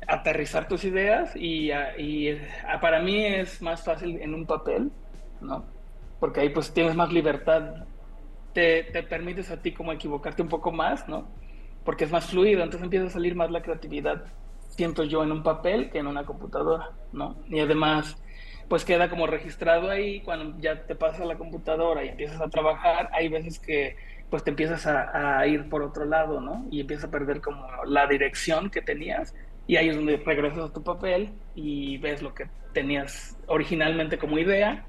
aterrizar 0.09 0.69
tus 0.69 0.85
ideas 0.85 1.35
y, 1.37 1.71
y 1.99 2.39
para 2.81 3.01
mí 3.01 3.25
es 3.25 3.61
más 3.63 3.85
fácil 3.85 4.21
en 4.21 4.35
un 4.35 4.47
papel, 4.47 4.91
¿no? 5.41 5.65
Porque 6.21 6.41
ahí 6.41 6.49
pues 6.51 6.73
tienes 6.73 6.95
más 6.95 7.13
libertad, 7.13 7.87
te, 8.53 8.85
te, 8.85 9.03
permites 9.03 9.51
a 9.51 9.61
ti 9.61 9.73
como 9.73 9.93
equivocarte 9.93 10.43
un 10.43 10.49
poco 10.49 10.73
más, 10.73 11.09
¿no? 11.09 11.29
Porque 11.85 12.05
es 12.05 12.11
más 12.11 12.27
fluido, 12.27 12.63
entonces 12.63 12.85
empieza 12.85 13.07
a 13.07 13.11
salir 13.11 13.35
más 13.35 13.51
la 13.51 13.63
creatividad, 13.63 14.25
siento 14.69 15.05
yo, 15.05 15.23
en 15.23 15.33
un 15.33 15.43
papel 15.43 15.91
que 15.91 15.99
en 15.99 16.07
una 16.07 16.25
computadora, 16.25 16.91
¿no? 17.13 17.37
Y 17.49 17.61
además, 17.61 18.17
pues 18.69 18.85
queda 18.85 19.11
como 19.11 19.27
registrado 19.27 19.91
ahí, 19.91 20.21
cuando 20.23 20.59
ya 20.61 20.87
te 20.87 20.95
pasas 20.95 21.21
a 21.21 21.27
la 21.27 21.37
computadora 21.37 22.05
y 22.05 22.09
empiezas 22.09 22.41
a 22.41 22.49
trabajar, 22.49 23.11
hay 23.13 23.29
veces 23.29 23.59
que 23.59 23.97
pues 24.31 24.43
te 24.43 24.51
empiezas 24.51 24.87
a, 24.87 25.39
a 25.39 25.47
ir 25.47 25.69
por 25.69 25.83
otro 25.83 26.07
lado, 26.07 26.41
¿no? 26.41 26.67
Y 26.71 26.81
empiezas 26.81 27.05
a 27.05 27.11
perder 27.11 27.41
como 27.41 27.67
la 27.85 28.07
dirección 28.07 28.71
que 28.71 28.81
tenías 28.81 29.35
y 29.67 29.77
ahí 29.77 29.89
es 29.89 29.97
donde 29.97 30.17
regresas 30.19 30.71
a 30.71 30.73
tu 30.73 30.83
papel 30.83 31.31
y 31.55 31.99
ves 31.99 32.23
lo 32.23 32.35
que 32.35 32.49
tenías 32.73 33.39
originalmente 33.47 34.19
como 34.19 34.39
idea 34.39 34.87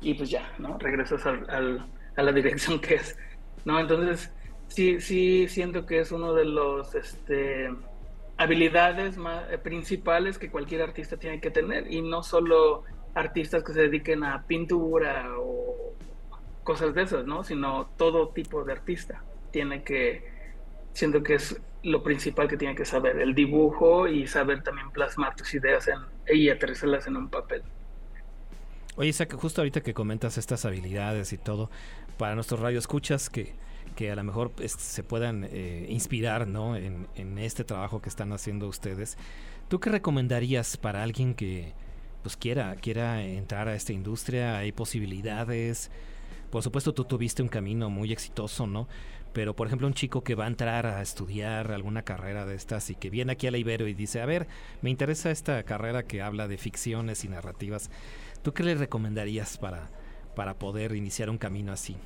y 0.00 0.14
pues 0.14 0.30
ya, 0.30 0.52
¿no? 0.58 0.78
Regresas 0.78 1.24
al, 1.26 1.86
a 2.16 2.22
la 2.22 2.32
dirección 2.32 2.80
que 2.80 2.94
es, 2.96 3.16
¿no? 3.64 3.80
Entonces, 3.80 4.32
sí, 4.68 5.00
sí 5.00 5.46
siento 5.48 5.86
que 5.86 6.00
es 6.00 6.12
uno 6.12 6.34
de 6.34 6.44
los, 6.44 6.94
este, 6.94 7.70
habilidades 8.36 9.16
más, 9.16 9.50
eh, 9.50 9.58
principales 9.58 10.38
que 10.38 10.50
cualquier 10.50 10.82
artista 10.82 11.16
tiene 11.16 11.40
que 11.40 11.50
tener 11.50 11.90
y 11.92 12.02
no 12.02 12.22
solo 12.22 12.84
artistas 13.14 13.62
que 13.62 13.72
se 13.72 13.82
dediquen 13.82 14.24
a 14.24 14.44
pintura 14.46 15.28
o 15.38 15.94
cosas 16.64 16.94
de 16.94 17.02
esas, 17.02 17.26
¿no? 17.26 17.44
Sino 17.44 17.88
todo 17.96 18.28
tipo 18.28 18.64
de 18.64 18.72
artista 18.72 19.22
tiene 19.50 19.82
que, 19.82 20.31
siento 20.92 21.22
que 21.22 21.34
es 21.34 21.60
lo 21.82 22.02
principal 22.02 22.48
que 22.48 22.56
tiene 22.56 22.74
que 22.74 22.84
saber, 22.84 23.18
el 23.18 23.34
dibujo 23.34 24.06
y 24.06 24.26
saber 24.26 24.62
también 24.62 24.90
plasmar 24.90 25.34
tus 25.34 25.52
ideas 25.54 25.88
en, 25.88 25.98
y 26.32 26.48
aterrizarlas 26.48 27.06
en 27.06 27.16
un 27.16 27.28
papel. 27.28 27.62
Oye, 28.96 29.08
Isaac, 29.08 29.34
justo 29.34 29.62
ahorita 29.62 29.80
que 29.80 29.94
comentas 29.94 30.38
estas 30.38 30.64
habilidades 30.64 31.32
y 31.32 31.38
todo, 31.38 31.70
para 32.18 32.34
nuestros 32.34 32.60
radioescuchas 32.60 33.30
que, 33.30 33.54
que 33.96 34.10
a 34.10 34.14
lo 34.16 34.22
mejor 34.22 34.52
se 34.66 35.02
puedan 35.02 35.48
eh, 35.50 35.86
inspirar 35.88 36.46
¿no? 36.46 36.76
En, 36.76 37.08
en, 37.16 37.38
este 37.38 37.64
trabajo 37.64 38.00
que 38.02 38.08
están 38.08 38.32
haciendo 38.32 38.68
ustedes, 38.68 39.16
¿tú 39.68 39.80
qué 39.80 39.90
recomendarías 39.90 40.76
para 40.76 41.02
alguien 41.02 41.34
que 41.34 41.72
pues 42.22 42.36
quiera, 42.36 42.76
quiera 42.76 43.24
entrar 43.24 43.66
a 43.66 43.74
esta 43.74 43.92
industria? 43.92 44.58
¿Hay 44.58 44.72
posibilidades? 44.72 45.90
Por 46.50 46.62
supuesto, 46.62 46.92
tú 46.92 47.04
tuviste 47.04 47.42
un 47.42 47.48
camino 47.48 47.88
muy 47.90 48.12
exitoso, 48.12 48.66
¿no? 48.66 48.86
Pero, 49.32 49.56
por 49.56 49.66
ejemplo, 49.66 49.86
un 49.86 49.94
chico 49.94 50.22
que 50.22 50.34
va 50.34 50.44
a 50.44 50.48
entrar 50.48 50.86
a 50.86 51.00
estudiar 51.00 51.72
alguna 51.72 52.02
carrera 52.02 52.44
de 52.44 52.54
estas 52.54 52.90
y 52.90 52.94
que 52.94 53.10
viene 53.10 53.32
aquí 53.32 53.46
a 53.46 53.50
la 53.50 53.58
Ibero 53.58 53.88
y 53.88 53.94
dice, 53.94 54.20
a 54.20 54.26
ver, 54.26 54.46
me 54.82 54.90
interesa 54.90 55.30
esta 55.30 55.62
carrera 55.62 56.02
que 56.02 56.20
habla 56.20 56.48
de 56.48 56.58
ficciones 56.58 57.24
y 57.24 57.28
narrativas, 57.28 57.90
¿tú 58.42 58.52
qué 58.52 58.62
le 58.62 58.74
recomendarías 58.74 59.56
para, 59.56 59.88
para 60.36 60.54
poder 60.54 60.94
iniciar 60.94 61.30
un 61.30 61.38
camino 61.38 61.72
así? 61.72 61.96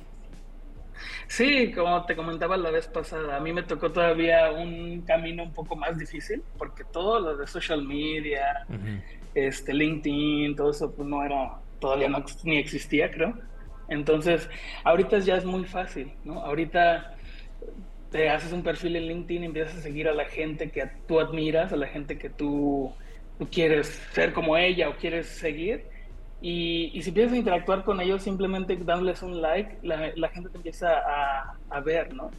Sí, 1.27 1.71
como 1.73 2.05
te 2.05 2.15
comentaba 2.15 2.57
la 2.57 2.71
vez 2.71 2.87
pasada, 2.87 3.37
a 3.37 3.39
mí 3.39 3.53
me 3.53 3.63
tocó 3.63 3.91
todavía 3.91 4.51
un 4.51 5.01
camino 5.01 5.43
un 5.43 5.53
poco 5.53 5.75
más 5.75 5.97
difícil, 5.97 6.41
porque 6.57 6.83
todo 6.85 7.19
lo 7.19 7.37
de 7.37 7.45
social 7.45 7.83
media, 7.83 8.65
este 9.35 9.73
LinkedIn, 9.73 10.55
todo 10.55 10.71
eso 10.71 10.91
pues 10.91 11.07
no 11.07 11.23
era, 11.23 11.59
todavía 11.79 12.09
no 12.09 12.23
ni 12.43 12.57
existía, 12.57 13.11
creo. 13.11 13.37
Entonces, 13.89 14.49
ahorita 14.83 15.19
ya 15.19 15.37
es 15.37 15.45
muy 15.45 15.65
fácil, 15.65 16.11
¿no? 16.25 16.41
Ahorita 16.41 17.16
te 18.11 18.29
haces 18.29 18.53
un 18.53 18.63
perfil 18.63 18.95
en 18.95 19.07
LinkedIn 19.07 19.43
y 19.43 19.45
empiezas 19.47 19.77
a 19.77 19.81
seguir 19.81 20.07
a 20.07 20.13
la 20.13 20.25
gente 20.25 20.71
que 20.71 20.89
tú 21.07 21.19
admiras, 21.19 21.73
a 21.73 21.75
la 21.75 21.87
gente 21.87 22.17
que 22.17 22.29
tú, 22.29 22.93
quieres 23.51 23.87
ser 24.13 24.33
como 24.33 24.57
ella 24.57 24.89
o 24.89 24.95
quieres 24.95 25.27
seguir. 25.27 25.85
Y, 26.41 26.99
si 27.01 27.09
empiezas 27.09 27.33
a 27.33 27.37
interactuar 27.37 27.83
con 27.83 27.99
ellos 27.99 28.23
simplemente 28.23 28.75
dándoles 28.77 29.21
un 29.23 29.41
like, 29.41 29.77
la, 29.81 30.29
gente 30.29 30.49
te 30.49 30.57
empieza 30.57 30.89
a, 31.69 31.79
ver, 31.81 32.13
¿no? 32.13 32.31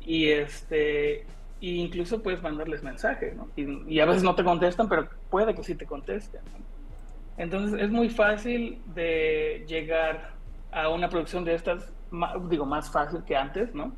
Y 0.00 0.28
este 0.28 1.24
incluso 1.60 2.20
puedes 2.22 2.42
mandarles 2.42 2.82
mensajes, 2.82 3.36
¿no? 3.36 3.48
Y, 3.56 4.00
a 4.00 4.04
veces 4.04 4.22
no 4.22 4.34
te 4.34 4.42
contestan, 4.42 4.88
pero 4.88 5.08
puede 5.30 5.54
que 5.54 5.62
sí 5.62 5.74
te 5.74 5.86
contesten. 5.86 6.40
Entonces 7.36 7.80
es 7.80 7.90
muy 7.90 8.10
fácil 8.10 8.82
de 8.94 9.64
llegar 9.66 10.32
a 10.72 10.88
una 10.88 11.08
producción 11.08 11.44
de 11.44 11.54
estas, 11.54 11.92
digo, 12.50 12.66
más 12.66 12.90
fácil 12.90 13.22
que 13.24 13.36
antes, 13.36 13.74
¿no? 13.74 13.92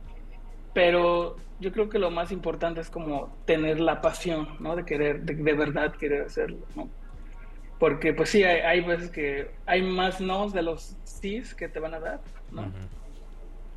Pero 0.74 1.36
yo 1.60 1.72
creo 1.72 1.88
que 1.88 1.98
lo 1.98 2.10
más 2.10 2.32
importante 2.32 2.80
es 2.80 2.90
como 2.90 3.34
tener 3.46 3.80
la 3.80 4.00
pasión, 4.00 4.48
¿no? 4.60 4.76
De 4.76 4.84
querer, 4.84 5.22
de, 5.22 5.52
verdad 5.54 5.92
querer 5.92 6.22
hacerlo, 6.22 6.58
¿no? 6.74 6.88
Porque 7.78 8.12
pues 8.12 8.30
sí, 8.30 8.44
hay, 8.44 8.80
veces 8.82 9.10
que 9.10 9.50
hay 9.66 9.82
más 9.82 10.20
nos 10.20 10.52
de 10.52 10.62
los 10.62 10.96
sís 11.04 11.54
que 11.54 11.68
te 11.68 11.80
van 11.80 11.94
a 11.94 12.00
dar, 12.00 12.20
¿no? 12.50 12.70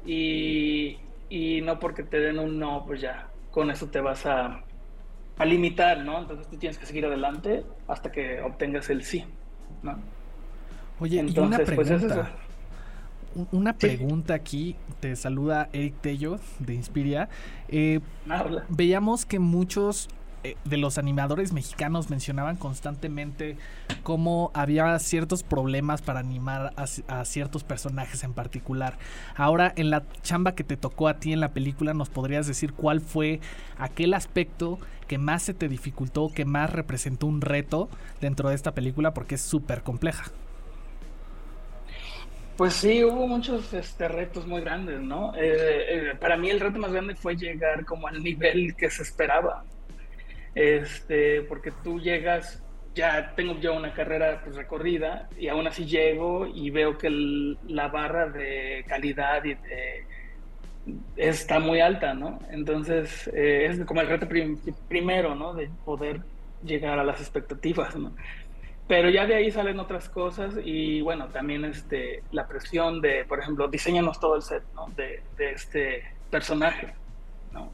y, 0.06 0.98
y, 1.30 1.62
no 1.62 1.80
porque 1.80 2.04
te 2.04 2.20
den 2.20 2.40
un 2.40 2.60
no, 2.60 2.86
pues 2.86 3.02
ya, 3.02 3.28
con 3.52 3.70
eso 3.72 3.88
te 3.88 4.00
vas 4.00 4.26
a, 4.26 4.64
a 5.38 5.46
limitar, 5.46 6.00
¿no? 6.06 6.20
Entonces 6.20 6.48
tú 6.48 6.58
tienes 6.58 6.78
que 6.78 6.86
seguir 6.86 7.06
adelante 7.06 7.64
hasta 7.88 8.12
que 8.12 8.42
obtengas 8.42 8.90
el 8.90 9.04
sí, 9.04 9.26
¿no? 9.84 9.98
Oye, 11.00 11.24
y 11.28 11.40
una 11.40 11.58
pregunta. 11.58 11.76
Pues 11.76 12.47
una 13.52 13.74
pregunta 13.74 14.34
aquí. 14.34 14.76
Te 15.00 15.16
saluda 15.16 15.70
Eric 15.74 15.96
Tello 16.02 16.40
de 16.60 16.74
Inspiria. 16.74 17.30
Eh, 17.70 18.00
veíamos 18.70 19.26
que 19.26 19.40
muchos 19.40 20.10
eh, 20.44 20.56
de 20.66 20.78
los 20.78 21.00
animadores 21.00 21.52
mexicanos 21.52 22.10
mencionaban 22.10 22.58
constantemente 22.58 23.58
cómo 24.04 24.52
había 24.54 24.98
ciertos 25.00 25.42
problemas 25.44 26.02
para 26.02 26.20
animar 26.20 26.74
a, 26.76 27.26
ciertos 27.26 27.64
personajes 27.64 28.24
en 28.24 28.34
particular. 28.34 28.98
Ahora, 29.36 29.74
en 29.76 29.90
la 29.90 30.04
chamba 30.22 30.54
que 30.54 30.64
te 30.64 30.78
tocó 30.78 31.08
a 31.08 31.16
ti 31.16 31.34
en 31.34 31.40
la 31.40 31.50
película, 31.50 31.94
¿nos 31.94 32.10
podrías 32.10 32.46
decir 32.46 32.74
cuál 32.74 33.02
fue 33.02 33.42
aquel 33.80 34.14
aspecto 34.14 34.80
que 35.08 35.18
más 35.18 35.42
se 35.42 35.54
te 35.54 35.68
dificultó, 35.68 36.32
que 36.34 36.46
más 36.46 36.72
representó 36.72 37.26
un 37.26 37.42
reto 37.42 37.90
dentro 38.22 38.50
de 38.50 38.56
esta 38.56 38.74
película? 38.74 39.14
Porque 39.14 39.36
es 39.36 39.42
súper 39.42 39.82
compleja. 39.82 40.32
Pues 42.58 42.74
sí, 42.74 43.04
hubo 43.04 43.28
muchos 43.28 43.72
este, 43.74 44.08
retos 44.08 44.48
muy 44.48 44.62
grandes, 44.62 45.00
¿no? 45.00 45.34
Eh, 45.36 46.12
eh, 46.12 46.16
para 46.20 46.38
mí 46.38 46.50
el 46.50 46.60
reto 46.60 46.80
más 46.80 46.92
grande 46.92 47.16
fue 47.16 47.36
llegar 47.36 47.86
como 47.86 48.08
al 48.08 48.24
nivel 48.24 48.76
que 48.76 48.90
se 48.90 49.04
esperaba 49.04 49.64
este, 50.58 51.44
porque 51.44 51.72
tú 51.84 52.00
llegas, 52.00 52.64
ya 52.96 53.36
tengo 53.36 53.60
yo 53.60 53.76
una 53.76 53.94
carrera 53.94 54.42
pues, 54.44 54.56
recorrida 54.56 55.30
y 55.38 55.50
aún 55.50 55.68
así 55.68 55.86
llego 55.86 56.48
y 56.48 56.72
veo 56.72 56.98
que 56.98 57.12
la 57.68 57.90
barra 57.90 58.28
de 58.28 58.84
calidad 58.88 59.44
y 59.46 59.56
está 61.16 61.60
muy 61.60 61.80
alta, 61.80 62.16
¿no? 62.16 62.40
Entonces 62.50 63.30
eh, 63.36 63.68
es 63.70 63.86
como 63.86 64.02
el 64.02 64.08
reto 64.08 64.28
primero, 64.88 65.36
¿no? 65.36 65.54
De 65.54 65.70
poder 65.86 66.22
llegar 66.64 66.98
a 66.98 67.04
las 67.04 67.20
expectativas, 67.22 67.96
¿no? 67.96 68.16
Pero 68.88 69.10
ya 69.10 69.26
de 69.26 69.36
ahí 69.36 69.52
salen 69.52 69.80
otras 69.80 70.08
cosas 70.08 70.54
y 70.64 71.02
bueno, 71.02 71.28
también 71.28 71.66
este, 71.66 72.24
la 72.32 72.48
presión 72.48 73.02
de, 73.02 73.26
por 73.26 73.40
ejemplo, 73.40 73.68
diseñanos 73.68 74.20
todo 74.20 74.38
el 74.38 74.42
set, 74.42 74.64
¿no? 74.74 74.88
De, 74.96 75.22
este 75.38 76.04
personaje, 76.32 76.94
¿no? 77.52 77.72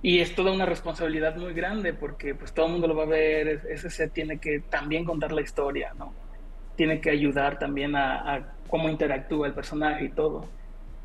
Y 0.00 0.20
es 0.20 0.34
toda 0.34 0.52
una 0.52 0.64
responsabilidad 0.64 1.36
muy 1.36 1.54
grande 1.54 1.92
porque 1.92 2.36
pues 2.36 2.52
todo 2.52 2.66
el 2.66 2.72
mundo 2.72 2.86
lo 2.86 2.94
va 2.94 3.02
a 3.02 3.06
ver, 3.06 3.62
ese 3.68 3.90
set 3.90 4.12
tiene 4.12 4.38
que 4.38 4.60
también 4.60 5.04
contar 5.04 5.32
la 5.32 5.40
historia, 5.40 5.92
¿no? 5.98 6.14
Tiene 6.76 7.00
que 7.00 7.10
ayudar 7.10 7.58
también 7.58 7.96
a, 7.96 8.54
cómo 8.68 8.88
interactúa 8.88 9.48
el 9.48 9.54
personaje 9.54 10.04
y 10.04 10.08
todo. 10.08 10.46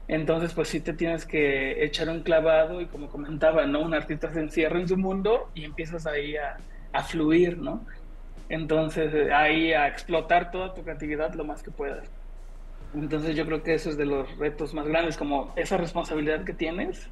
Entonces, 0.07 0.53
pues 0.53 0.70
sí 0.70 0.80
te 0.80 0.93
tienes 0.93 1.26
que 1.26 1.84
echar 1.84 2.07
un 2.07 2.22
clavado 2.22 2.80
y 2.82 2.86
como 2.86 3.09
comentaba, 3.09 3.65
¿no? 3.65 3.82
Un 3.82 3.93
artista 3.93 4.32
se 4.32 4.39
encierra 4.39 4.80
en 4.80 4.88
su 4.88 4.95
mundo 4.95 5.49
y 5.53 5.65
empiezas 5.65 6.07
ahí 6.07 6.38
a, 6.38 6.57
a 6.93 7.03
fluir, 7.03 7.57
¿no? 7.57 7.86
Entonces, 8.50 9.32
ahí 9.32 9.74
a 9.74 9.88
explotar 9.88 10.52
toda 10.52 10.74
tu 10.74 10.84
creatividad 10.84 11.34
lo 11.34 11.43
más 11.43 11.64
que 11.64 11.72
puedas. 11.72 12.10
Entonces, 12.93 13.36
yo 13.36 13.45
creo 13.45 13.64
que 13.64 13.74
eso 13.74 13.89
es 13.89 13.98
de 13.98 14.06
los 14.06 14.38
retos 14.38 14.74
más 14.74 14.88
grandes, 14.88 15.18
como 15.18 15.54
esa 15.56 15.78
responsabilidad 15.78 16.43
que 16.45 16.54
tienes 16.54 17.10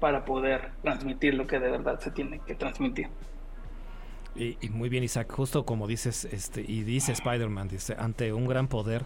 para 0.00 0.24
poder 0.24 0.70
transmitir 0.82 1.34
lo 1.34 1.46
que 1.46 1.58
de 1.58 1.70
verdad 1.70 2.00
se 2.00 2.10
tiene 2.10 2.40
que 2.46 2.54
transmitir. 2.54 3.08
Y, 4.34 4.56
muy 4.70 4.88
bien, 4.88 5.02
Isaac, 5.02 5.30
justo 5.32 5.64
como 5.64 5.86
dices, 5.86 6.24
este, 6.26 6.60
y 6.66 6.84
dice 6.84 7.12
Spider-Man, 7.12 7.68
dice, 7.68 7.96
ante 7.98 8.32
un 8.32 8.46
gran 8.46 8.68
poder 8.68 9.04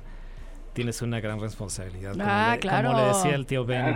tienes 0.72 1.02
una 1.02 1.20
gran 1.20 1.40
responsabilidad. 1.40 2.14
Ah, 2.20 2.56
claro. 2.60 2.90
Como 2.90 3.00
le 3.00 3.08
decía 3.08 3.34
el 3.34 3.46
tío 3.46 3.64
Ben, 3.64 3.94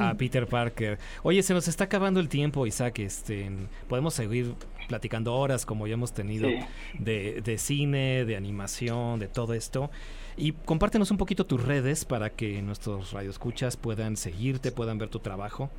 A, 0.00 0.14
Peter 0.14 0.46
Parker. 0.46 0.98
Oye, 1.22 1.42
se 1.42 1.54
nos 1.54 1.68
está 1.68 1.84
acabando 1.84 2.20
el 2.20 2.28
tiempo, 2.28 2.66
Isaac. 2.66 2.98
Este, 3.00 3.50
podemos 3.88 4.14
seguir 4.14 4.54
platicando 4.92 5.34
horas 5.34 5.64
como 5.64 5.86
ya 5.86 5.94
hemos 5.94 6.12
tenido 6.12 6.50
de, 6.98 7.40
de, 7.40 7.58
cine, 7.58 8.26
de 8.26 8.36
animación, 8.36 9.18
de 9.18 9.26
todo 9.26 9.54
esto. 9.54 9.90
Y 10.36 10.52
compártenos 10.52 11.10
un 11.10 11.16
poquito 11.16 11.46
tus 11.46 11.64
redes 11.64 12.04
para 12.04 12.28
que 12.28 12.60
nuestros 12.60 13.12
radioescuchas 13.12 13.78
puedan 13.78 14.18
seguirte, 14.18 14.70
puedan 14.70 14.98
ver 14.98 15.08
tu 15.08 15.18
trabajo. 15.18 15.70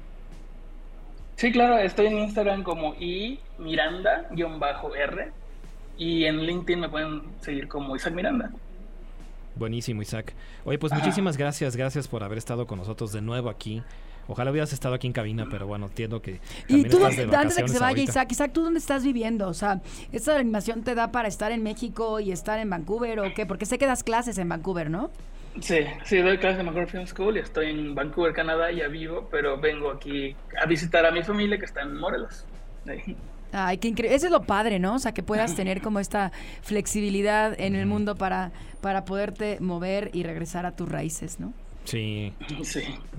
Sí, 1.36 1.52
claro, 1.52 1.78
estoy 1.78 2.08
en 2.08 2.18
Instagram 2.18 2.64
como 2.64 2.96
y 2.96 3.40
Miranda-R 3.60 5.32
y 6.00 6.26
en 6.26 6.42
LinkedIn 6.42 6.80
me 6.80 6.90
pueden 6.90 7.22
seguir 7.42 7.68
como 7.68 7.96
Isaac 7.96 8.16
Miranda. 8.16 8.52
Buenísimo, 9.56 10.02
Isaac. 10.02 10.34
Oye, 10.66 10.80
pues 10.80 10.92
muchísimas 10.92 11.38
gracias, 11.38 11.76
gracias 11.76 12.08
por 12.08 12.24
haber 12.24 12.40
estado 12.40 12.66
con 12.66 12.80
nosotros 12.80 13.12
de 13.14 13.22
nuevo 13.22 13.52
aquí. 13.52 13.84
Ojalá 14.28 14.52
hubieras 14.52 14.72
estado 14.74 14.96
aquí 14.96 15.08
en 15.08 15.14
cabina, 15.14 15.48
pero 15.50 15.68
bueno, 15.68 15.88
entiendo 15.88 16.22
que. 16.22 16.40
Y 16.68 16.84
tú, 16.86 17.06
antes 17.06 17.56
de 17.56 17.64
que 17.64 17.68
se 17.68 17.80
vaya 17.80 18.02
Isaac, 18.02 18.32
Isaac, 18.32 18.52
¿tú 18.54 18.64
dónde 18.64 18.80
estás 18.80 19.04
viviendo? 19.04 19.48
O 19.48 19.54
sea, 19.54 19.82
¿esta 20.12 20.36
animación 20.38 20.84
te 20.84 20.96
da 20.96 21.12
para 21.12 21.28
estar 21.28 21.52
en 21.52 21.64
México 21.64 22.20
y 22.20 22.32
estar 22.32 22.60
en 22.60 22.70
Vancouver 22.70 23.20
o 23.20 23.34
qué? 23.34 23.46
Porque 23.46 23.66
sé 23.66 23.78
que 23.78 23.86
das 23.86 24.04
clases 24.04 24.38
en 24.38 24.50
Vancouver, 24.50 24.90
¿no? 24.90 25.12
Sí, 25.60 25.80
sí, 26.04 26.18
doy 26.18 26.38
clases 26.38 26.60
en 26.60 26.66
Vancouver 26.66 26.90
Film 26.90 27.06
School 27.06 27.38
y 27.38 27.42
estoy 27.42 27.70
en 27.70 27.94
Vancouver, 27.94 28.34
Canadá, 28.34 28.72
ya 28.72 28.88
vivo, 28.88 29.28
pero 29.30 29.60
vengo 29.60 29.92
aquí 29.92 30.36
a 30.60 30.66
visitar 30.66 31.06
a 31.06 31.12
mi 31.12 31.22
familia 31.22 31.60
que 31.60 31.66
está 31.66 31.82
en 31.82 31.96
Morelos. 31.96 32.46
Ay, 33.52 33.78
qué 33.78 33.88
increíble. 33.88 34.16
Eso 34.16 34.26
es 34.26 34.32
lo 34.32 34.42
padre, 34.44 34.80
¿no? 34.80 34.96
O 34.96 35.00
sea, 35.00 35.14
que 35.14 35.22
puedas 35.22 35.56
tener 35.56 35.82
como 35.82 36.00
esta 36.00 36.32
flexibilidad 36.62 37.60
en 37.60 37.76
el 37.76 37.86
mundo 37.86 38.16
para, 38.16 38.52
para 38.82 39.06
poderte 39.06 39.60
mover 39.60 40.10
y 40.14 40.24
regresar 40.24 40.66
a 40.66 40.76
tus 40.76 40.90
raíces, 40.90 41.40
¿no? 41.40 41.54
Sí. 41.84 42.34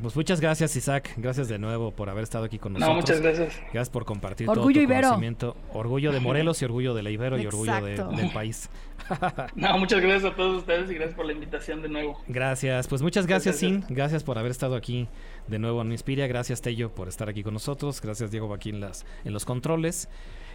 Pues 0.00 0.16
muchas 0.16 0.40
gracias, 0.40 0.74
Isaac. 0.76 1.12
Gracias 1.16 1.48
de 1.48 1.58
nuevo 1.58 1.90
por 1.90 2.08
haber 2.08 2.24
estado 2.24 2.44
aquí 2.44 2.58
con 2.58 2.72
nosotros. 2.72 2.94
No, 2.94 3.00
muchas 3.00 3.20
gracias. 3.20 3.60
Gracias 3.72 3.90
por 3.90 4.04
compartir 4.04 4.48
orgullo 4.48 4.82
todo 4.82 4.94
tu 4.94 5.02
conocimiento. 5.02 5.56
Orgullo 5.72 6.12
de 6.12 6.20
Morelos 6.20 6.60
y 6.62 6.64
orgullo 6.64 6.94
de 6.94 7.02
la 7.02 7.10
Ibero 7.10 7.38
y 7.38 7.46
orgullo 7.46 7.80
del 7.84 8.30
país. 8.32 8.70
no, 9.54 9.78
muchas 9.78 10.00
gracias 10.00 10.32
a 10.32 10.36
todos 10.36 10.58
ustedes 10.58 10.90
y 10.90 10.94
gracias 10.94 11.14
por 11.14 11.26
la 11.26 11.32
invitación 11.32 11.82
de 11.82 11.88
nuevo. 11.88 12.20
Gracias. 12.26 12.88
Pues 12.88 13.02
muchas 13.02 13.26
gracias, 13.26 13.56
Sin. 13.56 13.84
Gracias 13.88 14.24
por 14.24 14.38
haber 14.38 14.50
estado 14.50 14.76
aquí 14.76 15.08
de 15.46 15.58
nuevo 15.58 15.82
en 15.82 15.92
Inspiria. 15.92 16.26
Gracias, 16.26 16.62
Tello, 16.62 16.94
por 16.94 17.08
estar 17.08 17.28
aquí 17.28 17.42
con 17.42 17.54
nosotros. 17.54 18.00
Gracias, 18.00 18.30
Diego, 18.30 18.52
aquí 18.54 18.70
en, 18.70 18.80
las, 18.80 19.04
en 19.24 19.32
los 19.32 19.44
controles. 19.44 20.08